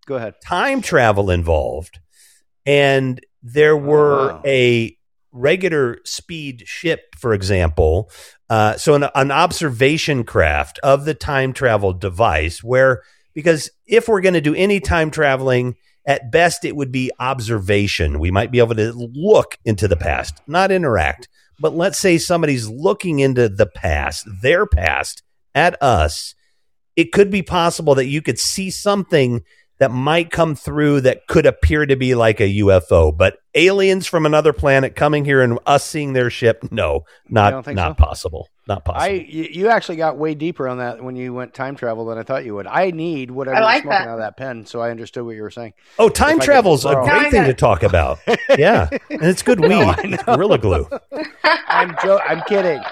[0.06, 0.34] go ahead.
[0.42, 1.98] time travel involved
[2.64, 4.42] and there were wow.
[4.46, 4.96] a
[5.32, 8.10] regular speed ship for example
[8.50, 13.02] uh, so an, an observation craft of the time travel device where
[13.32, 15.74] because if we're going to do any time traveling
[16.06, 18.18] at best it would be observation.
[18.18, 21.28] We might be able to look into the past not interact.
[21.60, 25.22] But let's say somebody's looking into the past their past
[25.54, 26.34] at us.
[26.96, 29.42] It could be possible that you could see something
[29.78, 34.26] that might come through that could appear to be like a UFO, but aliens from
[34.26, 38.04] another planet coming here and us seeing their ship, no, not not so?
[38.04, 39.02] possible, not possible.
[39.04, 42.18] I you, you actually got way deeper on that when you went time travel than
[42.18, 42.66] I thought you would.
[42.66, 44.08] I need whatever I you're like smoking that.
[44.08, 45.72] out of that pen, so I understood what you were saying.
[45.98, 48.18] oh, time if travel's a borrow- Now I great thing to talk about.
[48.58, 49.68] yeah, and it's good weed.
[49.70, 50.36] No, I it's know.
[50.36, 50.88] gorilla glue.
[51.44, 52.80] I'm jo- I'm kidding.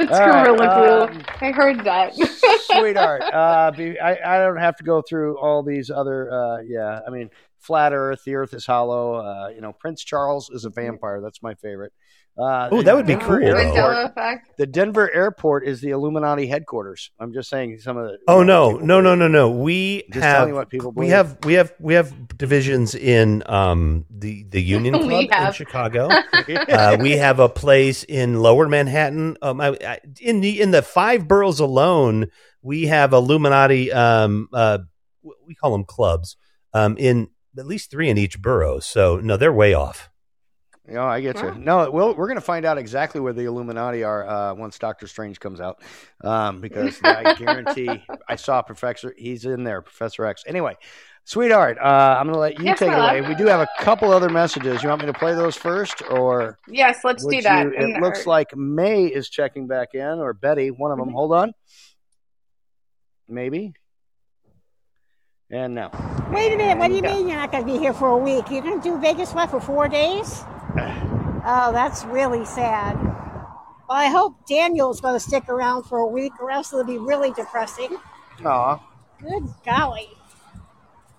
[0.00, 1.18] It's All right, gorilla glue.
[1.18, 2.14] um, I heard that.
[2.14, 3.20] sweetheart.
[3.22, 6.30] Uh, be, I, I don't have to go through all these other.
[6.32, 8.22] Uh, yeah, I mean, flat Earth.
[8.24, 9.14] The Earth is hollow.
[9.16, 11.20] Uh, you know, Prince Charles is a vampire.
[11.20, 11.92] That's my favorite.
[12.38, 13.48] Uh, Ooh, the that would be Denver cool.
[13.58, 17.10] Airport- The Denver airport is the Illuminati headquarters.
[17.18, 18.18] I'm just saying some of the.
[18.28, 19.50] Oh no, no, no, no, no.
[19.50, 24.04] We Just have telling what people we have we have we have divisions in um
[24.08, 25.52] the the Union Club in.
[25.52, 26.08] Chicago.
[26.68, 29.36] uh, we have a place in Lower Manhattan.
[29.42, 32.30] Um, I, I, in the in the five boroughs alone,
[32.62, 33.90] we have Illuminati.
[33.92, 34.78] Um, uh,
[35.44, 36.36] we call them clubs.
[36.72, 38.78] Um, in at least three in each borough.
[38.78, 40.08] So no, they're way off.
[40.90, 41.54] Yeah, I get you.
[41.54, 45.06] No, well, we're going to find out exactly where the Illuminati are uh, once Doctor
[45.06, 45.82] Strange comes out,
[46.24, 49.12] um, because I guarantee I saw Professor.
[49.16, 50.44] He's in there, Professor X.
[50.46, 50.76] Anyway,
[51.24, 53.20] sweetheart, uh, I'm going to let you Yes, take it away.
[53.20, 54.82] We do have a couple other messages.
[54.82, 57.64] You want me to play those first, or Yes, let's do that.
[57.66, 61.10] you- it looks like May is checking back in, or Betty, one of them.
[61.10, 61.52] Hold on,
[63.28, 63.74] maybe.
[65.50, 65.90] And now,
[66.30, 66.76] Wait a minute.
[66.78, 68.50] What do you mean you're not going to be here for a week?
[68.50, 70.44] You're going to do Vegas what for four days?
[70.76, 72.96] Oh, that's really sad.
[73.00, 76.98] Well, I hope Daniel's going to stick around for a week, or else it'll be
[76.98, 77.96] really depressing.
[78.44, 78.80] Aw.
[79.22, 80.08] Good golly.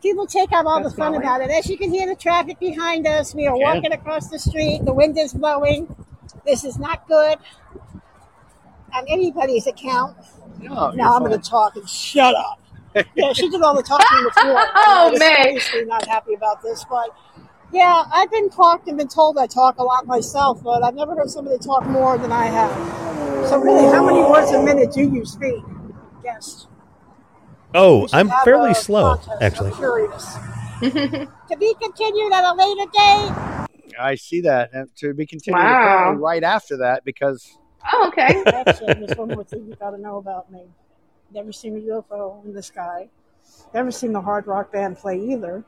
[0.02, 1.24] People take out all That's the fun golly.
[1.26, 1.50] about it.
[1.50, 3.74] As you can hear the traffic behind us, we are Yeah.
[3.74, 4.86] walking across the street.
[4.86, 5.94] The wind is blowing.
[6.46, 7.38] This is not good
[8.96, 10.16] on anybody's account.
[10.60, 12.60] no, now I'm going to talk and shut up.
[13.16, 14.64] yeah, she did all the talking before.
[14.76, 15.44] Oh, I'm man.
[15.44, 17.10] seriously not happy about this, but
[17.72, 21.16] yeah, I've been talked and been told I talk a lot myself, but I've never
[21.16, 23.48] heard somebody talk more than I have.
[23.48, 25.64] So really, how many words a minute do you speak?
[26.24, 26.68] Yes.
[27.74, 29.42] Oh, I'm fairly slow, contest.
[29.42, 29.72] actually.
[29.72, 30.34] I'm curious.
[30.82, 33.96] to be continued at a later date.
[34.00, 36.14] I see that, and to be continued Wow.
[36.14, 37.58] right after that because
[37.94, 38.44] Oh, okay.
[38.48, 40.62] Actually, there's one more thing you got to know about me.
[41.32, 43.08] Never seen a UFO in the sky.
[43.74, 45.64] Never seen the hard rock band play either.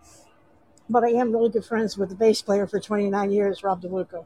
[0.92, 4.26] But I am really good friends with the bass player for 29 years, Rob DeLuca.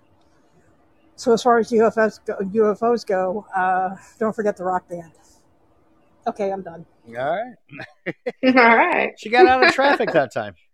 [1.16, 5.12] So as far as UFOs go, UFOs go uh, don't forget the rock band.
[6.28, 6.86] Okay, I'm done.
[7.08, 8.16] all right,
[8.46, 9.12] All right.
[9.18, 10.56] she got out of traffic that time.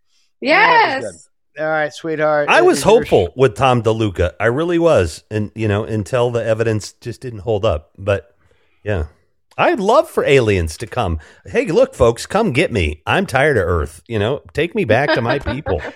[0.43, 1.03] Yes.
[1.03, 2.49] was All right, sweetheart.
[2.49, 4.33] I was your- hopeful with Tom DeLuca.
[4.39, 7.91] I really was, and you know, until the evidence just didn't hold up.
[7.95, 8.35] But
[8.83, 9.05] yeah,
[9.57, 11.19] I'd love for aliens to come.
[11.45, 13.01] Hey, look, folks, come get me.
[13.05, 14.01] I'm tired of Earth.
[14.07, 15.81] You know, take me back to my people.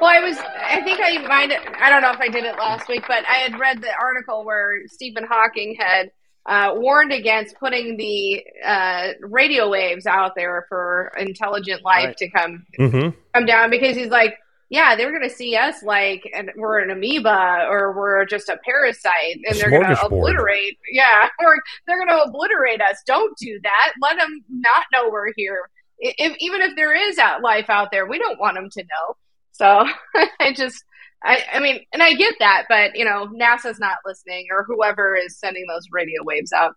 [0.00, 0.36] Well, I was.
[0.36, 1.50] I think I might.
[1.80, 4.44] I don't know if I did it last week, but I had read the article
[4.44, 6.10] where Stephen Hawking had
[6.46, 12.16] uh, warned against putting the uh, radio waves out there for intelligent life Right.
[12.18, 14.36] to come hmm come down because he's like,
[14.74, 18.58] yeah, they're going to see us like and we're an amoeba or we're just a
[18.64, 20.76] parasite, and they're going to obliterate.
[20.90, 21.56] Yeah, or
[21.86, 23.00] they're going to obliterate us.
[23.06, 23.92] Don't do that.
[24.02, 25.70] Let them not know we're here.
[26.00, 29.16] If, even if there is out life out there, we don't want them to know.
[29.52, 29.86] So
[30.40, 30.82] I just,
[31.22, 35.14] I, I mean, and I get that, but you know, NASA's not listening or whoever
[35.14, 36.74] is sending those radio waves out.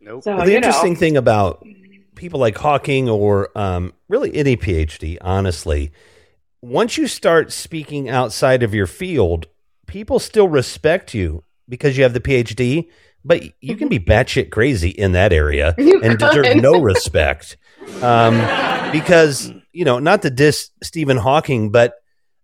[0.00, 0.22] Nope.
[0.22, 1.00] So Well, the interesting know.
[1.00, 1.66] thing about
[2.14, 5.90] people like Hawking or um, really any PhD, honestly,
[6.64, 9.46] once you start speaking outside of your field,
[9.86, 12.88] people still respect you because you have the PhD,
[13.22, 17.58] but you can be batshit crazy in that area You and deserve no respect.
[18.00, 18.36] Um,
[18.92, 21.96] because, you know, not to diss Stephen Hawking, but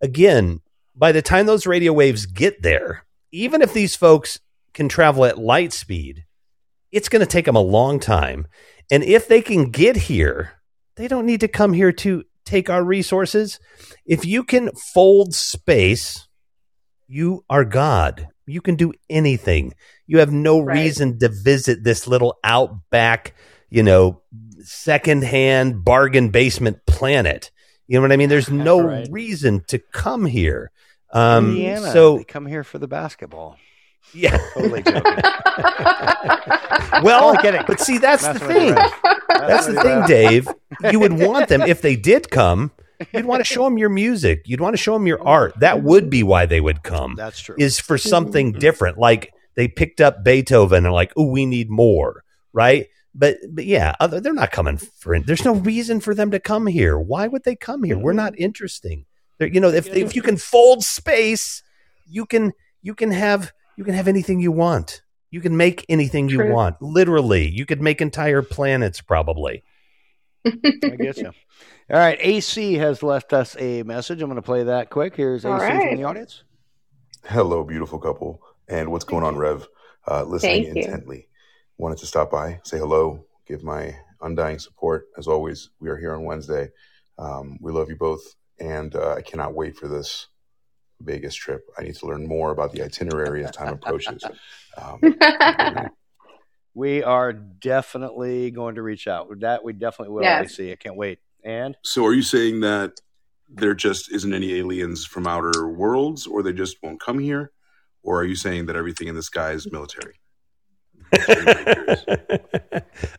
[0.02, 0.60] again,
[0.94, 4.38] by the time those radio waves get there, even if these folks
[4.74, 6.26] can travel at light speed,
[6.92, 8.46] it's going to take them a long time.
[8.90, 10.60] And if they can get here,
[10.96, 13.58] they don't need to come here to take our resources.
[14.06, 16.28] If you can fold space,
[17.08, 18.28] you are God.
[18.46, 19.74] You can do anything.
[20.06, 20.74] You have no Right.
[20.82, 23.34] reason to visit this little outback,
[23.68, 24.22] you know,
[24.62, 27.50] secondhand bargain basement planet.
[27.86, 28.28] You know what I mean?
[28.28, 29.08] There's no Right.
[29.10, 30.70] reason to come here.
[31.12, 33.56] Um, Indiana, so come here for the basketball.
[34.14, 34.38] Yeah.
[34.54, 35.02] Totally joking.
[37.02, 37.62] Well, kidding.
[37.66, 38.74] but see, that's the with you, thing.
[38.74, 38.92] Rev.
[39.28, 40.06] That's the thing.
[40.06, 40.48] Dave.
[40.90, 42.72] You would want them if they did come.
[43.12, 44.42] You'd want to show them your music.
[44.44, 45.60] You'd want to show them your oh, art.
[45.60, 47.14] That would be why they would come.
[47.14, 47.54] That's true.
[47.58, 48.08] Is for mm-hmm.
[48.08, 48.98] something different.
[48.98, 52.88] Like they picked up Beethoven and like, oh, we need more, right?
[53.14, 55.18] But but yeah, other, they're not coming for.
[55.18, 56.98] There's no reason for them to come here.
[56.98, 57.98] Why would they come here?
[57.98, 58.16] We're mm-hmm.
[58.16, 59.06] not interesting.
[59.38, 61.62] They're, you know, if if you can fold space,
[62.06, 62.52] you can
[62.82, 65.00] you can have you can have anything you want.
[65.30, 66.82] You can make anything you want.
[66.82, 69.64] Literally, you could make entire planets probably.
[70.44, 70.50] I
[71.00, 71.28] get you.
[71.90, 74.20] All right, AC has left us a message.
[74.20, 75.16] I'm going to play that quick.
[75.16, 76.44] Here's AC All from the audience.
[77.24, 78.42] Hello, beautiful couple.
[78.68, 79.66] And what's going on, Rev?
[80.06, 80.82] Uh, listening Thank you.
[80.82, 81.28] intently.
[81.78, 85.06] Wanted to stop by, say hello, give my undying support.
[85.16, 86.68] As always, we are here on Wednesday.
[87.18, 90.26] Um, we love you both, and uh, I cannot wait for this
[91.00, 91.68] Vegas trip.
[91.78, 94.24] I need to learn more about the itinerary as time approaches.
[94.76, 95.00] Um,
[96.74, 99.28] We are definitely going to reach out.
[99.28, 100.22] With that, we definitely will.
[100.22, 100.44] Yes.
[100.44, 100.72] I see.
[100.72, 101.18] I can't wait.
[101.42, 103.00] And so, are you saying that
[103.48, 107.50] there just isn't any aliens from outer worlds, or they just won't come here,
[108.02, 110.19] or are you saying that everything in the sky is military?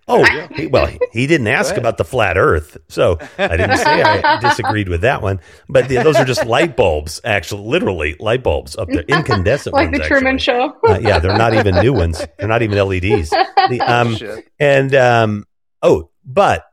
[0.08, 0.24] Oh,
[0.56, 4.40] he, well, he- he didn't ask about the flat Earth, so I didn't say I
[4.42, 5.40] disagreed with that one.
[5.70, 9.92] But the, those are just light bulbs, actually, literally light bulbs up there, incandescent like
[9.92, 10.00] ones.
[10.00, 10.74] the Truman Show.
[10.88, 12.26] Uh, yeah, they're not even new ones.
[12.38, 13.30] They're not even LEDs.
[13.30, 14.48] The, um, Shit.
[14.60, 15.46] and um,
[15.82, 16.66] oh, but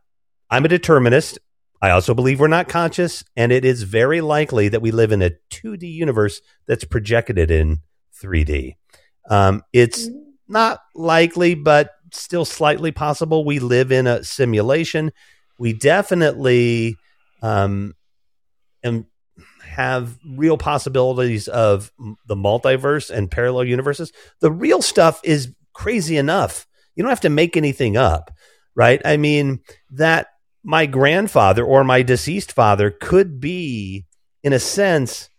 [0.51, 1.39] I'm a determinist.
[1.81, 5.23] I also believe we're not conscious, and it is very likely that we live in
[5.23, 7.79] a 2D universe that's projected in
[8.21, 8.75] 3D.
[9.31, 10.09] Um, it's
[10.49, 13.45] not likely, but still slightly possible.
[13.45, 15.13] We live in a simulation.
[15.59, 16.97] We definitely
[17.43, 17.95] um,
[18.83, 19.07] am,
[19.63, 21.93] have real possibilities of
[22.27, 24.13] the multiverse and parallel universes.
[24.41, 26.67] The real stuff is crazy enough.
[26.95, 28.31] You don't have to make anything up,
[28.75, 29.01] right?
[29.05, 29.61] I mean,
[29.91, 30.29] that
[30.65, 34.07] my grandfather or my deceased father could be,
[34.43, 35.31] in a sense,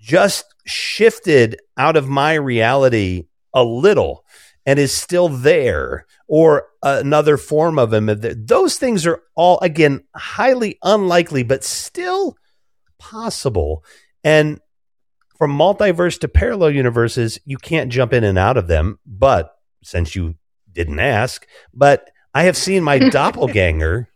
[0.00, 3.26] just shifted out of my reality
[3.56, 4.24] a little
[4.64, 8.08] and is still there or another form of him.
[8.46, 12.36] Those things are all again highly unlikely but still
[12.98, 13.82] possible.
[14.22, 14.60] And
[15.38, 18.98] from multiverse to parallel universes you can't jump in and out of them.
[19.06, 19.52] But
[19.82, 20.34] since you
[20.72, 24.08] didn't ask but i have seen my doppelganger.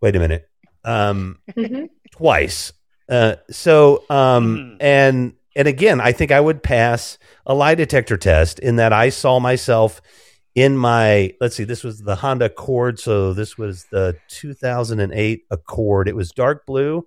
[0.00, 0.48] Wait a minute.
[0.84, 1.88] Um Mhm.
[2.12, 2.72] twice.
[3.08, 8.58] Uh, so, um, and and again, I think I would pass a lie detector test
[8.58, 10.00] in that I saw myself
[10.54, 11.34] in my.
[11.40, 16.08] Let's see, this was the Honda Accord, so this was the 2008 Accord.
[16.08, 17.06] It was dark blue,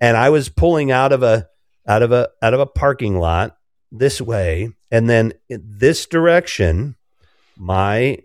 [0.00, 1.48] and I was pulling out of a
[1.86, 3.56] out of a out of a parking lot
[3.90, 6.96] this way, and then in this direction,
[7.56, 8.18] my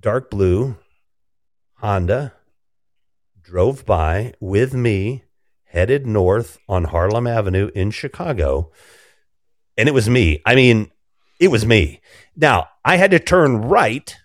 [0.00, 0.76] dark blue
[1.76, 2.34] Honda
[3.42, 5.23] drove by with me,
[5.74, 8.70] headed north on Harlem Avenue in Chicago.
[9.76, 10.40] And it was me.
[10.46, 10.90] I mean,
[11.40, 12.00] it was me.
[12.36, 14.16] Now, I had to turn right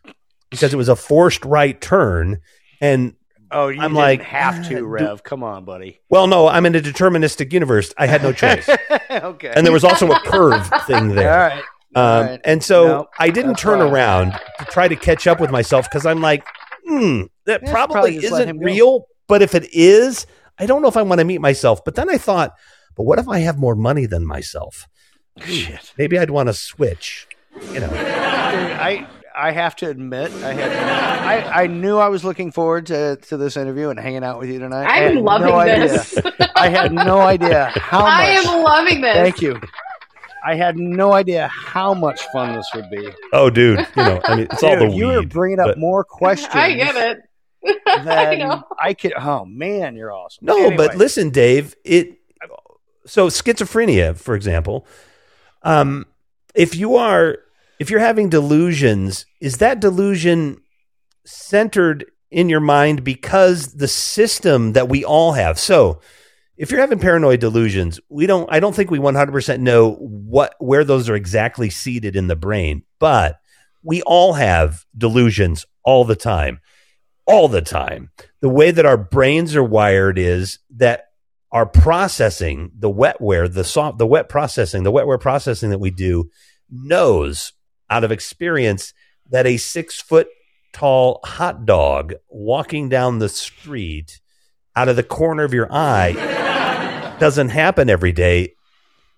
[0.51, 2.39] because it was a forced right turn.
[2.79, 3.15] And
[3.51, 5.23] oh, you I'm like, have "Ah, to, do- Rev.
[5.23, 5.99] Come on, buddy.
[6.09, 7.93] well, no, I'm in a deterministic universe.
[7.97, 8.69] I had no choice.
[9.11, 9.51] okay.
[9.55, 11.33] and there was also a curve thing there.
[11.33, 11.63] All right.
[11.95, 12.41] Um, right.
[12.45, 13.91] And so Nope, I didn't that's turn fine.
[13.91, 16.45] around to try to catch up with myself because I'm like,
[16.85, 19.07] hmm, that Yeah, probably, probably isn't real.
[19.27, 20.27] But if it is,
[20.59, 21.83] I don't know if I want to meet myself.
[21.85, 22.53] But then I thought,
[22.95, 24.87] but what if I have more money than myself?
[25.37, 25.93] Hmm, Shit.
[25.97, 27.27] Maybe I'd want to switch.
[27.71, 30.71] You know, I I have to admit, I had
[31.51, 34.49] I, I knew I was looking forward to, to this interview and hanging out with
[34.49, 34.85] you tonight.
[34.85, 36.17] I I'm had loving no this.
[36.17, 36.51] Idea.
[36.55, 38.09] I had no idea how much.
[38.09, 39.15] I am loving this.
[39.15, 39.59] Thank you.
[40.45, 43.09] I had no idea how much fun this would be.
[43.33, 45.77] oh, dude, you know, I mean, it's all the Dude, you were bringing up but-
[45.77, 46.53] more questions.
[46.55, 47.19] I get it.
[47.85, 48.63] I Than know.
[48.79, 49.13] I could.
[49.17, 50.45] Oh man, you're awesome.
[50.45, 51.75] No, Anyway, but listen, Dave.
[51.83, 52.19] It
[53.09, 54.85] so schizophrenia, for example.
[55.63, 56.05] Um,
[56.55, 57.39] if you are
[57.79, 60.61] if you're having delusions, is that delusion
[61.25, 65.57] centered in your mind because the system that we all have?
[65.57, 66.01] So,
[66.57, 68.47] if you're having paranoid delusions, we don't.
[68.51, 72.83] I don't think we 100% know what where those are exactly seated in the brain,
[72.99, 73.39] but
[73.83, 76.59] we all have delusions all the time
[77.29, 78.09] all the time.
[78.41, 81.05] The way that our brains are wired is that
[81.51, 86.29] our processing, the wetware, the soft, the wet processing, the wetware processing that we do
[86.69, 87.53] knows
[87.89, 88.93] out of experience
[89.29, 90.27] that a six foot
[90.73, 94.19] tall hot dog walking down the street
[94.75, 98.53] out of the corner of your eye doesn't happen every day.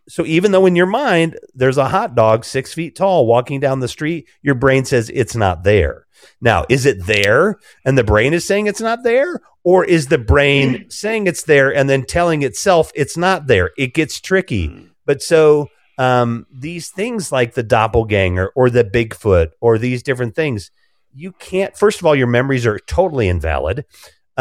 [0.08, 3.80] So even though in your mind there's a hot dog six feet tall walking down
[3.80, 6.06] the street, your brain says it's not there.
[6.40, 9.42] Now, is it there and the brain is saying it's not there?
[9.64, 13.72] Or is the brain saying it's there and then telling itself it's not there?
[13.78, 14.90] It gets tricky.
[15.06, 20.72] But so um, these things like the doppelganger or the Bigfoot or these different things,
[21.14, 23.86] you can't, first of all, your memories are totally invalid.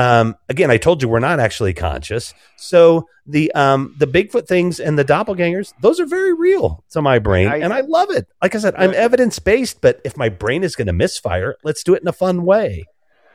[0.01, 2.32] Um, again, I told you we're not actually conscious.
[2.56, 7.18] So the um, the Bigfoot things and the doppelgangers, those are very real to my
[7.18, 8.27] brain, I- and I love it.
[8.43, 11.82] Like I said, I'm evidence based, but if my brain is going to misfire, let's
[11.85, 12.86] do it in a fun way.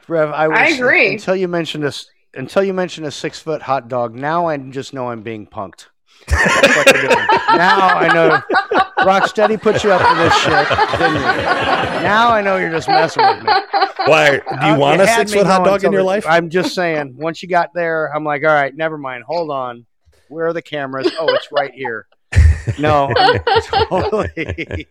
[0.08, 1.14] Rev, I, was, I agree.
[1.14, 4.14] Until you mentioned this, until you mentioned a six foot hot dog.
[4.16, 5.88] Now I just know I'm being punked.
[6.28, 7.28] That's what you're doing.
[7.58, 8.42] now I know.
[9.06, 11.22] Rocksteady put you up for this shit, didn't you?
[12.02, 13.52] Now I know you're just messing with me.
[14.08, 14.32] Why?
[14.38, 16.26] Do you Uh, want a had six foot hot dog in your life?
[16.28, 17.16] I'm just saying.
[17.18, 19.24] Once you got there, I'm like, all right, never mind.
[19.28, 19.86] Hold on.
[20.30, 21.12] Where are the cameras?
[21.20, 22.08] Oh, it's right here.
[22.80, 23.12] No,
[23.90, 24.88] totally.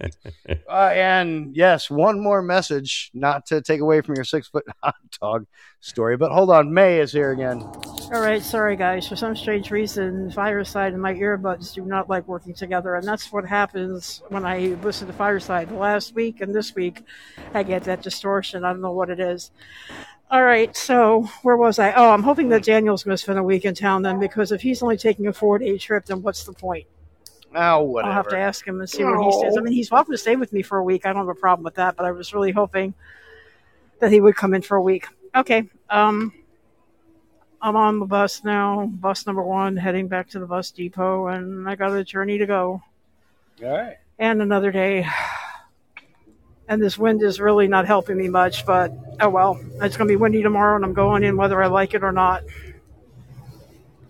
[0.68, 4.94] Uh, and yes, one more message, not to take away from your six foot hot
[5.20, 5.46] dog
[5.80, 7.60] story, but hold on, May is here again.
[7.60, 9.09] All right, sorry guys.
[9.09, 13.32] For some strange reason, Fireside and my earbuds do not like working together, and that's
[13.32, 15.68] what happens when I listen to Fireside.
[15.68, 17.05] The last week and this week,
[17.52, 18.64] I get that distortion.
[18.64, 19.51] I don't know what it is.
[20.30, 21.92] All right, so where was I?
[21.92, 24.62] Oh, I'm hoping that Daniel's going to spend a week in town then, because if
[24.62, 26.86] he's only taking a four day trip, then what's the point?
[27.55, 28.10] Oh, whatever.
[28.10, 29.56] I'll have to ask him and see where he stands.
[29.56, 31.06] I mean, he's welcome to stay with me for a week.
[31.06, 32.94] I don't have a problem with that, but I was really hoping
[34.01, 35.06] that he would come in for a week.
[35.35, 35.68] Okay.
[35.89, 36.32] Um,
[37.62, 41.68] I'm on the bus now, bus number one, heading back to the bus depot, and
[41.68, 42.82] I got a journey to go
[43.62, 43.97] All right.
[44.18, 45.06] and another day.
[46.68, 49.60] And this wind is really not helping me much, but oh well.
[49.81, 52.12] It's going to be windy tomorrow, and I'm going in whether I like it or
[52.12, 52.43] not.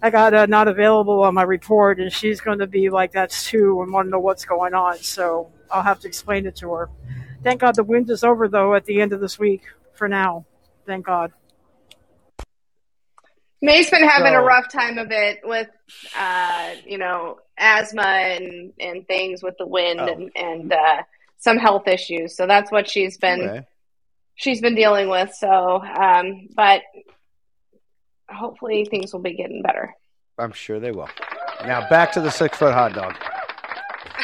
[0.04, 3.46] I got a not available on my report, and she's going to be like, that's
[3.46, 4.98] too, and want to know what's going on.
[4.98, 6.90] So I'll have to explain it to her.
[7.42, 9.62] Thank God the wind is over, though, at the end of this week
[9.94, 10.44] for now.
[10.84, 11.32] Thank God.
[13.62, 15.68] May's been having a rough time of it with,
[16.14, 20.06] uh, you know, asthma and, and things with the wind Oh.
[20.06, 21.02] and, and uh,
[21.38, 22.36] some health issues.
[22.36, 23.66] So that's what she's been Okay.
[24.34, 25.32] she's been dealing with.
[25.32, 26.82] So, um, but
[28.34, 29.94] hopefully things will be getting better.
[30.38, 31.08] I'm sure they will.
[31.64, 33.14] Now back to the six foot hot dog.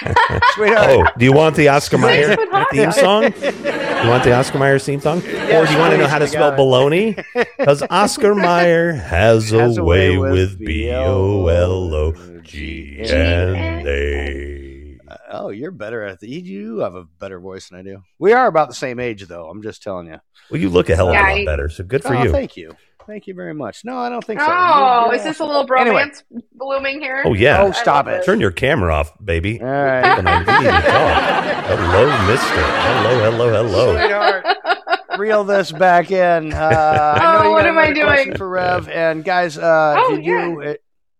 [0.54, 0.90] Sweetheart.
[0.90, 3.22] Oh, do you want the Oscar Mayer Six foot hot theme song?
[3.24, 5.18] You want the Oscar Mayer theme song?
[5.18, 7.22] or do you want to know how to spell got baloney?
[7.58, 12.40] Because Oscar Mayer has a Has a way way with with B O L O
[12.40, 14.98] G N A.
[15.32, 16.28] Oh, you're better at the.
[16.28, 18.02] You do have a better voice than I do.
[18.18, 19.48] We are about the same age, though.
[19.48, 20.18] I'm just telling you.
[20.50, 22.32] Well, you look a hell of a lot better, so good for oh, you.
[22.32, 22.74] Thank you.
[23.10, 23.84] Thank you very much.
[23.84, 24.46] No, I don't think so.
[24.48, 26.04] Oh, You're- is this a little Anyway.
[26.04, 26.22] bromance
[26.52, 27.24] blooming here?
[27.26, 27.60] Oh yeah.
[27.60, 28.24] Oh, stop it.
[28.24, 29.60] Turn your camera off, baby.
[29.60, 30.12] All right.
[30.12, 31.64] Even I need to talk.
[31.66, 32.54] Hello, Mister.
[32.54, 33.96] Hello, hello, hello.
[33.98, 36.52] Sweetheart, reel this back in.
[36.52, 38.38] Uh, I know Oh, what am I another question doing?
[38.38, 38.88] for Rev?
[38.88, 40.62] And guys, uh, Oh, did you?
[40.62, 40.74] uh,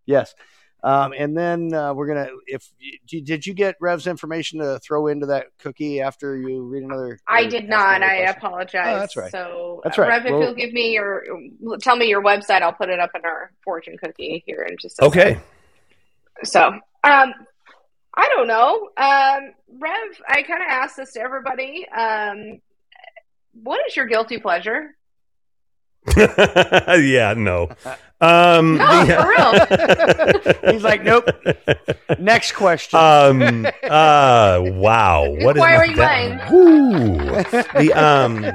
[0.05, 0.33] yes.
[0.83, 2.29] Um, and then uh, we're gonna.
[2.47, 2.67] If
[3.07, 7.19] did you get Rev's information to throw into that cookie after you read another?
[7.27, 8.01] I did not.
[8.01, 8.35] I question?
[8.37, 8.95] apologize.
[8.95, 9.31] Oh, that's right.
[9.31, 10.07] So, That's uh, right.
[10.09, 11.23] Rev, if Well- you'll give me your,
[11.81, 14.99] tell me your website, I'll put it up in our fortune cookie here in just
[14.99, 15.39] a Okay.
[16.43, 17.33] So, um,
[18.15, 18.89] I don't know.
[18.97, 21.87] Um, Rev, I kind of asked this to everybody.
[21.89, 22.59] Um,
[23.53, 24.95] what is your guilty pleasure?
[26.17, 27.69] yeah, no.
[28.21, 30.71] Um, No, the- for real.
[30.73, 31.27] He's like, nope.
[32.19, 32.99] Next question.
[32.99, 33.65] um.
[33.83, 34.61] Uh.
[34.63, 35.23] Wow.
[35.41, 36.39] What is Inquiring that?
[36.39, 36.51] mind.
[36.51, 37.17] Whoo.
[37.81, 38.45] The um.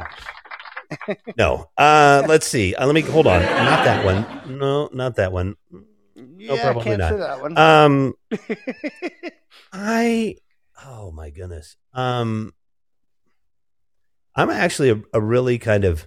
[1.36, 1.68] No.
[1.76, 2.22] Uh.
[2.28, 2.74] Let's see.
[2.76, 3.42] Uh, let me hold on.
[3.42, 4.58] Not that one.
[4.58, 5.56] No, not that one.
[5.72, 7.10] No, Yeah, probably can't not.
[7.10, 7.58] say that one.
[7.58, 8.14] Um.
[9.72, 10.36] I.
[10.84, 11.76] Oh my goodness.
[11.92, 12.52] Um.
[14.34, 16.06] I'm actually a, a really kind of.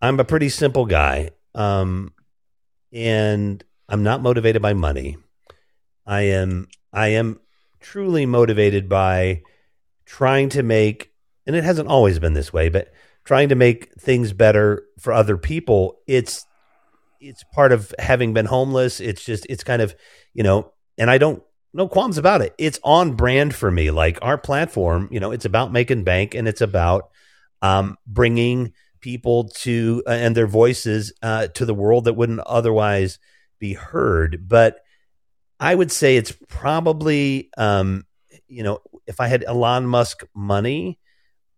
[0.00, 1.30] I'm a pretty simple guy.
[1.54, 2.12] Um.
[2.94, 5.18] And I'm not motivated by money.
[6.06, 6.68] I am.
[6.92, 7.40] I am
[7.80, 9.42] truly motivated by
[10.06, 11.10] trying to make,
[11.46, 12.92] and it hasn't always been this way, but
[13.24, 15.98] trying to make things better for other people.
[16.06, 16.46] It's
[17.20, 19.00] it's part of having been homeless.
[19.00, 19.94] It's just it's kind of
[20.32, 21.42] you know, and I don't
[21.72, 22.54] no qualms about it.
[22.56, 23.90] It's on brand for me.
[23.90, 27.10] Like our platform, you know, it's about making bank and it's about
[27.60, 28.72] um, bringing
[29.04, 33.18] people to uh, and their voices uh, to the world that wouldn't otherwise
[33.58, 34.48] be heard.
[34.48, 34.78] But
[35.60, 38.06] I would say it's probably, um,
[38.48, 40.98] you know, if I had Elon Musk money,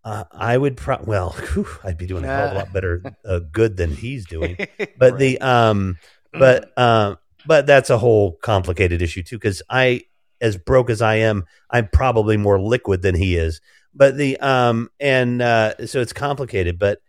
[0.04, 3.14] uh, I would pro- well, whew, I'd be doing a hell of a lot better
[3.24, 4.58] uh, good than he's doing.
[4.98, 5.98] But the um,
[6.32, 9.36] but um, but that's a whole complicated issue too.
[9.36, 10.02] Because I,
[10.40, 13.60] as broke as I am, I'm probably more liquid than he is.
[13.94, 16.78] But the um, and uh, so it's complicated.
[16.78, 17.00] But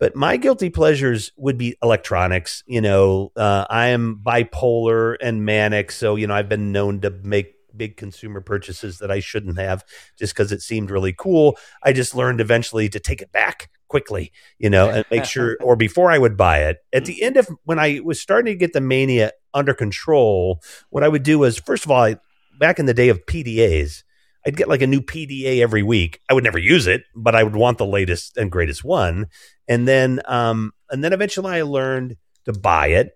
[0.00, 2.64] but my guilty pleasures would be electronics.
[2.66, 7.10] You know, uh, I am bipolar and manic, so you know I've been known to
[7.10, 9.84] make big consumer purchases that I shouldn't have
[10.18, 11.56] just because it seemed really cool.
[11.82, 15.76] I just learned eventually to take it back quickly, you know, and make sure, or
[15.76, 16.78] before I would buy it.
[16.92, 21.04] At the end of when I was starting to get the mania under control, what
[21.04, 22.16] I would do was first of all, I,
[22.58, 24.02] back in the day of PDAs.
[24.46, 26.20] I'd get like a new PDA every week.
[26.28, 29.26] I would never use it, but I would want the latest and greatest one.
[29.68, 33.10] And then, um, and then eventually I learned to buy it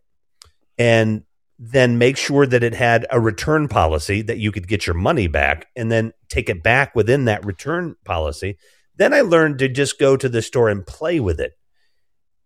[0.79, 1.23] and
[1.59, 5.29] then make sure that it had a return policy that you could get your money
[5.29, 8.59] back and then take it back within that return policy.
[8.97, 11.53] Then I learned to just go to the store and play with it.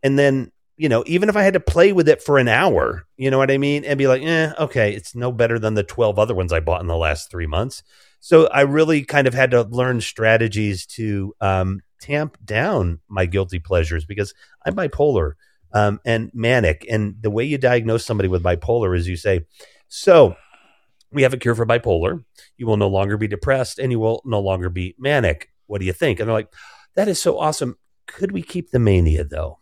[0.03, 3.05] And then you know, even if I had to play with it for an hour,
[3.17, 3.85] you know what I mean?
[3.85, 6.81] And be like, eh, okay, it's no better than the 12 other ones I bought
[6.81, 7.83] in the last three months.
[8.21, 13.59] So I really kind of had to learn strategies to um, tamp down my guilty
[13.59, 14.35] pleasures because
[14.65, 15.33] I'm bipolar
[15.73, 16.87] um, and manic.
[16.89, 19.43] And the way you diagnose somebody with bipolar is you say,
[19.89, 20.37] so
[21.13, 22.25] we have a cure for bipolar.
[22.57, 25.51] You will no longer be depressed and you will no longer be manic.
[25.67, 26.21] What do you think?
[26.21, 26.53] And they're like,
[26.95, 27.77] that is so awesome.
[28.07, 29.59] Could we keep the mania though?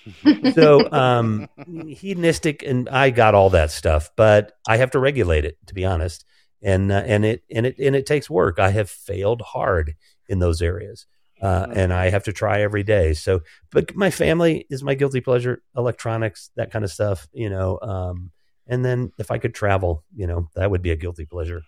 [0.54, 5.58] so um hedonistic and I got all that stuff, but I have to regulate it
[5.66, 6.24] to be honest.
[6.62, 8.58] And uh, and it and it and it takes work.
[8.58, 9.94] I have failed hard
[10.28, 11.06] in those areas.
[11.40, 13.14] Uh, and I have to try every day.
[13.14, 17.78] So, but my family is my guilty pleasure, electronics, that kind of stuff, you know.
[17.80, 18.32] Um,
[18.66, 21.62] and then if I could travel, you know, that would be a guilty pleasure.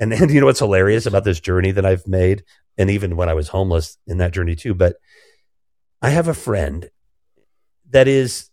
[0.00, 2.42] And then, you know, what's hilarious about this journey that I've made,
[2.76, 4.96] and even when I was homeless in that journey too, but
[6.00, 6.90] I have a friend
[7.90, 8.50] that is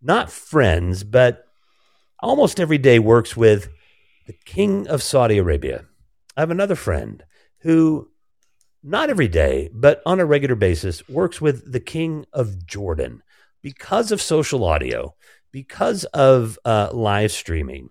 [0.00, 1.44] not friends, but
[2.20, 3.68] almost every day works with
[4.32, 5.84] the king of Saudi Arabia.
[6.36, 7.22] I have another friend
[7.58, 8.08] who,
[8.82, 13.22] not every day, but on a regular basis, works with the king of Jordan
[13.60, 15.14] because of social audio,
[15.50, 17.90] because of uh, live streaming.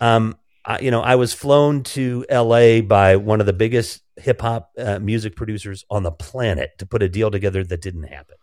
[0.00, 4.40] Um, I, you know, I was flown to LA by one of the biggest hip
[4.40, 8.36] hop uh, music producers on the planet to put a deal together that didn't happen.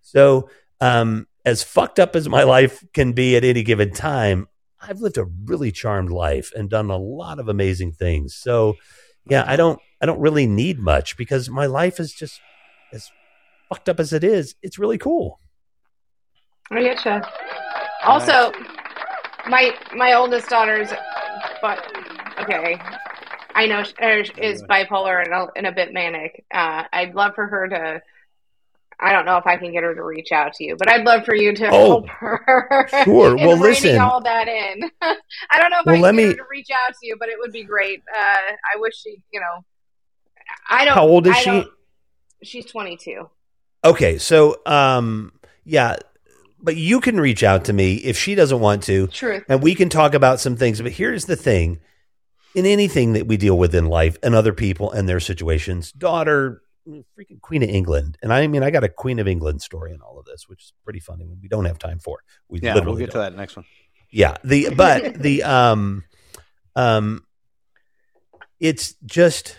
[0.00, 0.48] So,
[0.80, 4.46] um, as fucked up as my life can be at any given time,
[4.86, 8.34] I've lived a really charmed life and done a lot of amazing things.
[8.34, 8.74] So,
[9.28, 12.40] yeah, I don't, I don't really need much because my life is just
[12.92, 13.10] as
[13.68, 14.54] fucked up as it is.
[14.62, 15.40] It's really cool.
[16.70, 17.26] I getcha.
[18.04, 18.52] Also,
[19.48, 20.88] my my oldest daughter's,
[21.60, 21.84] but
[22.40, 22.78] okay,
[23.54, 26.44] I know sh- er, is bipolar and a, and a bit manic.
[26.52, 28.02] Uh, I'd love for her to.
[29.04, 31.04] I don't know if I can get her to reach out to you, but I'd
[31.04, 32.88] love for you to Oh, help her.
[33.04, 33.36] sure.
[33.36, 33.98] Well, listen.
[34.00, 34.90] all that in.
[35.02, 37.06] I don't know if Well, I let can get me- her to reach out to
[37.06, 38.00] you, but it would be great.
[38.16, 39.64] Uh, I wish she, you know,
[40.68, 40.94] I don't.
[40.94, 41.64] How old is she?
[42.42, 43.28] She's twenty two.
[43.84, 45.32] Okay, so um,
[45.64, 45.96] yeah,
[46.60, 49.44] but you can reach out to me if she doesn't want to, Truth.
[49.48, 50.80] and we can talk about some things.
[50.80, 51.80] But here's the thing:
[52.54, 56.62] in anything that we deal with in life and other people and their situations, daughter,
[56.86, 60.00] freaking Queen of England, and I mean, I got a Queen of England story in
[60.00, 61.24] all of this, which is pretty funny.
[61.24, 62.20] We don't have time for.
[62.48, 63.32] We Yeah, literally we'll get to don't.
[63.32, 63.64] that next one.
[64.10, 66.04] Yeah, the but the um
[66.76, 67.24] um
[68.60, 69.58] it's just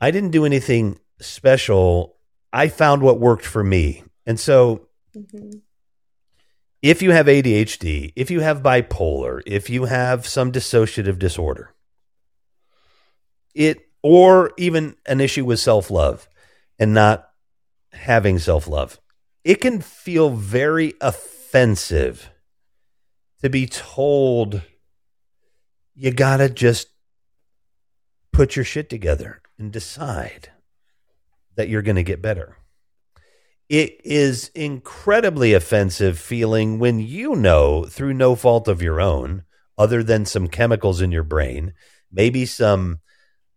[0.00, 2.16] I didn't do anything special.
[2.52, 4.04] I found what worked for me.
[4.26, 4.88] And so
[6.82, 11.74] if you have ADHD, if you have bipolar, if you have some dissociative disorder,
[13.54, 16.28] it or even an issue with self-love
[16.78, 17.26] and not
[17.94, 19.00] having self-love,
[19.44, 22.30] it can feel very offensive
[23.40, 24.60] to be told
[25.94, 26.88] you got to just
[28.30, 30.50] put your shit together and decide
[31.56, 32.58] that you're going to get better.
[33.70, 39.44] It is incredibly offensive feeling when you know through no fault of your own
[39.78, 41.72] other than some chemicals in your brain,
[42.12, 42.98] maybe some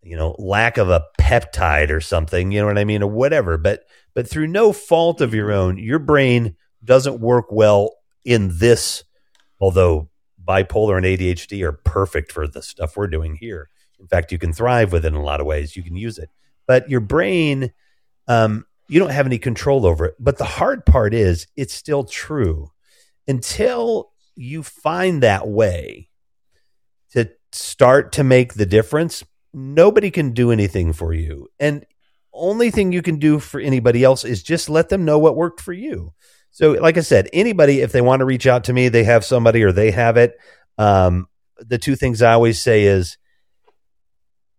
[0.07, 3.57] you know lack of a peptide or something, you know what I mean or whatever,
[3.57, 9.03] but but through no fault of your own, your brain doesn't work well in this
[9.59, 10.09] although
[10.43, 13.69] bipolar and ADHD are perfect for the stuff we're doing here.
[13.99, 15.75] In fact, you can thrive with it in a lot of ways.
[15.75, 16.29] You can use it,
[16.65, 17.71] but your brain,
[18.27, 20.15] um, you don't have any control over it.
[20.19, 22.71] But the hard part is, it's still true
[23.27, 26.09] until you find that way
[27.11, 29.23] to start to make the difference.
[29.57, 31.83] Nobody can do anything for you, and
[32.31, 35.61] only thing you can do for anybody else is just let them know what worked
[35.61, 36.13] for you.
[36.51, 39.25] So, like I said, anybody, if they want to reach out to me, they have
[39.25, 40.37] somebody or they have it.
[40.77, 41.27] Um,
[41.59, 43.17] the two things I always say is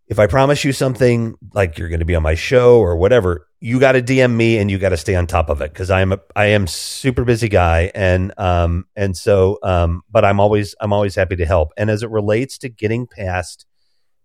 [0.09, 3.47] if I promise you something like you're going to be on my show or whatever,
[3.61, 5.91] you got to DM me and you got to stay on top of it because
[5.91, 10.75] I'm a I am super busy guy and um and so um but I'm always
[10.81, 11.73] I'm always happy to help.
[11.77, 13.67] And as it relates to getting past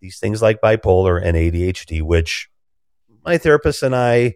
[0.04, 2.50] these things like bipolar and ADHD, which
[3.26, 4.36] my therapist and I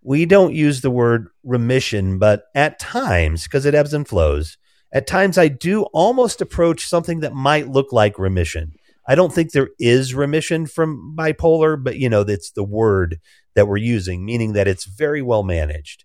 [0.00, 4.56] we don't use the word remission, but at times, because it ebbs and flows,
[4.92, 8.74] at times I do almost approach something that might look like remission.
[9.08, 13.18] I don't think there is remission from bipolar, but you know, it's the word
[13.56, 16.04] that we're using, meaning that it's very well managed.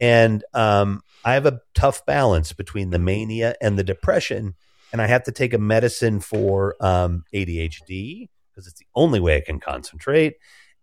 [0.00, 4.54] And um, I have a tough balance between the mania and the depression,
[4.92, 8.28] and I have to take a medicine for um, ADHD
[8.60, 10.34] because it's the only way I can concentrate.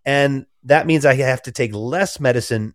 [0.05, 2.73] And that means I have to take less medicine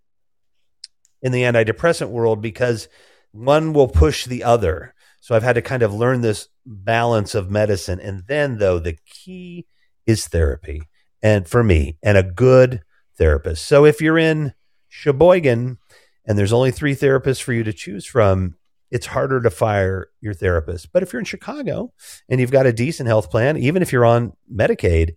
[1.20, 2.88] in the antidepressant world because
[3.32, 4.94] one will push the other.
[5.20, 8.00] So I've had to kind of learn this balance of medicine.
[8.00, 9.66] And then, though, the key
[10.06, 10.82] is therapy,
[11.22, 12.82] and for me, and a good
[13.16, 13.66] therapist.
[13.66, 14.52] So if you're in
[14.88, 15.78] Sheboygan
[16.24, 18.56] and there's only three therapists for you to choose from,
[18.92, 20.92] it's harder to fire your therapist.
[20.92, 21.94] But if you're in Chicago
[22.28, 25.14] and you've got a decent health plan, even if you're on Medicaid,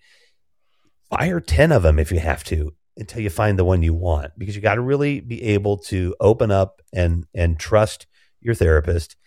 [1.09, 4.31] fire 10 of them if you have to until you find the one you want
[4.37, 8.07] because you got to really be able to open up and and trust
[8.39, 9.17] your therapist.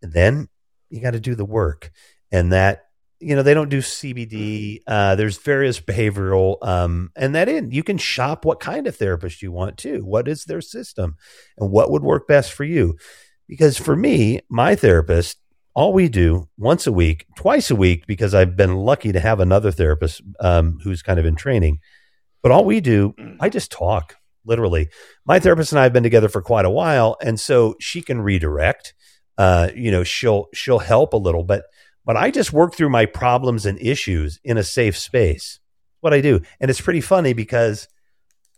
[0.00, 0.48] And then
[0.88, 1.90] you got to do the work.
[2.32, 2.86] And that
[3.20, 7.82] you know they don't do CBT uh, there's various behavioral um, and that in you
[7.82, 10.02] can shop what kind of therapist you want too.
[10.02, 11.16] What is their system?
[11.58, 12.96] And what would work best for you
[13.48, 15.38] because for me my therapist
[15.74, 19.40] all we do once a week twice a week because i've been lucky to have
[19.40, 21.78] another therapist um, who's kind of in training
[22.42, 24.88] but all we do, I just talk, literally.
[25.24, 28.20] My therapist and I have been together for quite a while, and so she can
[28.20, 28.94] redirect.
[29.36, 31.64] Uh, you know, she'll she'll help a little, but
[32.04, 35.58] but I just work through my problems and issues in a safe space.
[36.00, 37.88] What I do, and it's pretty funny because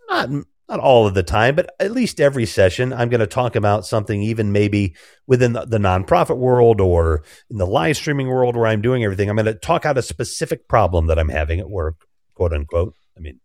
[0.08, 0.28] not
[0.70, 3.84] not all of the time, but at least every session, I'm going to talk about
[3.84, 4.94] something, even maybe
[5.26, 9.28] within the, the nonprofit world or in the live streaming world where I'm doing everything.
[9.28, 12.94] I'm going to talk out a specific problem that I'm having at work, quote unquote.
[13.16, 13.40] I mean,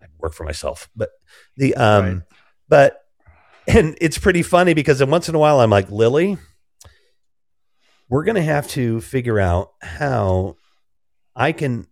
[0.00, 0.88] I work for myself.
[0.94, 1.10] But
[1.56, 2.22] the um right.
[2.68, 3.00] but
[3.66, 6.38] and it's pretty funny because then once in a while I'm like, Lily,
[8.08, 10.56] we're gonna have to figure out how
[11.34, 11.88] I can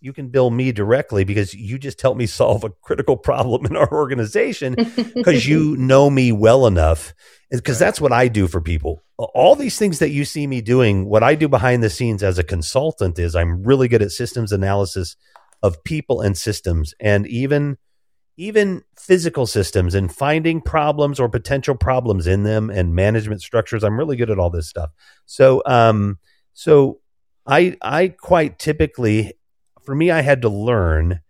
[0.00, 3.76] you can bill me directly because you just helped me solve a critical problem in
[3.76, 4.74] our organization
[5.14, 7.14] because you know me well enough
[7.50, 7.86] because right.
[7.86, 9.02] that's what I do for people.
[9.18, 12.38] All these things that you see me doing, what I do behind the scenes as
[12.38, 15.16] a consultant is I'm really good at systems analysis
[15.62, 17.76] of people and systems and even
[18.36, 23.98] even physical systems and finding problems or potential problems in them and management structures i'm
[23.98, 24.90] really good at all this stuff
[25.26, 26.18] so um
[26.54, 27.00] so
[27.46, 29.34] i i quite typically
[29.84, 31.20] for me i had to learn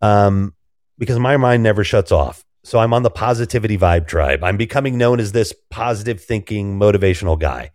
[0.00, 0.54] um
[0.98, 2.44] because my mind never shuts off.
[2.64, 4.44] So i'm on the positivity vibe tribe.
[4.44, 7.72] I'm becoming known as this positive thinking motivational guy.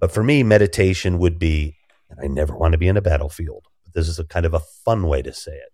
[0.00, 1.76] But for me meditation would be
[2.22, 5.06] i never want to be in a battlefield this is a kind of a fun
[5.06, 5.72] way to say it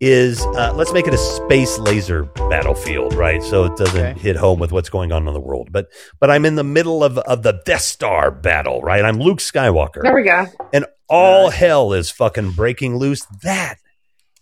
[0.00, 3.42] is uh, let's make it a space laser battlefield, right?
[3.42, 4.18] So it doesn't okay.
[4.18, 5.70] hit home with what's going on in the world.
[5.72, 5.88] But
[6.20, 9.04] but I'm in the middle of of the Death Star battle, right?
[9.04, 10.02] I'm Luke Skywalker.
[10.02, 10.46] There we go.
[10.72, 13.24] And all hell is fucking breaking loose.
[13.42, 13.76] That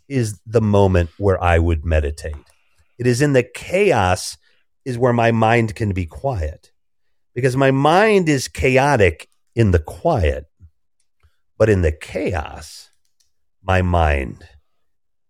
[0.09, 2.35] is the moment where I would meditate.
[2.99, 4.37] It is in the chaos
[4.85, 6.73] is where my mind can be quiet.
[7.35, 10.47] Because my mind is chaotic in the quiet.
[11.59, 12.91] But in the chaos,
[13.63, 14.47] my mind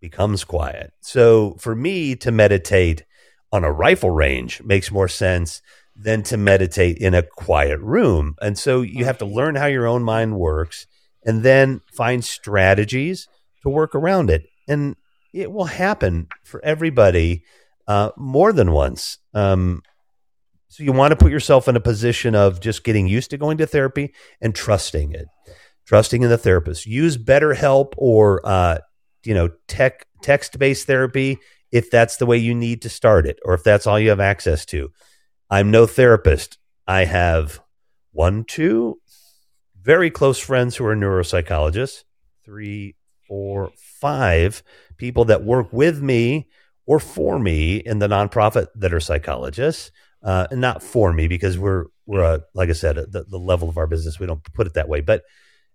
[0.04, 0.92] becomes quiet.
[1.00, 3.06] So for me to meditate
[3.50, 5.62] on a rifle range makes more sense
[5.96, 8.34] than to meditate in a quiet room.
[8.42, 10.86] And so you have to learn how your own mind works
[11.24, 13.28] and then find strategies
[13.62, 14.44] to work around it.
[14.68, 14.94] And
[15.32, 17.42] it will happen for everybody
[17.88, 19.16] uh, more than once.
[19.32, 19.80] Um,
[20.68, 23.56] so you want to put yourself in a position of just getting used to going
[23.56, 24.12] to therapy
[24.42, 25.28] and trusting it
[25.86, 26.86] trusting in the therapist.
[26.86, 28.78] Use BetterHelp or uh,
[29.24, 31.38] you know tech text based therapy
[31.70, 34.20] if that's the way you need to start it, or if that's all you have
[34.20, 34.92] access to.
[35.50, 36.58] I'm no therapist.
[36.86, 37.60] I have
[38.12, 39.00] one, two
[39.84, 42.04] very close friends who are neuropsychologists,
[42.44, 42.96] three,
[43.28, 44.62] four, five
[44.96, 46.48] people that work with me
[46.86, 49.90] or for me in the nonprofit that are psychologists,
[50.22, 53.68] uh, and not for me because we're we're a, like I said, the, the level
[53.68, 55.22] of our business we don't put it that way, but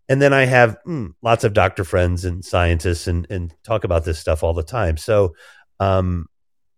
[0.09, 4.05] and then I have mm, lots of doctor friends and scientists and, and talk about
[4.05, 4.97] this stuff all the time.
[4.97, 5.35] So
[5.79, 6.25] um,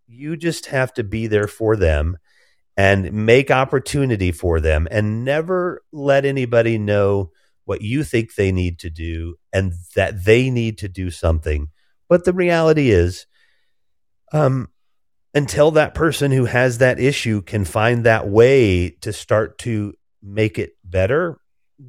[0.06, 2.18] you just have to be there for them
[2.76, 7.32] and make opportunity for them and never let anybody know
[7.64, 11.70] what you think they need to do and that they need to do something.
[12.10, 13.26] But the reality is,
[14.34, 14.68] um,
[15.34, 20.60] until that person who has that issue can find that way to start to make
[20.60, 21.40] it better,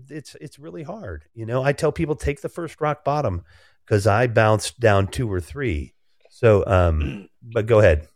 [0.09, 1.25] it's it's really hard.
[1.35, 3.45] You know, I tell people take the first rock bottom
[3.85, 5.95] because I bounced down two or three.
[6.31, 8.09] So, um, but go ahead.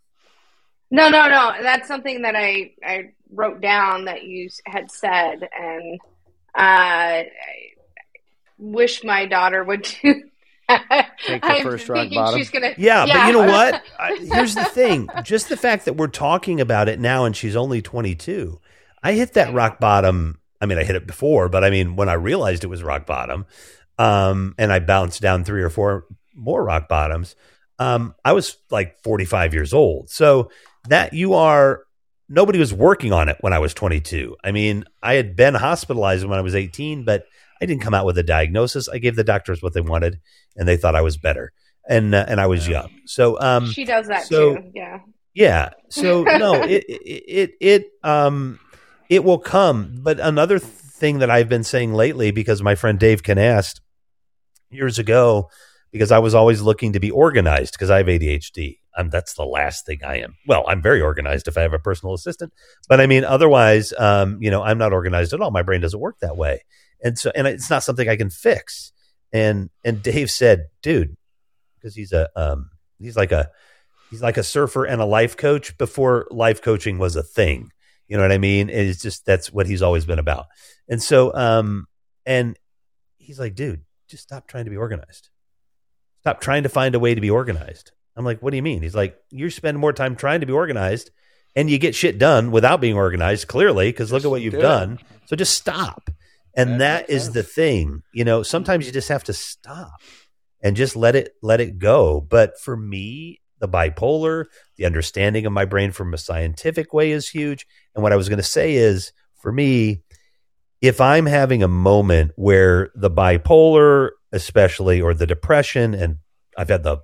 [0.91, 1.53] No, no, no.
[1.63, 6.01] That's something that I I wrote down that you had said, and
[6.57, 7.31] uh, I
[8.59, 10.23] wish my daughter would do.
[11.19, 12.39] Take the first rock bottom.
[12.39, 13.83] She's Gonna, yeah, yeah, but you know what?
[14.01, 17.57] I, here's the thing: just the fact that we're talking about it now, and she's
[17.57, 18.61] only 22.
[19.03, 22.09] I hit that rock bottom I mean, I hit it before, but I mean, when
[22.09, 23.47] I realized it was rock bottom,
[23.99, 27.35] um, and I bounced down three or four more rock bottoms,
[27.79, 30.11] um, I was like 45 years old.
[30.11, 30.51] So
[30.89, 31.83] that you are
[32.29, 34.37] nobody was working on it when I was 22.
[34.43, 37.25] I mean, I had been hospitalized when I was 18, but
[37.61, 38.89] I didn't come out with a diagnosis.
[38.89, 40.21] I gave the doctors what they wanted,
[40.57, 41.53] and they thought I was better,
[41.89, 42.91] and uh, and I was young.
[43.07, 44.71] So um, she does that so- too.
[44.75, 44.99] Yeah.
[45.35, 45.71] yeah.
[45.89, 48.61] So no, it, it it it um
[49.09, 49.99] it will come.
[50.01, 53.81] But another thing that I've been saying lately, because my friend Dave Can asked
[54.71, 55.51] years ago,
[55.93, 58.79] because I was always looking to be organized because I have ADHD.
[58.97, 60.37] Um, that's the last thing I am.
[60.47, 62.53] Well, I'm very organized if I have a personal assistant,
[62.89, 65.51] but I mean, otherwise, um, you know, I'm not organized at all.
[65.51, 66.65] My brain doesn't work that way,
[67.03, 68.93] and so, and it's not something I can fix.
[69.33, 71.17] And and Dave said, dude,
[71.75, 73.51] because he's a um, he's like a
[74.11, 77.71] he's like a surfer and a life coach before life coaching was a thing.
[78.09, 78.69] You know what I mean?
[78.71, 80.47] It's just that's what he's always been about.
[80.89, 81.87] And so um
[82.25, 82.59] and
[83.19, 85.29] he's like, dude, just stop trying to be organized.
[86.21, 87.93] Stop trying to find a way to be organized.
[88.17, 88.83] I'm like, what do you mean?
[88.83, 91.11] He's like, you spend more time trying to be organized
[91.55, 94.59] and you get shit done without being organized, clearly, because look at what you've do
[94.59, 94.63] it.
[94.63, 94.99] done.
[95.27, 96.11] So just stop.
[96.55, 98.03] And that is the thing.
[98.13, 100.01] You know, sometimes you just have to stop
[100.63, 102.21] and just let it let it go.
[102.21, 104.47] But for me, the bipolar,
[104.77, 107.67] the understanding of my brain from a scientific way is huge.
[107.95, 110.03] And what I was going to say is for me,
[110.81, 116.19] if I'm having a moment where the bipolar, especially, or the depression, and
[116.57, 116.99] I've had the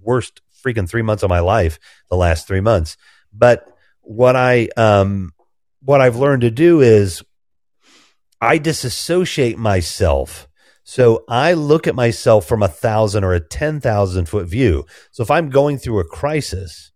[0.00, 1.78] worst freaking three months of my life
[2.08, 2.96] the last three months.
[3.32, 3.66] But
[4.00, 5.32] what I um
[5.80, 7.22] what I've learned to do is
[8.40, 10.48] I disassociate myself.
[10.84, 14.84] So I look at myself from a thousand or a ten thousand foot view.
[15.10, 16.92] So if I'm going through a crisis,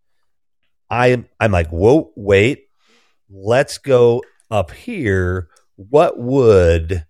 [0.90, 2.64] I I'm like, whoa, wait,
[3.30, 5.48] let's go up here.
[5.76, 7.04] What would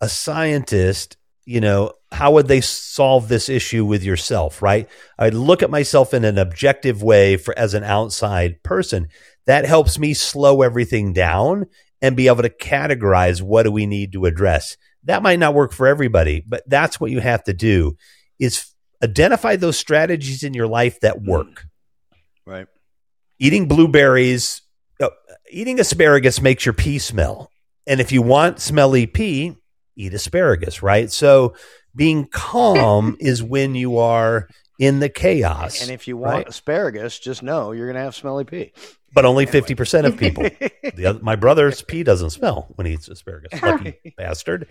[0.00, 4.88] a scientist, you know, how would they solve this issue with yourself, right?
[5.18, 9.08] I look at myself in an objective way for as an outside person.
[9.46, 11.66] That helps me slow everything down
[12.00, 14.76] and be able to categorize what do we need to address.
[15.04, 17.96] That might not work for everybody, but that's what you have to do
[18.38, 18.72] is
[19.02, 21.66] identify those strategies in your life that work.
[22.46, 22.66] Right.
[23.38, 24.62] Eating blueberries,
[25.00, 25.08] uh,
[25.50, 27.50] eating asparagus makes your pee smell.
[27.86, 29.56] And if you want smelly pee,
[29.96, 31.10] eat asparagus, right?
[31.10, 31.54] So
[31.94, 34.48] being calm is when you are
[34.78, 35.82] in the chaos.
[35.82, 36.48] And if you want right?
[36.48, 38.72] asparagus, just know you're going to have smelly pee.
[39.12, 40.44] But only 50% of people.
[40.94, 43.60] the other, my brother's pee doesn't smell when he eats asparagus.
[43.62, 44.68] Lucky bastard.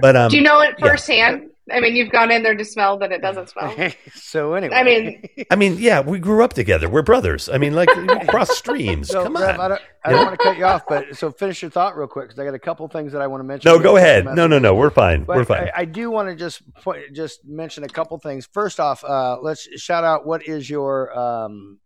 [0.00, 0.86] But um Do you know it yeah.
[0.88, 1.50] firsthand?
[1.72, 3.74] I mean, you've gone in there to smell that it doesn't smell.
[4.14, 6.90] so anyway, I mean, I mean, yeah, we grew up together.
[6.90, 7.48] We're brothers.
[7.48, 9.08] I mean, like we cross streams.
[9.08, 9.60] So, Come Rev, on.
[9.60, 10.16] I don't, I Yeah.
[10.16, 12.44] don't want to cut you off, but so finish your thought real quick because I
[12.44, 13.72] got a couple things that I want to mention.
[13.72, 14.26] No, go ahead.
[14.26, 14.74] No, no, no.
[14.74, 15.24] We're fine.
[15.24, 15.70] But We're fine.
[15.74, 18.46] I, I do want to just point, just mention a couple things.
[18.52, 21.78] First off, uh, let's shout out what is your um,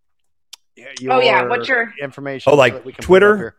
[1.01, 2.53] your Oh, yeah, what's your- information?
[2.53, 3.33] Oh, like that we can Twitter?
[3.33, 3.55] up here?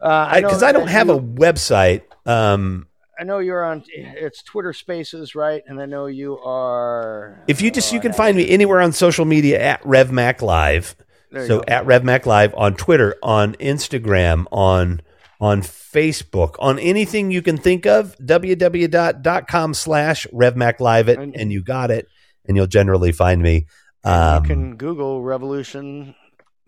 [0.00, 2.02] Uh, know Because I, don't have you- a website.
[2.26, 2.86] Um,
[3.18, 3.84] I know you're on.
[3.94, 5.62] It's Twitter Spaces, right?
[5.66, 7.44] And I know you are.
[7.48, 10.96] if you just you can find me anywhere on social media at RevMac Live.
[11.32, 11.64] So go.
[11.68, 15.02] at RevMac Live on Twitter, on Instagram, on
[15.38, 21.62] on Facebook, on anything you can think of, www.com slash RevMac Live it, and you
[21.62, 22.08] got it,
[22.46, 23.66] and you'll generally find me.
[24.02, 26.14] Um, you can Google Revolution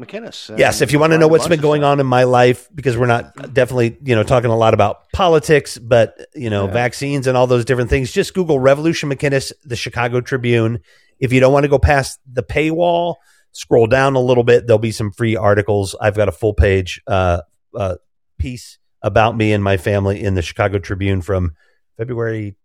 [0.05, 0.59] McInnes.
[0.59, 3.07] Yes, if you want to know what's been going on in my life, because we're
[3.07, 6.73] not definitely, you know, talking a lot about politics, but you know, Yeah.
[6.73, 8.11] vaccines and all those different things.
[8.13, 10.81] Just Google Revolution McInnes, the Chicago Tribune.
[11.19, 13.17] If you don't want to go past the paywall,
[13.53, 14.67] scroll down a little bit.
[14.67, 15.95] There'll be some free articles.
[16.01, 17.43] I've got a full page uh,
[17.77, 17.97] uh,
[18.39, 21.55] piece about me and my family in the Chicago Tribune from
[21.97, 22.57] February.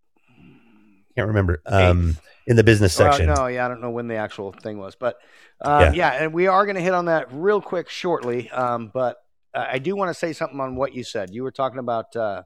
[1.15, 1.61] Can't remember.
[1.65, 3.33] Um, in the business Well, section.
[3.33, 5.17] no, yeah, I don't know when the actual thing was, but
[5.61, 6.11] um, yeah.
[6.11, 8.49] and we are going to hit on that real quick shortly.
[8.51, 9.17] Um, but
[9.53, 11.33] I do want to say something on what you said.
[11.33, 12.43] You were talking about uh,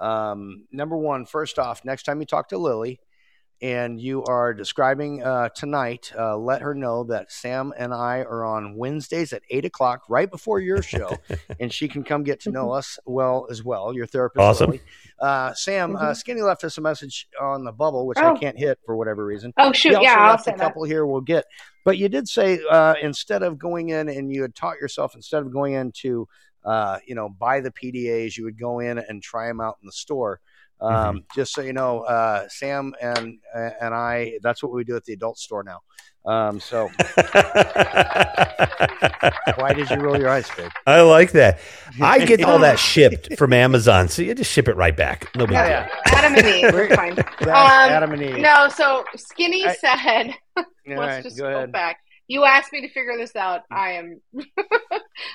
[0.00, 1.26] um, number one.
[1.26, 3.00] First off, next time you talk to Lily,
[3.62, 8.44] and you are describing uh, tonight, uh, let her know that Sam and I are
[8.44, 11.16] on Wednesdays at eight o'clock, right before your show,
[11.58, 13.92] and she can come get to know us well as well.
[13.94, 14.70] Your therapist, Awesome.
[14.70, 14.82] Lily.
[15.18, 16.16] Uh, Sam, uh, Mhm.
[16.16, 18.34] Skinny left us a message on the bubble, which Oh.
[18.34, 19.52] I can't hit for whatever reason.
[19.58, 19.90] Oh, shoot.
[19.90, 20.62] He also Yeah, I'll left say a that.
[20.64, 21.44] couple here we'll get.
[21.84, 25.42] But you did say uh, instead of going in and you had taught yourself instead
[25.42, 26.26] of going in to
[26.64, 29.86] uh, you know buy the PDAs, you would go in and try them out in
[29.86, 30.40] the store.
[30.82, 31.18] Um, Mm-hmm.
[31.34, 35.12] Just so you know, uh, Sam and and I, that's what we do at the
[35.12, 35.80] adult store now.
[36.26, 36.88] Um, so
[39.56, 40.70] why did you roll your eyes, babe?
[40.86, 41.58] I like that.
[42.00, 45.34] I get all that shipped from Amazon, so you just ship it right back.
[45.34, 45.88] No big Yeah, deal.
[46.06, 46.18] yeah.
[46.18, 46.72] Adam and Eve.
[46.74, 47.18] We're fine.
[47.18, 48.38] Um, Adam and Eve.
[48.38, 52.00] No, so Skinny I- said, All let's just go go back.
[52.30, 53.62] You asked me to figure this out.
[53.72, 54.20] I am.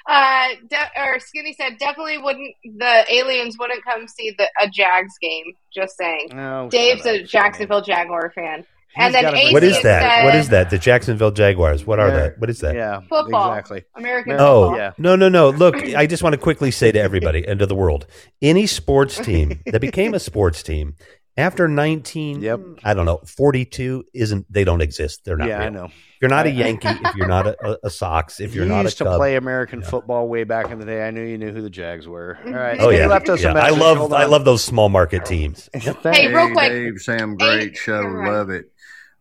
[0.07, 2.53] uh, de- or Skinny said definitely wouldn't.
[2.77, 5.43] The aliens wouldn't come see the a Jags game.
[5.73, 6.29] Just saying.
[6.37, 8.59] Oh, Dave's shut a Jacksonville Jaguar fan.
[8.95, 10.01] He's and then gotta be- AC What is that?
[10.19, 10.69] said what is that?
[10.69, 11.85] The Jacksonville Jaguars.
[11.85, 12.13] What are Yeah.
[12.15, 12.39] that?
[12.39, 12.75] What is that?
[12.75, 13.51] Yeah, Football.
[13.51, 13.83] exactly.
[13.97, 14.93] American Oh football.
[14.97, 15.49] no no no!
[15.49, 18.07] Look, I just want to quickly say to everybody and to the world:
[18.41, 20.95] any sports team that became a sports team
[21.37, 22.61] after nineteen, Yep.
[22.83, 24.51] I don't know, forty-two isn't.
[24.51, 25.25] They don't exist.
[25.25, 25.47] They're not.
[25.47, 25.85] Yeah, I know.
[25.85, 28.71] If you're not a Yankee, if you're not a, a, a Sox, if you're you
[28.71, 31.05] not a used to Cub, play American football way back in the day.
[31.05, 32.39] I knew you knew who the Jags were.
[32.45, 32.79] All right.
[32.79, 33.53] oh Skinny yeah, left us a yeah.
[33.53, 35.69] I love I love those small market teams.
[35.73, 36.71] Hey, real quick.
[36.71, 38.01] Dave, Sam, great show.
[38.01, 38.71] Love it.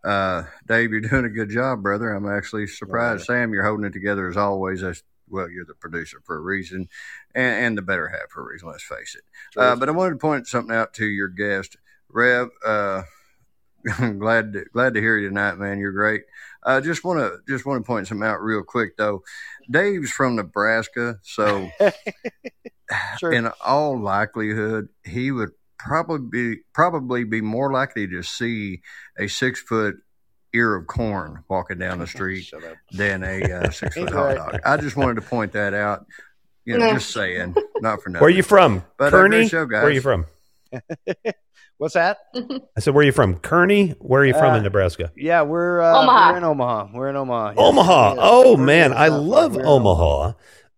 [0.04, 2.10] Uh, Dave, you're doing a good job, brother.
[2.12, 3.24] I'm actually surprised.
[3.24, 4.82] Sam, you're holding it together as always.
[4.82, 6.88] That's, well, you're the producer for a reason
[7.34, 9.24] and, and the better half for a reason, let's face it.
[9.58, 11.78] Uh, but I wanted to point something out to your guest,
[12.14, 12.48] Rev.
[12.64, 13.02] Uh,
[14.18, 15.78] glad to, glad to hear you tonight, man.
[15.78, 16.22] You're great.
[16.64, 19.22] I uh, just want to just want to point some out real quick though.
[19.70, 21.68] Dave's from Nebraska, so
[23.22, 28.80] in all likelihood, he would probably be probably be more likely to see
[29.18, 29.96] a six foot
[30.54, 32.50] ear of corn walking down the street
[32.92, 34.36] than a uh, six foot hot Right.
[34.36, 34.60] dog.
[34.64, 36.06] I just wanted to point that out.
[36.64, 36.94] You know, Yeah.
[36.94, 38.22] just saying, not for nothing.
[38.22, 38.82] Where are you from?
[38.96, 39.36] But Kearney?
[39.36, 39.82] great show, guys.
[39.82, 40.24] Where are you from?
[41.78, 42.18] What's that?
[42.76, 43.38] I said, where are you from?
[43.38, 43.90] Kearney?
[43.98, 45.10] Where are you from Uh, in Nebraska?
[45.16, 46.30] Yeah, we're uh, Omaha.
[46.32, 46.88] We're in Omaha.
[46.94, 47.48] We're in Omaha.
[47.50, 48.08] Yes, Omaha.
[48.14, 48.18] yes.
[48.22, 50.32] Oh We're man, I love We're Omaha.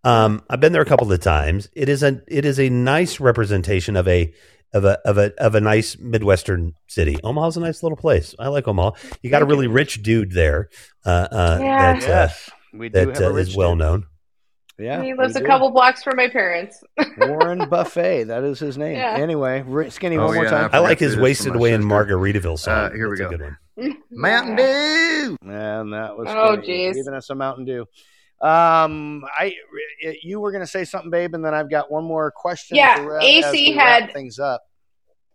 [0.04, 1.68] Um, I've been there a couple of times.
[1.74, 4.32] It is a it is a nice representation of a
[4.72, 7.18] of a of a of a nice midwestern city.
[7.22, 8.34] Omaha's a nice little place.
[8.38, 8.92] I like Omaha.
[9.22, 10.70] You got a really rich dude there.
[11.04, 11.92] Uh, uh, Yeah.
[12.00, 13.78] that uh, Yes, we do that have a uh, rich is well dude.
[13.78, 14.06] known.
[14.78, 15.46] Yeah, he lives a do.
[15.46, 16.84] couple blocks from my parents.
[17.18, 18.28] Warren Buffett.
[18.28, 18.96] That is his name.
[18.96, 19.16] Yeah.
[19.18, 20.70] Anyway, Skinny, Oh, one more yeah, time.
[20.72, 21.82] I like his wasted away in.
[21.82, 22.74] Margaritaville song.
[22.74, 23.44] Uh, here we That's a go.
[23.46, 23.96] good one.
[24.10, 25.36] Mountain Dew.
[25.42, 26.96] And that was Oh, Skinny geez.
[26.96, 27.86] giving us a Mountain Dew.
[28.42, 29.54] Um, I
[30.22, 32.76] you were going to say something, babe, and then I've got one more question.
[32.76, 34.62] Yeah, for AC as we had- wrap things up.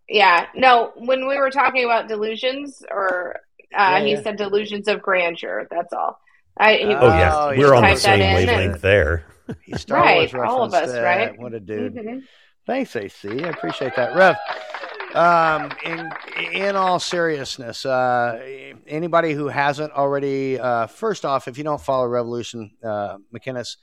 [0.07, 0.91] Yeah, no.
[0.97, 3.37] When we were talking about delusions, or
[3.75, 4.21] uh, Yeah, he yeah.
[4.21, 5.67] said delusions of grandeur.
[5.71, 6.19] That's all.
[6.57, 9.25] I, he, Oh yeah, Oh, we're on the same wavelength and- there.
[9.63, 11.01] He Star Right, Wars all of us, that.
[11.01, 11.39] right?
[11.39, 11.95] What a dude.
[11.95, 12.23] Mhm.
[12.67, 13.27] Thanks, AC.
[13.43, 14.35] I appreciate that, Rev.
[15.15, 16.09] Um, in
[16.53, 18.39] in all seriousness, uh,
[18.87, 23.75] anybody who hasn't already, uh, first off, if you don't follow Revolution uh, McInnes,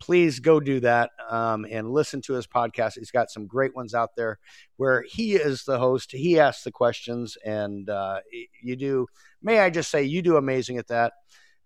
[0.00, 2.94] please go do that um, and listen to his podcast.
[2.98, 4.40] He's got some great ones out there
[4.76, 6.10] where he is the host.
[6.10, 8.18] He asks the questions, and uh,
[8.60, 9.06] you do.
[9.40, 11.12] May I just say, you do amazing at that.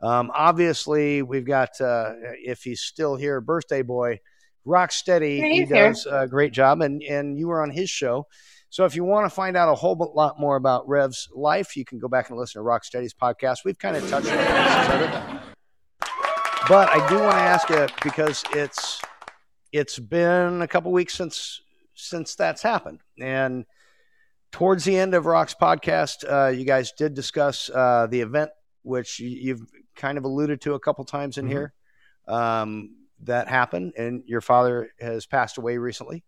[0.00, 2.12] Um, obviously, we've got uh,
[2.44, 4.20] if he's still here, birthday boy,
[4.66, 5.38] Rocksteady.
[5.38, 5.88] Yeah, he he's here.
[5.88, 8.26] does a great job, and and you were on his show.
[8.68, 11.84] So if you want to find out a whole lot more about Rev's life, you
[11.84, 13.58] can go back and listen to Rocksteady's podcast.
[13.64, 15.40] We've kind of touched on it,
[16.68, 19.00] but I do want to ask you because it's
[19.72, 21.62] it's been a couple weeks since
[21.94, 23.64] since that's happened, and
[24.52, 28.50] towards the end of Rock's podcast, uh, you guys did discuss uh, the event,
[28.82, 29.62] which you've
[29.96, 31.50] kind of alluded to a couple times in Mhm.
[31.50, 31.74] here.
[32.28, 36.22] Um, that happened, and your father has passed away recently.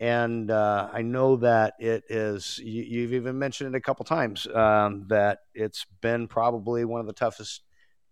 [0.00, 4.46] And uh, I know that it is, you, you've even mentioned it a couple times,
[4.48, 7.62] um, that it's been probably one of the toughest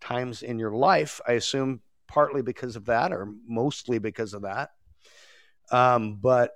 [0.00, 1.20] times in your life.
[1.26, 4.70] I assume partly because of that, or mostly because of that.
[5.70, 6.52] Um, but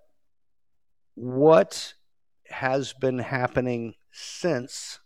[1.15, 1.94] what
[2.48, 5.01] has been happening since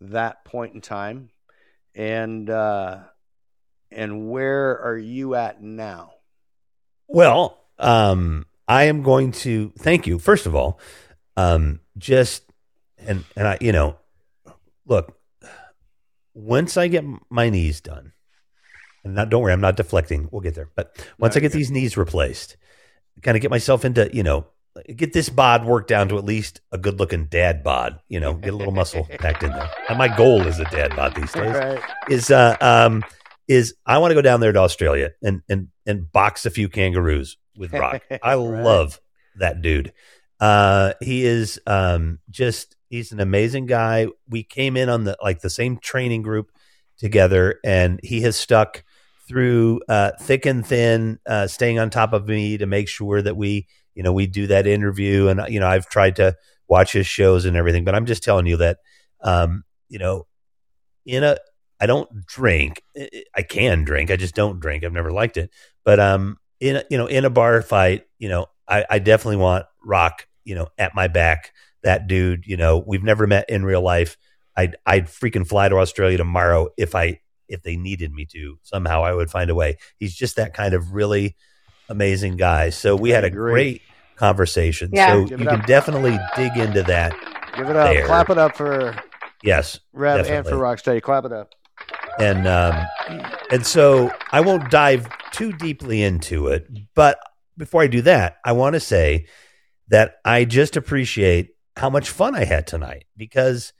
[0.00, 1.30] that point in time
[1.98, 3.00] and uh
[3.90, 6.12] and where are you at now
[7.08, 10.78] Well, um, I am going to thank you first of all.
[11.36, 12.44] Um, just
[12.98, 13.96] and and I, you know,
[14.86, 15.18] look,
[16.34, 18.12] once I get my knees done,
[19.04, 20.28] and not don't worry, I'm not deflecting.
[20.30, 20.68] We'll get there.
[20.74, 22.56] But once I get these knees replaced,
[23.22, 24.46] kind of get myself into, you know,
[24.94, 28.00] get this bod worked down to at least a good looking dad bod.
[28.08, 29.68] You know, get a little muscle packed in there.
[29.88, 33.04] And my goal is a dad bod these days right is uh um
[33.46, 36.68] is I want to go down there to Australia and and and box a few
[36.68, 38.02] kangaroos with Rock.
[38.22, 38.62] I Right.
[38.64, 39.00] love
[39.38, 39.92] that dude.
[40.40, 44.06] Uh he is um just he's an amazing guy.
[44.28, 46.50] We came in on the like the same training group
[46.98, 48.84] together and he has stuck
[49.28, 53.36] through uh thick and thin uh staying on top of me to make sure that
[53.36, 53.66] we
[53.98, 56.36] you know we do that interview and you know I've tried to
[56.68, 58.78] watch his shows and everything but I'm just telling you that
[59.22, 60.26] um you know
[61.04, 61.36] in a
[61.80, 62.82] I don't drink.
[62.96, 64.10] I- I can drink.
[64.10, 64.84] I just don't drink.
[64.84, 65.50] I've never liked it.
[65.84, 69.36] But um, in a, you know, in a bar fight, you know, I, I definitely
[69.36, 71.52] want Rock, you know, at my back.
[71.84, 74.16] That dude, you know, we've never met in real life.
[74.56, 79.04] I'd I'd freaking fly to Australia tomorrow if I if they needed me to, somehow
[79.04, 79.78] I would find a way.
[79.98, 81.36] He's just that kind of really
[81.88, 82.70] amazing guy.
[82.70, 83.52] So we had a agree.
[83.52, 83.82] great
[84.18, 84.90] conversation.
[84.92, 85.12] Yeah.
[85.12, 85.66] So Give you it can up.
[85.66, 87.12] definitely dig into that.
[87.56, 87.92] Give it up.
[87.92, 88.06] there.
[88.06, 88.94] Clap it up for
[89.42, 90.52] Yes, Rev and definitely.
[90.52, 91.02] for Rocksteady.
[91.02, 91.54] Clap it up.
[92.18, 92.86] and um,
[93.50, 96.66] and so I won't dive too deeply into it.
[96.94, 97.18] But
[97.56, 99.26] before I do that, I want to say
[99.88, 103.72] that I just appreciate how much fun I had tonight because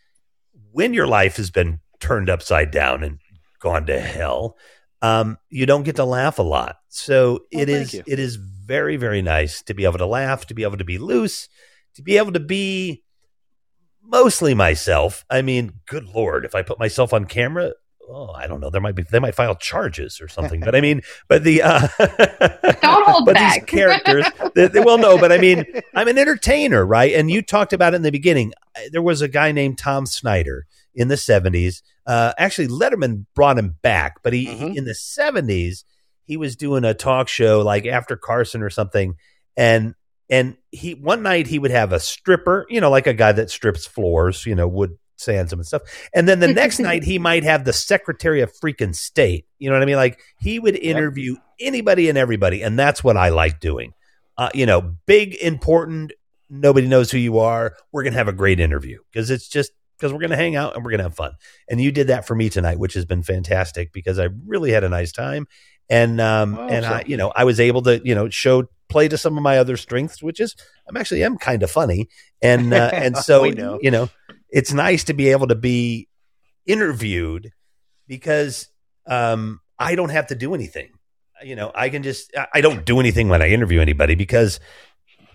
[0.71, 3.19] when your life has been turned upside down and
[3.61, 4.57] gone to hell,
[5.03, 6.77] um, you don't get to laugh a lot.
[6.89, 8.03] So it thank is you.
[8.07, 10.99] it is very very nice to be able to laugh, to be able to be
[10.99, 11.49] loose,
[11.95, 13.03] to be able to be
[14.03, 15.25] mostly myself.
[15.31, 17.73] I mean, good lord, if I put myself on camera,
[18.09, 20.61] oh, I don't know, there might be they might file charges or something.
[20.61, 21.89] But I mean, but the uh,
[22.81, 23.61] Don't hold but back.
[23.61, 25.65] these characters, they, they well no, but I mean,
[25.95, 27.13] I'm an entertainer, right?
[27.13, 28.53] And you talked about it in the beginning.
[28.91, 31.83] There was a guy named Tom Snyder in the 70s.
[32.09, 35.85] Uh, actually, Letterman brought him back, but he, he- in the 70s
[36.25, 39.15] he was doing a talk show like after Carson or something,
[39.57, 39.95] and
[40.31, 43.51] and he one night he would have a stripper, you know, like a guy that
[43.51, 45.83] strips floors, you know, wood sands him and stuff.
[46.15, 49.47] And then the next night he might have the Secretary of freaking State.
[49.59, 49.97] You know what I mean?
[49.97, 53.93] Like he would interview anybody and everybody, and that's what I like doing.
[54.37, 56.13] Uh, you know, big, important.
[56.51, 57.75] Nobody knows who you are.
[57.93, 60.85] We're gonna have a great interview because it's just because we're gonna hang out and
[60.85, 61.33] we're gonna have fun.
[61.69, 64.85] And you did that for me tonight, which has been fantastic because I really had
[64.85, 65.47] a nice time.
[65.91, 68.65] And um Well, and so- I you know I was able to you know show
[68.89, 70.55] play to some of my other strengths, which is
[70.89, 72.09] I'm actually am kind of funny,
[72.41, 73.79] and uh, and so know.
[73.83, 74.09] you know
[74.51, 76.09] it's nice to be able to be
[76.67, 77.51] interviewed
[78.07, 78.69] because
[79.07, 80.91] um, I don't have to do anything.
[81.43, 84.61] You know, I can just I- don't do anything when I interview anybody because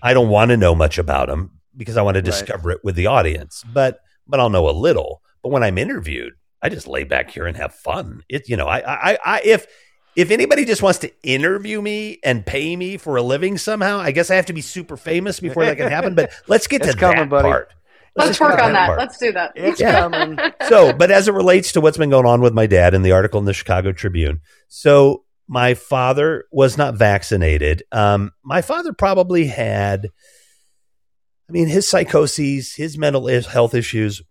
[0.01, 2.25] I don't want to know much about them because I want to Right.
[2.25, 3.63] discover it with the audience.
[3.71, 5.21] But but I'll know a little.
[5.41, 8.23] But when I'm interviewed, I just lay back here and have fun.
[8.29, 8.79] It you know I
[9.13, 9.67] I, I if
[10.15, 14.11] if anybody just wants to interview me and pay me for a living somehow, I
[14.11, 16.13] guess I have to be super famous before that can happen.
[16.13, 17.49] But let's get to It's coming, that buddy.
[17.49, 17.73] part.
[18.15, 18.85] Let's just work on that.
[18.85, 18.99] part.
[18.99, 19.53] Let's do that.
[19.55, 20.01] It's Yeah.
[20.07, 20.37] coming.
[20.69, 23.11] so, but as it relates to what's been going on with my dad in the
[23.11, 27.81] article in the Chicago Tribune, so my father was not vaccinated.
[27.91, 30.09] Um, my father probably had,
[31.49, 34.21] I mean, his psychoses, his mental health issues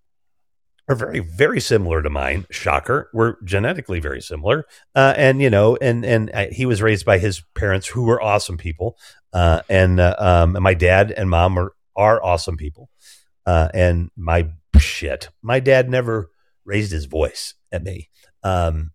[0.89, 2.47] are very, very similar to mine.
[2.51, 4.64] Shocker, we're genetically very similar,
[4.94, 8.20] uh, and you know, and and uh, he was raised by his parents who were
[8.20, 8.97] awesome people,
[9.32, 12.89] uh, and uh, um, and my dad and mom are are awesome people.
[13.44, 14.48] Uh, and my
[14.78, 16.30] shit, my dad never
[16.64, 18.09] raised his voice at me.
[18.43, 18.93] Um,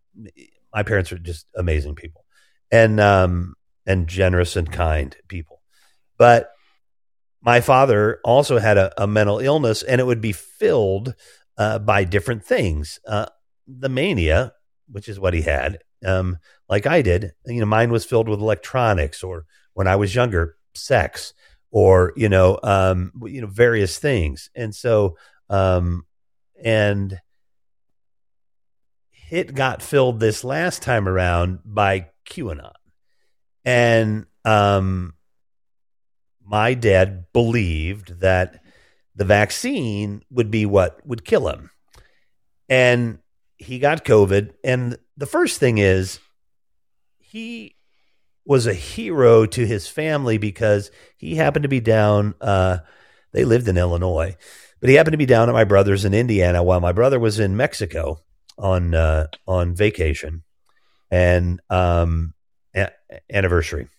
[0.73, 2.25] my parents are just amazing people,
[2.71, 5.61] and um, and generous and kind people.
[6.17, 6.51] But
[7.47, 11.15] my father also had a, a mental illness, and it would be filled
[11.57, 12.99] uh, by different things.
[13.07, 13.27] Uh,
[13.65, 14.51] the mania,
[14.91, 17.31] which is what he had, um, like I did.
[17.45, 21.33] You know, mine was filled with electronics, or when I was younger, sex,
[21.71, 24.49] or you know, um, you know, various things.
[24.53, 25.15] And so,
[25.49, 26.05] um,
[26.61, 27.17] and
[29.31, 32.73] it got filled this last time around by QAnon,
[33.63, 35.13] and um,
[36.47, 38.61] my dad believed that
[39.15, 41.71] the vaccine would be what would kill him.
[42.69, 43.19] And
[43.57, 44.53] he got COVID.
[44.63, 46.19] And the first thing is,
[47.19, 47.75] he
[48.45, 52.35] was a hero to his family because he happened to be down.
[52.39, 52.77] Uh,
[53.33, 54.37] they lived in Illinois,
[54.79, 57.39] but he happened to be down at my brother's in Indiana while my brother was
[57.39, 58.21] in Mexico
[58.57, 60.43] on uh, on vacation
[61.11, 62.33] and um,
[62.73, 62.91] a-
[63.29, 63.89] anniversary.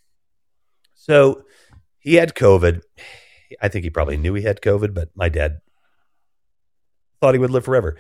[0.94, 1.44] So
[2.08, 2.80] he had COVID.
[3.60, 5.60] I think he probably knew he had COVID, but my dad
[7.20, 7.96] thought he would live forever.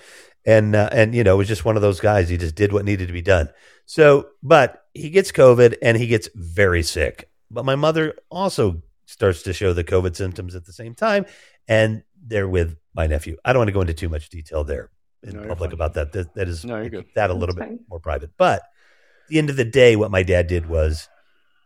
[0.46, 2.28] And uh, and you know, it was just one of those guys.
[2.28, 3.48] He just did what needed to be done.
[3.86, 7.30] So, but he gets COVID and he gets very sick.
[7.50, 11.24] But my mother also starts to show the COVID symptoms at the same time,
[11.66, 13.36] and they're with my nephew.
[13.44, 14.90] I don't want to go into too much detail there
[15.22, 16.12] in No, public about that.
[16.12, 17.06] That, that is No, you're good.
[17.14, 17.86] that a little That's bit fine.
[17.88, 18.30] more private.
[18.36, 21.08] But at the end of the day, what my dad did was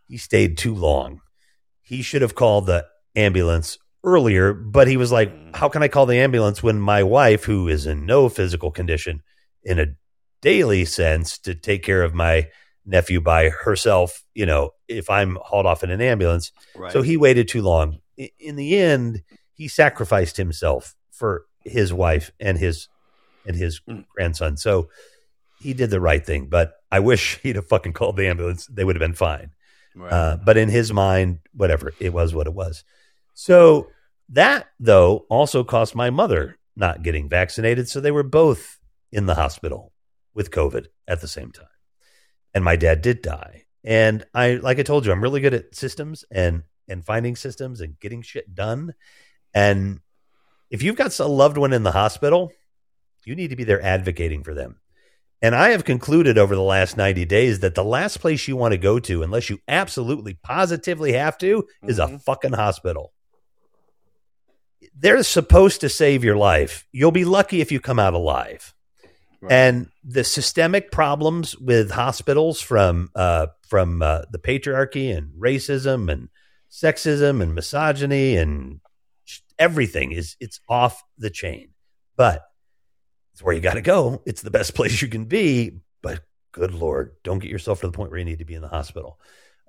[0.09, 1.21] he stayed too long.
[1.93, 5.51] He should have called the ambulance earlier, but he was like, hmm.
[5.53, 9.23] How can I call the ambulance when my wife, who is in no physical condition
[9.63, 9.89] in a
[10.41, 12.49] daily sense to take care of my
[12.87, 16.51] nephew by herself, you know, if I'm hauled off in an ambulance?
[16.75, 16.91] Right.
[16.91, 17.99] So he waited too long.
[18.17, 22.89] In the end, he sacrificed himself for his wife and his
[23.47, 24.01] and his hmm.
[24.17, 24.57] grandson.
[24.57, 24.89] So
[25.61, 28.67] he did the right thing, but I wish he'd have fucking called the ambulance.
[28.67, 29.51] They would have been fine.
[29.95, 30.13] Right.
[30.13, 32.85] Uh, but in his mind, whatever, it was what it was.
[33.35, 33.89] So
[34.31, 37.89] that, though, also cost my mother not getting vaccinated.
[37.89, 38.79] So they were both
[39.11, 39.93] in the hospital
[40.35, 41.67] with COVID at the same time.
[42.55, 43.65] And my dad did die.
[43.85, 47.81] And I, like I told you, I'm really good at systems and and finding systems
[47.81, 48.95] and getting shit done.
[49.55, 50.01] And
[50.71, 52.53] if you've got a loved one in the hospital,
[53.25, 54.81] you need to be there advocating for them.
[55.43, 58.73] And I have concluded over the last 90 days that the last place you want
[58.73, 63.13] to go to, unless you absolutely positively have to, is a fucking hospital.
[64.97, 66.87] They're supposed to save your life.
[66.93, 68.73] You'll be lucky if you come out alive.
[69.51, 76.29] And the systemic problems with hospitals from uh, from uh, the patriarchy and racism and
[76.71, 78.81] sexism and misogyny and
[79.59, 81.71] everything is it's off the chain.
[82.17, 82.43] But
[83.33, 84.23] it's where you got to go.
[84.27, 85.81] It's the best place you can be.
[86.03, 86.21] But
[86.53, 88.69] good Lord, don't get yourself to the point where you need to be in the
[88.69, 89.19] hospital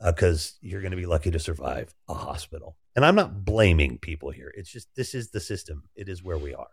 [0.03, 2.75] because you're going to be lucky to survive a hospital.
[2.95, 4.53] And I'm not blaming people here.
[4.55, 5.83] It's just this is the system.
[5.95, 6.67] It is where we are,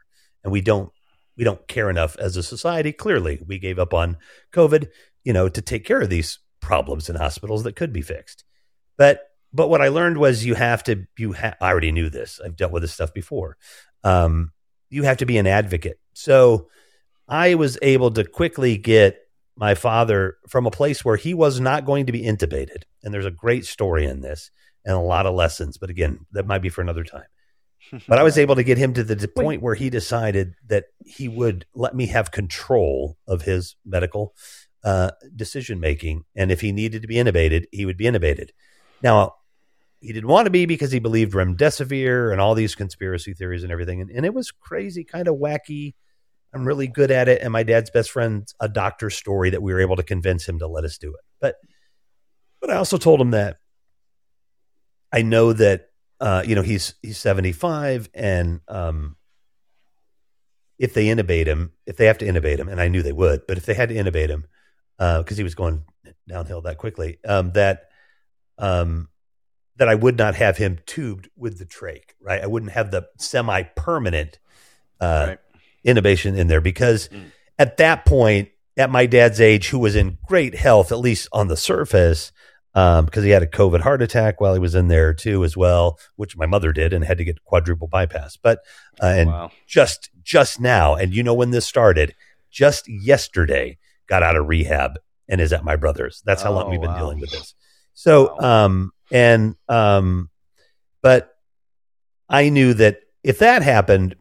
[0.45, 0.93] and we don't
[1.37, 2.93] we don't care enough as a society.
[2.93, 4.19] Clearly, we gave up on
[4.53, 4.89] COVID,
[5.25, 8.45] you know, to take care of these problems in hospitals that could be fixed.
[8.99, 12.41] But but what I learned was you have to you ha- I already knew this.
[12.45, 13.57] I've dealt with this stuff before.
[14.05, 14.53] Um,
[14.91, 15.99] you have to be an advocate.
[16.12, 16.69] So
[17.31, 19.20] I was able to quickly get
[19.57, 22.82] my father from a place where he was not going to be intubated.
[23.02, 24.51] And there's a great story in this
[24.85, 25.78] and a lot of lessons.
[25.78, 27.27] But again, that might be for another time.
[28.07, 31.28] But I was able to get him to the point where he decided that he
[31.28, 34.35] would let me have control of his medical
[34.85, 36.24] uh, decision making.
[36.36, 38.51] And if he needed to be intubated, he would be intubated.
[39.02, 39.35] Now,
[40.01, 43.73] he didn't want to be because he believed remdesivir and all these conspiracy theories and
[43.73, 44.01] everything.
[44.01, 45.94] And, and it was crazy, kind of wacky.
[46.52, 47.43] I'm really good at it.
[47.43, 50.59] And my dad's best friend's a doctor story that we were able to convince him
[50.59, 51.20] to let us do it.
[51.40, 51.56] But
[52.60, 53.59] but I also told him that
[55.12, 55.89] I know that
[56.20, 59.16] uh, you know he's he's 75 and um,
[60.78, 63.47] if they intubate him, if they have to intubate him, and I knew they would,
[63.47, 64.47] but if they had to intubate him
[64.98, 65.85] because he was going
[66.28, 67.89] downhill that quickly, um, that
[68.59, 69.09] um,
[69.77, 72.43] that I would not have him tubed with the trach, right?
[72.43, 74.39] I wouldn't have the semi permanent
[75.01, 75.39] uh, Right.
[75.86, 77.09] Intubation in there because
[77.59, 81.48] at that point, at my dad's age, who was in great health, at least on
[81.48, 82.32] the surface,
[82.74, 85.57] um, because he had a COVID heart attack while he was in there too, as
[85.57, 88.36] well, which my mother did and had to get quadruple bypass.
[88.36, 88.61] But
[89.02, 89.51] uh, and Wow.
[89.66, 92.15] just just now, and you know when this started,
[92.51, 93.77] just yesterday,
[94.07, 94.98] got out of rehab
[95.28, 96.23] and is at my brother's.
[96.24, 96.98] That's how long Oh, we've been wow.
[96.98, 97.55] dealing with this.
[97.94, 100.31] So, um, and um,
[101.02, 101.35] but
[102.28, 104.15] I knew that if that happened,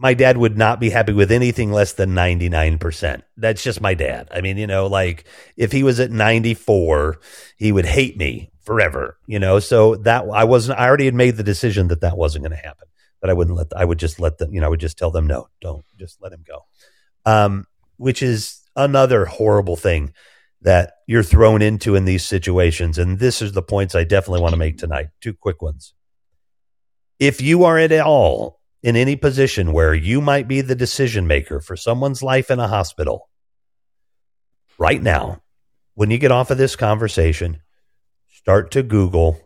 [0.00, 3.22] my dad would not be happy with anything less than 99%.
[3.36, 4.28] That's just my dad.
[4.32, 5.26] I mean, you know, like
[5.58, 7.20] if he was at 94,
[7.58, 9.58] he would hate me forever, you know?
[9.58, 12.66] So that I wasn't, I already had made the decision that that wasn't going to
[12.66, 12.88] happen,
[13.20, 15.10] that I wouldn't let, I would just let them, you know, I would just tell
[15.10, 16.64] them, no, don't just let him go.
[17.26, 17.66] Um,
[17.98, 20.14] which is another horrible thing
[20.62, 22.96] that you're thrown into in these situations.
[22.96, 25.08] And this is the points I definitely want to make tonight.
[25.20, 25.92] Two quick ones.
[27.18, 31.60] If you are at all in any position where you might be the decision maker
[31.60, 33.28] for someone's life in a hospital,
[34.78, 35.42] right now,
[35.94, 37.60] when you get off of this conversation,
[38.28, 39.38] start to Google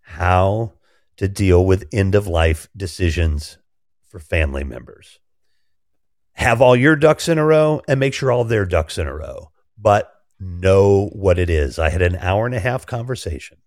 [0.00, 0.74] how
[1.16, 3.58] to deal with end of life decisions
[4.06, 5.18] for family members.
[6.34, 9.14] Have all your ducks in a row and make sure all their ducks in a
[9.14, 11.78] row, but know what it is.
[11.78, 13.58] I had an hour and a half conversation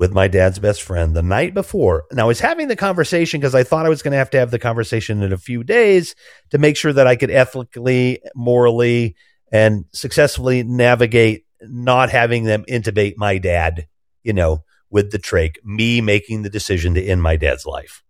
[0.00, 2.04] with my dad's best friend the night before.
[2.10, 4.38] Now, I was having the conversation because I thought I was going to have to
[4.38, 6.14] have the conversation in a few days
[6.52, 9.14] to make sure that I could ethically, morally,
[9.52, 13.88] and successfully navigate not having them intubate my dad,
[14.22, 18.02] you know, with the trach, me making the decision to end my dad's life,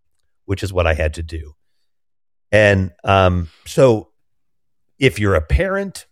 [0.45, 1.55] which is what I had to do.
[2.53, 4.11] And um, so
[5.01, 6.07] if you're a parent,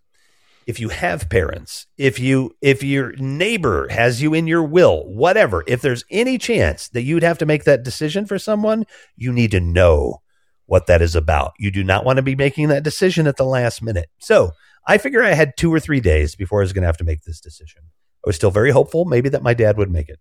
[0.68, 5.64] if you have parents, if you if your neighbor has you in your will, whatever,
[5.66, 8.84] if there's any chance that you'd have to make that decision for someone,
[9.16, 10.20] you need to know
[10.66, 11.54] what that is about.
[11.58, 14.10] You do not want to be making that decision at the last minute.
[14.18, 14.50] So
[14.86, 17.04] I figure I had two or three days before I was going to have to
[17.04, 17.80] make this decision.
[18.22, 20.20] I was still very hopeful, maybe that my dad would make it.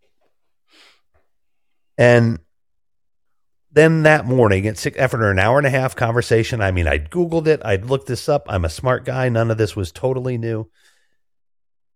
[1.98, 2.40] And
[3.77, 7.11] then that morning, at six, after an hour and a half conversation, I mean, I'd
[7.11, 8.45] Googled it, I'd looked this up.
[8.49, 9.29] I'm a smart guy.
[9.29, 10.69] None of this was totally new.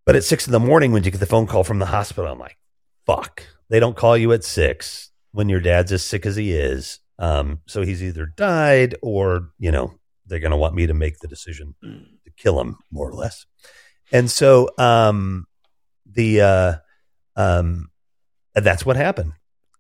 [0.05, 2.31] But at six in the morning, when you get the phone call from the hospital,
[2.31, 2.57] I'm like,
[3.05, 3.43] fuck.
[3.69, 6.99] They don't call you at six when your dad's as sick as he is.
[7.19, 9.93] Um, so he's either died or, you know,
[10.25, 13.45] they're going to want me to make the decision to kill him, more or less.
[14.11, 15.45] And so um,
[16.05, 16.73] the uh,
[17.35, 17.89] um,
[18.53, 19.33] that's what happened.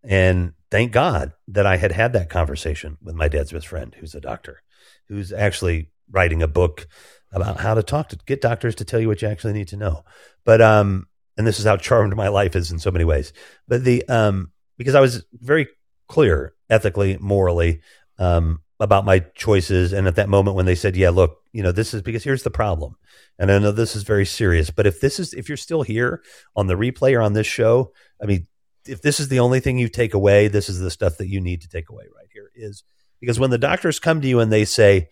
[0.03, 4.15] And thank God that I had had that conversation with my dad's best friend, who's
[4.15, 4.63] a doctor,
[5.09, 6.87] who's actually writing a book
[7.31, 9.77] about how to talk to get doctors to tell you what you actually need to
[9.77, 10.03] know.
[10.45, 11.07] But um,
[11.37, 13.33] and this is how charmed my life is in so many ways.
[13.67, 15.67] But the um, because I was very
[16.07, 17.81] clear ethically, morally,
[18.17, 21.71] um, about my choices, and at that moment when they said, "Yeah, look, you know,
[21.71, 22.95] this is because here's the problem,"
[23.37, 26.21] and I know this is very serious, but if this is if you're still here
[26.55, 28.47] on the replay or on this show, I mean,
[28.85, 31.41] if this is the only thing you take away, this is the stuff that you
[31.41, 32.83] need to take away right here is
[33.19, 35.09] because when the doctors come to you and they say,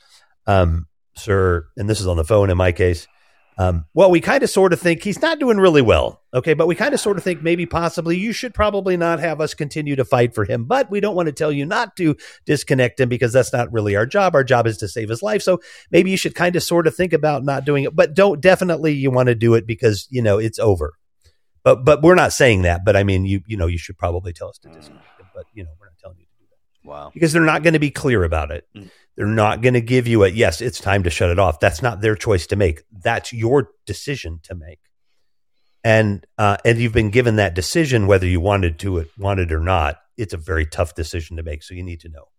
[0.47, 3.07] um, sir, and this is on the phone in my case,
[3.59, 6.21] um, well, we kind of sort of think he's not doing really well.
[6.33, 6.53] Okay.
[6.53, 9.53] But we kind of sort of think maybe possibly you should probably not have us
[9.53, 10.63] continue to fight for him.
[10.63, 12.15] But we don't want to tell you not to
[12.45, 14.33] disconnect him because that's not really our job.
[14.33, 15.41] Our job is to save his life.
[15.41, 15.59] So
[15.91, 18.93] maybe you should kind of sort of think about not doing it, but don't definitely
[18.93, 20.93] you want to do it because, you know, it's over.
[21.63, 22.85] But, but we're not saying that.
[22.85, 25.27] But I mean, you, you know, you should probably tell us to disconnect him.
[25.33, 26.89] But, you know, we're not telling you to do that.
[26.89, 27.11] Wow.
[27.13, 28.67] Because they're not going to be clear about it.
[29.19, 31.59] They're not going to give you a yes, it's time to shut it off.
[31.59, 32.83] That's not their choice to make.
[32.89, 34.79] That's your decision to make.
[35.83, 39.59] And uh, and you've been given that decision whether you wanted to it wanted or
[39.59, 39.97] not.
[40.15, 42.29] It's a very tough decision to make, so you need to know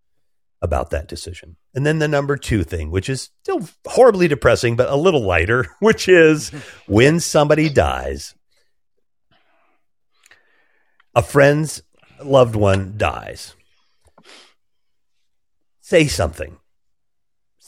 [0.63, 1.57] about that decision.
[1.75, 5.67] And then the number 2 thing, which is still horribly depressing but a little lighter,
[5.81, 6.49] which is
[6.87, 8.35] when somebody dies,
[11.15, 11.82] a friend's
[12.23, 13.55] loved one dies.
[15.81, 16.59] Say something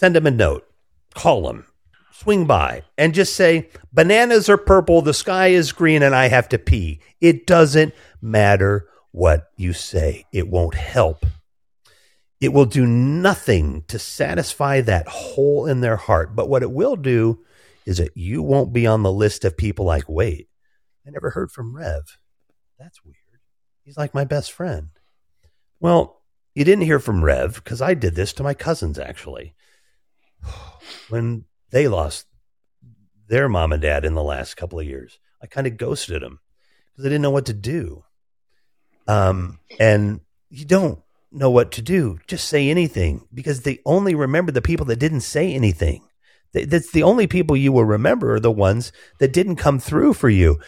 [0.03, 0.67] send him a note,
[1.15, 1.65] call him,
[2.11, 6.49] swing by, and just say, Bananas are purple, the sky is green, and I have
[6.49, 6.99] to pee.
[7.21, 11.25] It doesn't matter what you say, it won't help.
[12.41, 16.35] It will do nothing to satisfy that hole in their heart.
[16.35, 17.45] But what it will do
[17.87, 20.49] is that you won't be on the list of people like, wait,
[21.07, 22.19] I never heard from Rev.
[22.77, 23.22] That's weird.
[23.85, 24.89] He's like my best friend.
[25.81, 26.21] Well,
[26.55, 29.55] you didn't hear from Rev because I did this to my cousins actually
[31.09, 32.27] when they lost
[33.29, 35.19] their mom and dad in the last couple of years.
[35.43, 36.41] I kind of ghosted them
[36.93, 38.05] because I didn't know what to do.
[39.09, 41.03] Um, and you don't
[41.33, 42.21] know what to do.
[42.27, 46.07] Just say anything because they only remember the people that didn't say anything.
[46.53, 50.29] That's the only people you will remember are the ones that didn't come through for
[50.29, 50.61] you.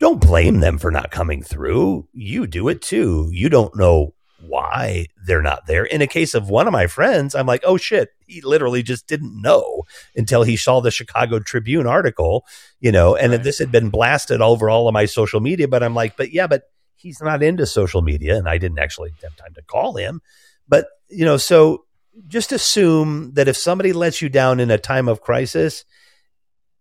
[0.00, 2.08] Don't blame them for not coming through.
[2.12, 3.30] You do it too.
[3.32, 5.84] You don't know why they're not there.
[5.84, 9.08] In a case of one of my friends, I'm like, oh shit, he literally just
[9.08, 9.82] didn't know
[10.14, 12.46] until he saw the Chicago Tribune article,
[12.80, 15.66] you know, and this had been blasted over all of my social media.
[15.66, 16.62] But I'm like, but yeah, but
[16.94, 20.20] he's not into social media, and I didn't actually have time to call him.
[20.68, 21.84] But you know, so
[22.26, 25.84] just assume that if somebody lets you down in a time of crisis,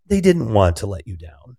[0.05, 1.56] they didn't want to let you down.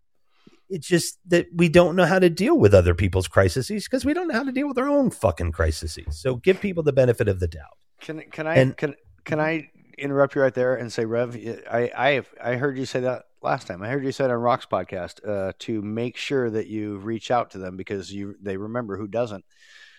[0.70, 4.12] It's just that we don't know how to deal with other people's crises because we
[4.12, 5.98] don't know how to deal with our own fucking crises.
[6.10, 7.76] So give people the benefit of the doubt.
[8.00, 11.34] Can can I And- can can I interrupt you right there and say, Rev?
[11.70, 12.22] I I
[12.52, 13.82] I heard you say that last time.
[13.82, 17.30] I heard you say it on Rock's podcast uh, to make sure that you reach
[17.30, 19.44] out to them because you they remember who doesn't.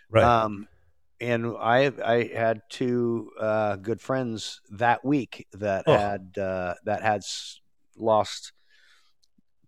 [0.09, 0.23] Right.
[0.23, 0.67] Um,
[1.21, 5.97] and I I had two uh, good friends that week that Oh.
[5.97, 7.23] had uh, that had
[7.97, 8.53] lost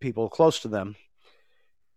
[0.01, 0.95] people close to them.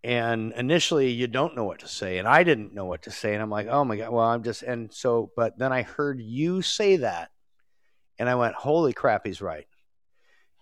[0.04, 3.32] And initially, you don't know what to say, and I didn't know what to say,
[3.32, 6.20] and I'm like, "Oh my god!" Well, I'm just, and so, but then I heard
[6.20, 7.30] you say that,
[8.18, 9.66] and I went, "Holy crap, he's right."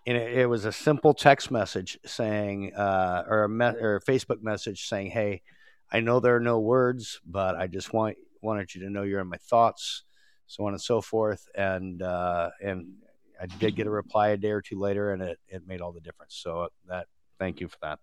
[0.07, 4.01] And it, it was a simple text message saying, uh, or a me- or a
[4.01, 5.43] Facebook message saying, "Hey,
[5.91, 9.21] I know there are no words, but I just want wanted you to know you're
[9.21, 10.05] in my thoughts,
[10.47, 12.93] so on and so forth." And uh, and
[13.41, 15.91] I did get a reply a day or two later, and it it made all
[15.91, 16.37] the difference.
[16.37, 17.09] So that
[17.43, 17.99] thank you for that.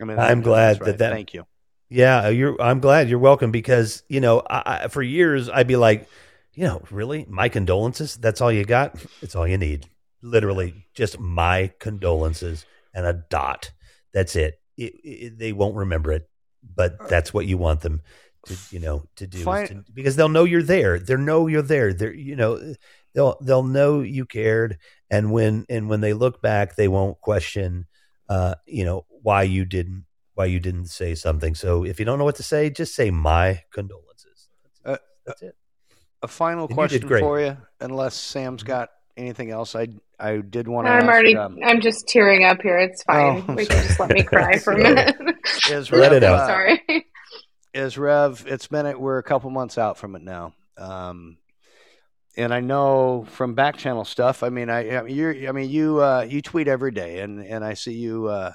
[0.00, 0.86] I mean, I'm glad right.
[0.86, 1.12] that that.
[1.12, 1.46] Thank you.
[1.88, 2.60] Yeah, you're.
[2.60, 6.08] I'm glad you're welcome because you know, I, I, for years I'd be like,
[6.54, 8.16] you know, really, my condolences.
[8.16, 8.96] That's all you got.
[9.22, 9.88] It's all you need.
[10.22, 13.70] Literally, just my condolences and a dot.
[14.12, 14.60] That's it.
[14.76, 15.38] It, it.
[15.38, 16.28] They won't remember it,
[16.74, 18.02] but uh, that's what you want them
[18.46, 20.98] to, you know, to do to- because they'll know you're there.
[20.98, 21.92] They know you're there.
[21.92, 22.74] They're, you know,
[23.14, 24.78] they'll they'll know you cared,
[25.10, 27.86] and when and when they look back, they won't question,
[28.28, 31.54] uh, you know, why you didn't why you didn't say something.
[31.54, 34.48] So if you don't know what to say, just say my condolences.
[34.84, 34.96] Uh,
[35.26, 35.54] That's it.
[36.22, 37.20] A final And question great.
[37.20, 39.76] for you, unless Sam's got anything else.
[39.76, 39.88] I
[40.18, 40.90] I did want to.
[40.90, 41.36] I'm ask, already.
[41.36, 42.78] um, I'm just tearing up here.
[42.78, 43.44] It's fine.
[43.48, 45.14] Oh, we can just let me cry for a minute.
[45.70, 46.40] is Let it out.
[46.40, 47.06] uh, Sorry.
[47.74, 48.44] is Rev?
[48.48, 50.54] It's been we're a couple months out from it now.
[50.78, 51.36] Um,
[52.36, 54.42] and I know from back channel stuff.
[54.42, 57.44] I mean, I, I mean, you I mean, you uh, you tweet every day, and
[57.44, 58.52] and I see you uh,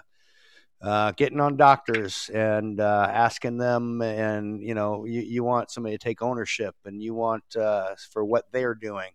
[0.82, 5.98] uh, getting on doctors and uh, asking them, and you know, you, you want somebody
[5.98, 9.12] to take ownership, and you want uh, for what they're doing,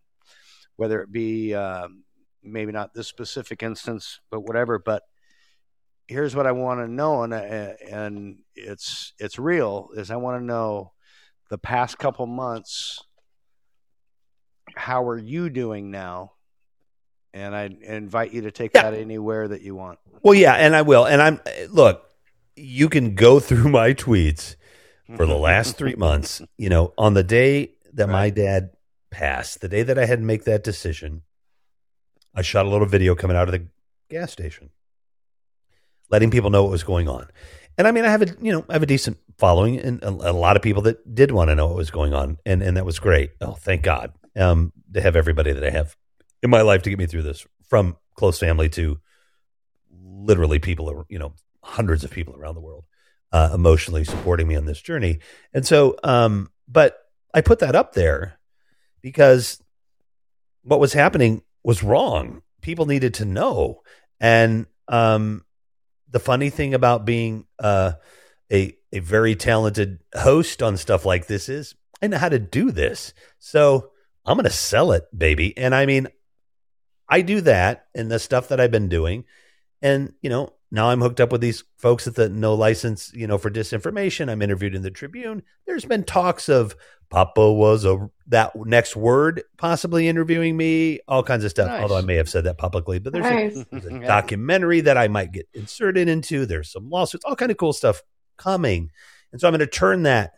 [0.77, 2.05] whether it be um,
[2.43, 4.79] maybe not this specific instance, but whatever.
[4.79, 5.03] But
[6.07, 9.89] here's what I want to know, and uh, and it's it's real.
[9.95, 10.93] Is I want to know
[11.51, 13.03] the past couple months.
[14.77, 16.33] How are you doing now?
[17.33, 19.99] And I invite you to take that anywhere that you want.
[20.23, 21.05] Well, yeah, and I will.
[21.05, 22.09] And I'm look,
[22.55, 24.57] you can go through my tweets
[25.17, 26.41] for the last three months.
[26.59, 28.71] You know, on the day that my dad
[29.11, 31.23] passed, the day that I had to make that decision,
[32.35, 33.67] I shot a little video coming out of the
[34.09, 34.71] gas station,
[36.11, 37.29] letting people know what was going on.
[37.77, 40.09] And I mean, I have a you know I have a decent following, and a,
[40.09, 42.77] a lot of people that did want to know what was going on, and and
[42.77, 43.33] that was great.
[43.41, 45.97] Oh, thank God um, to have everybody that I have
[46.43, 48.99] in my life to get me through this, from close family to
[49.91, 52.85] literally people, you know, hundreds of people around the world,
[53.33, 55.19] uh, emotionally supporting me on this journey.
[55.53, 56.99] And so, um, but
[57.33, 58.39] I put that up there
[59.01, 59.61] because
[60.63, 62.43] what was happening was wrong.
[62.61, 63.83] People needed to know.
[64.21, 65.45] And um,
[66.11, 67.93] the funny thing about being uh,
[68.53, 72.71] a a very talented host on stuff like this is I know how to do
[72.71, 73.13] this.
[73.39, 73.91] So
[74.27, 75.57] I'm going to sell it, baby.
[75.57, 76.09] And I mean,
[77.09, 79.25] I do that and the stuff that I've been doing.
[79.83, 83.27] And, you know, now I'm hooked up with these folks at the no license, you
[83.27, 84.31] know, for disinformation.
[84.31, 85.43] I'm interviewed in the Tribune.
[85.67, 86.75] There's been talks of
[87.11, 91.69] Papa was a that next word possibly interviewing me, all kinds of stuff.
[91.69, 91.83] Nice.
[91.83, 93.57] Although I may have said that publicly, but there's, Nice.
[93.57, 96.47] a, there's a documentary that I might get inserted into.
[96.47, 98.03] There's some lawsuits, all kind of cool stuff
[98.37, 98.91] coming,
[99.31, 100.33] and so I'm going to turn that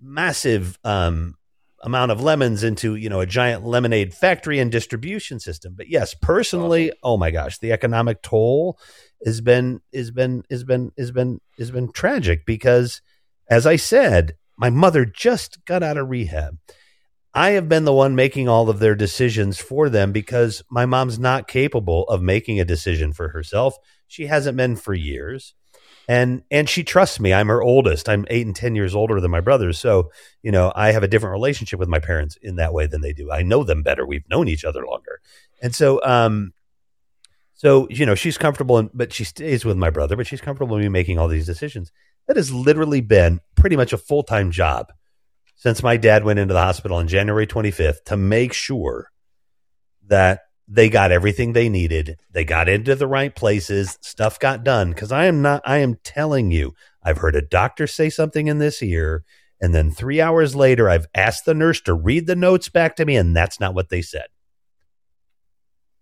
[0.00, 1.36] massive um,
[1.82, 5.74] amount of lemons into you know a giant lemonade factory and distribution system.
[5.76, 8.78] But yes, personally, oh my gosh, the economic toll
[9.24, 13.02] has been has been has been has been has been tragic because,
[13.48, 16.58] as I said, my mother just got out of rehab.
[17.34, 21.18] I have been the one making all of their decisions for them because my mom's
[21.18, 23.74] not capable of making a decision for herself.
[24.06, 25.54] She hasn't been for years.
[26.08, 27.32] And and she trusts me.
[27.32, 28.08] I'm her oldest.
[28.08, 29.78] I'm 8 and 10 years older than my brothers.
[29.78, 30.10] So,
[30.42, 33.12] you know, I have a different relationship with my parents in that way than they
[33.12, 33.30] do.
[33.30, 34.06] I know them better.
[34.06, 35.20] We've known each other longer.
[35.62, 36.52] And so um
[37.54, 40.74] so, you know, she's comfortable in, but she stays with my brother, but she's comfortable
[40.74, 41.92] in me making all these decisions.
[42.26, 44.92] That has literally been pretty much a full-time job
[45.54, 49.12] since my dad went into the hospital on January 25th to make sure
[50.08, 52.18] that they got everything they needed.
[52.30, 53.98] They got into the right places.
[54.00, 54.90] Stuff got done.
[54.90, 58.58] Because I am not, I am telling you, I've heard a doctor say something in
[58.58, 59.24] this ear.
[59.60, 63.04] And then three hours later, I've asked the nurse to read the notes back to
[63.04, 64.26] me, and that's not what they said.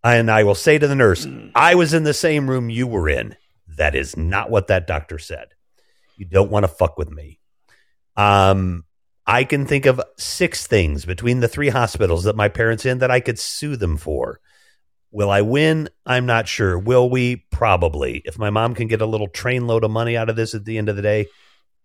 [0.02, 3.08] And I will say to the nurse, I was in the same room you were
[3.08, 3.36] in.
[3.76, 5.48] That is not what that doctor said.
[6.16, 7.38] You don't want to fuck with me.
[8.16, 8.84] Um,
[9.26, 13.10] I can think of six things between the three hospitals that my parents in that
[13.10, 14.40] I could sue them for.
[15.12, 15.88] Will I win?
[16.06, 16.78] I'm not sure.
[16.78, 17.44] Will we?
[17.50, 18.22] Probably.
[18.24, 20.64] If my mom can get a little train load of money out of this at
[20.64, 21.26] the end of the day,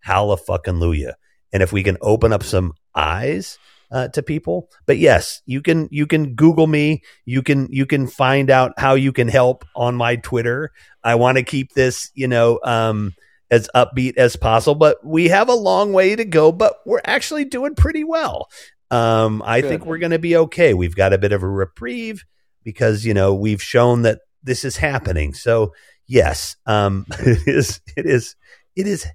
[0.00, 1.14] halla fucking luya.
[1.52, 3.58] And if we can open up some eyes
[3.90, 7.02] uh, to people, but yes, you can you can Google me.
[7.24, 10.70] You can you can find out how you can help on my Twitter.
[11.02, 13.14] I want to keep this, you know, um,
[13.50, 16.52] as upbeat as possible, but we have a long way to go.
[16.52, 18.48] But we're actually doing pretty well.
[18.90, 19.68] Um, I Good.
[19.68, 20.74] think we're going to be okay.
[20.74, 22.24] We've got a bit of a reprieve
[22.66, 25.32] because you know we've shown that this is happening.
[25.32, 25.72] So
[26.06, 28.34] yes, um, it is it is
[28.74, 29.06] it is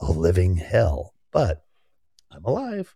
[0.00, 1.62] a living hell, but
[2.32, 2.94] I'm alive.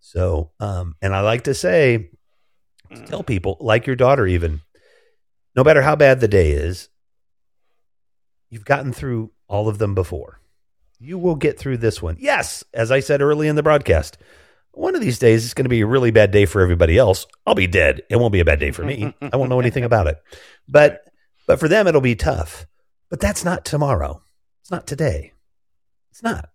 [0.00, 2.10] So um, and I like to say
[2.92, 4.60] to tell people like your daughter even
[5.56, 6.88] no matter how bad the day is
[8.50, 10.38] you've gotten through all of them before
[11.00, 14.18] you will get through this one yes as i said early in the broadcast
[14.76, 17.26] one of these days it's going to be a really bad day for everybody else.
[17.46, 18.02] I'll be dead.
[18.10, 19.14] It won't be a bad day for me.
[19.20, 20.16] I won't know anything about it.
[20.68, 21.00] But
[21.46, 22.66] but for them it'll be tough.
[23.10, 24.22] But that's not tomorrow.
[24.62, 25.32] It's not today.
[26.10, 26.48] It's not.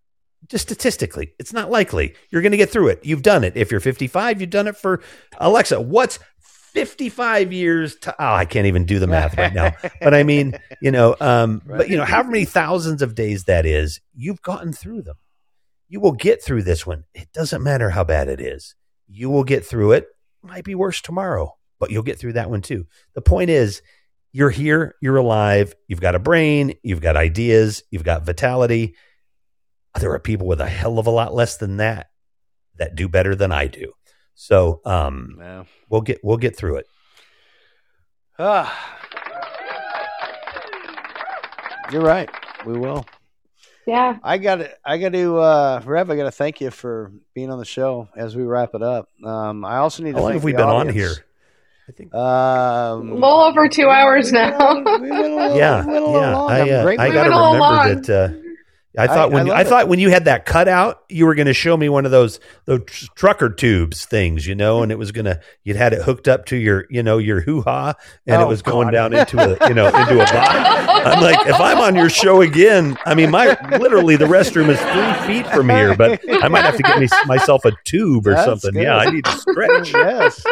[0.48, 2.16] Just statistically it's not likely.
[2.30, 3.00] You're going to get through it.
[3.04, 3.56] You've done it.
[3.56, 5.02] If you're 55 you've done it for
[5.40, 9.72] alexa what's 55 years to oh i can't even do the math right now.
[10.02, 13.66] But i mean you know um but you know however many thousands of days that
[13.66, 15.16] is you've gotten through them
[15.90, 18.76] you will get through this one it doesn't matter how bad it is
[19.08, 20.08] you will get through it
[20.42, 22.86] might be worse tomorrow but you'll get through that one too
[23.16, 23.82] the point is
[24.32, 28.96] you're here you're alive you've got a brain you've got ideas you've got vitality
[30.00, 32.08] there are people with a hell of a lot less than that
[32.76, 33.92] that do better than I do.
[34.36, 35.64] So um Yeah.
[35.90, 36.86] we'll get we'll get through it.
[38.38, 38.98] Ah.
[41.92, 42.30] You're right.
[42.66, 43.06] We will.
[43.86, 44.18] Yeah.
[44.24, 47.50] I got to, I got to, uh, Rev, I got to thank you for being
[47.52, 49.10] on the show as we wrap it up.
[49.24, 51.18] Um, I also need to How long thank have we the been on audience.
[51.18, 51.26] here?
[52.14, 54.50] Um, A little over two hours now.
[54.52, 56.36] yeah, went a little yeah.
[56.36, 56.52] long.
[56.52, 57.10] I, uh, I got to it.
[57.10, 58.02] We went a little remember long.
[58.04, 58.10] that.
[58.10, 58.49] Uh,
[58.98, 59.68] I I- thought when I you, love I it.
[59.68, 62.40] thought when you had that cutout, you were going to show me one of those
[62.66, 62.82] those
[63.16, 66.56] trucker tubes things, you know, and it was gonna you'd had it hooked up to
[66.58, 67.94] your you know your hoo ha,
[68.26, 70.90] and it Oh, was going down into a you know into a box.
[71.06, 74.80] I'm like, if I'm on your show again, I mean, my literally the restroom is
[74.80, 78.32] three feet from here, but I might have to get me myself a tube or
[78.32, 78.74] That's something.
[78.74, 78.84] good.
[78.84, 79.94] Yeah, I need to stretch.
[79.94, 80.44] yes,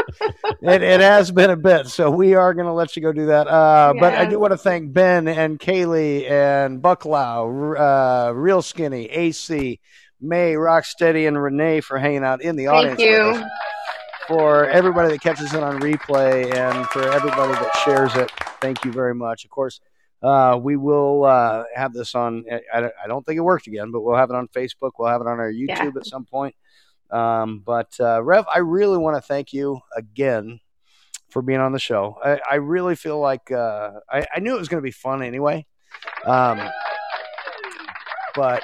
[0.62, 3.26] it, it has been a bit, so we are going to let you go do
[3.28, 3.48] that.
[3.48, 9.06] Uh, But I do want to thank Ben and Kaylee and Bucklow, uh, Real Skinny,
[9.06, 9.80] AC,
[10.22, 13.00] May, Rocksteady, and Renee for hanging out in the Thank audience.
[13.02, 13.46] Thank you.
[14.28, 18.30] For everybody that catches it on replay and for everybody that shares it,
[18.62, 19.46] thank you very much.
[19.46, 19.80] Of course,
[20.22, 22.44] uh, we will uh, have this on.
[22.52, 24.92] I, I- I don't think it worked again, but we'll have it on Facebook.
[25.00, 25.92] We'll have it on our YouTube Yeah.
[25.96, 26.56] at some point.
[27.10, 30.60] Um, but uh, Rev, I really want to thank you again
[31.30, 32.18] for being on the show.
[32.22, 35.24] I, I really feel like uh, I, I knew it was going to be fun
[35.24, 35.66] anyway,
[36.26, 36.60] um,
[38.38, 38.64] but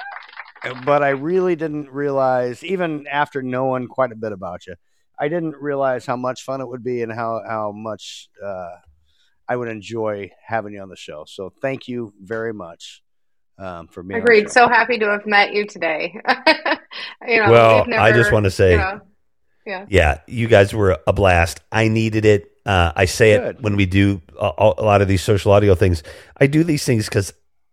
[0.86, 4.76] but I really didn't realize, even after knowing quite a bit about you,
[5.20, 8.76] I didn't realize how much fun it would be and how how much uh,
[9.46, 11.24] I would enjoy having you on the show.
[11.26, 13.02] So thank you very much
[13.58, 14.50] um, for being on Agreed.
[14.50, 16.14] So happy to have met you today.
[17.28, 19.00] you know, Well, we've I just wanna say- you know,
[19.66, 19.86] yeah.
[19.88, 21.60] Yeah, you guys were a blast.
[21.72, 22.50] I needed it.
[22.66, 26.02] Uh, I say it when we do a, a lot of these social audio things.
[26.38, 27.32] I do these things because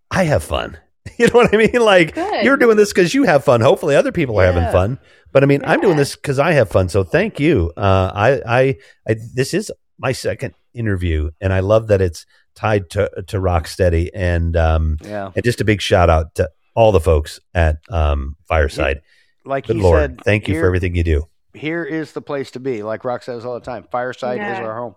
[0.10, 0.78] I have fun.
[1.18, 1.82] You know what I mean?
[1.82, 2.44] Like Good.
[2.46, 3.62] you're doing this because you have fun.
[3.62, 5.00] Hopefully, other people are having fun.
[5.32, 6.90] But I mean, I'm doing this because I have fun.
[6.90, 7.72] So thank you.
[7.78, 12.90] Uh, I, I, I, this is my second interview, and I love that it's tied
[12.92, 14.10] to to Rocksteady.
[14.14, 15.32] And um, Yeah.
[15.36, 19.02] and just a big shout out to all the folks at um, Fireside.
[19.46, 21.28] Like Good he Lord, said, thank you here- for everything you do.
[21.54, 22.84] here is the place to be.
[22.84, 24.96] Like Rock says all the time, Fireside is our home,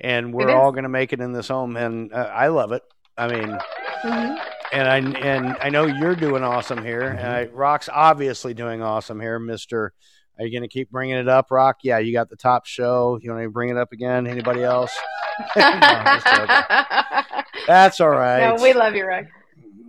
[0.00, 2.82] and we're all going to make it in this home, and uh, I love it.
[3.18, 3.58] I mean,
[4.02, 4.38] Mhm.
[4.72, 7.02] And I and I know you're doing awesome here.
[7.02, 9.92] And I, Rock's obviously doing awesome here, Mister.
[10.38, 11.78] Are you going to keep bringing it up, Rock?
[11.82, 13.18] Yeah, you got the top show.
[13.22, 14.26] You want to bring it up again?
[14.26, 14.94] Anybody else?
[15.56, 15.62] No.
[17.66, 18.54] That's all right.
[18.56, 19.24] No, we love you, Rock.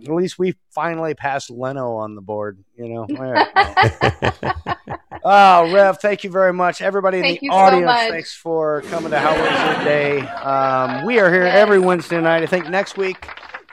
[0.04, 2.62] At least we finally passed Leno on the board.
[2.76, 3.06] You know.
[5.24, 6.80] Oh, Rev, thank you very much.
[6.80, 10.20] Everybody in Thank the you so audience, thanks for coming to How Was Your Day.
[10.20, 12.42] Um, we are here every Wednesday night.
[12.42, 13.28] I think next week,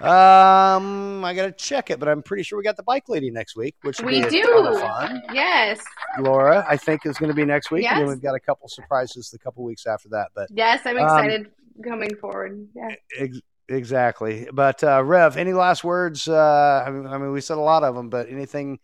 [0.06, 3.30] um, I got to check it, but I'm pretty sure we got the bike lady
[3.32, 4.44] next week, which We be do.
[4.80, 5.22] fun.
[5.34, 5.80] Yes.
[6.20, 7.86] Laura, I think, is going to be next week.
[7.86, 10.30] And then we've got a couple surprises the couple weeks after that.
[10.36, 11.52] But Yes, I'm Um, excited
[11.84, 12.68] coming forward.
[12.76, 12.96] Yeah.
[13.20, 14.48] Ex- exactly.
[14.52, 16.28] But uh, Rev, any last words?
[16.28, 18.80] Uh, I, mean, I mean, we said a lot of them, but anything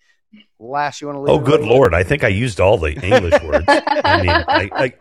[0.60, 1.30] last you want to leave?
[1.30, 1.78] Oh, good everybody with?
[1.78, 1.94] lord!
[1.94, 3.66] I think I used all the English words.
[3.68, 4.94] I mean, I, I,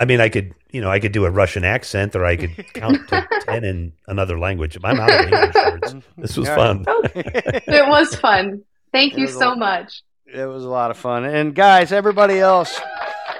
[0.00, 2.54] I mean, I could, you know, I could do a Russian accent, or I could
[2.74, 4.78] count to ten in another language.
[4.84, 5.94] I'm out of English words.
[6.16, 6.84] This was All fun.
[7.14, 8.62] It was fun.
[8.92, 10.02] Thank It you so lot- much.
[10.26, 11.24] It was a lot of fun.
[11.24, 12.78] And guys, everybody else,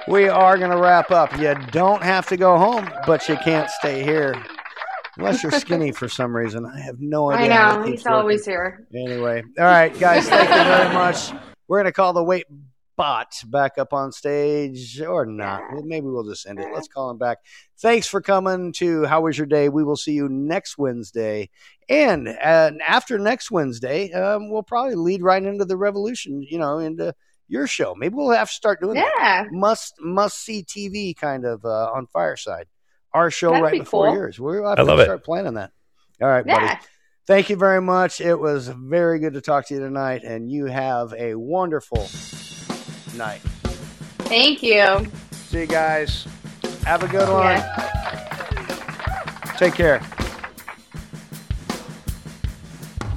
[0.07, 1.37] we are going to wrap up.
[1.39, 4.35] You don't have to go home, but you can't stay here
[5.17, 6.65] unless you're skinny for some reason.
[6.65, 7.53] I have no idea.
[7.53, 7.83] how know.
[7.83, 8.11] He's working.
[8.13, 8.87] always here.
[8.93, 11.31] Anyway, all right, guys, thank you very much.
[11.67, 12.45] We're going to call the weight
[12.99, 15.61] bot back up on stage or not.
[15.71, 16.67] Well, Maybe we'll just end it.
[16.73, 17.37] Let's call him back.
[17.79, 19.69] Thanks for coming to How Was Your Day?
[19.69, 21.49] We will see you next Wednesday.
[21.87, 26.79] And, and after next Wednesday, um, we'll probably lead right into the revolution, you know,
[26.79, 27.15] into
[27.47, 27.95] your show.
[27.95, 29.09] Maybe we'll have to start doing Yeah.
[29.17, 29.47] that.
[29.53, 32.67] Must must see TV kind of uh, on Fireside.
[33.13, 34.13] Our show That'd right be before cool.
[34.15, 34.39] yours.
[34.41, 35.05] We'll have I to love it.
[35.05, 35.71] start planning that.
[36.21, 36.77] All right, buddy.
[37.27, 38.19] Thank you very much.
[38.19, 42.09] It was very good to talk to you tonight, and you have a wonderful
[43.15, 43.41] night.
[44.29, 45.07] Thank you.
[45.31, 46.27] See you guys.
[46.85, 47.61] Have a good one.
[49.57, 50.01] Take care.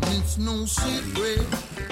[0.04, 1.91] It's no secret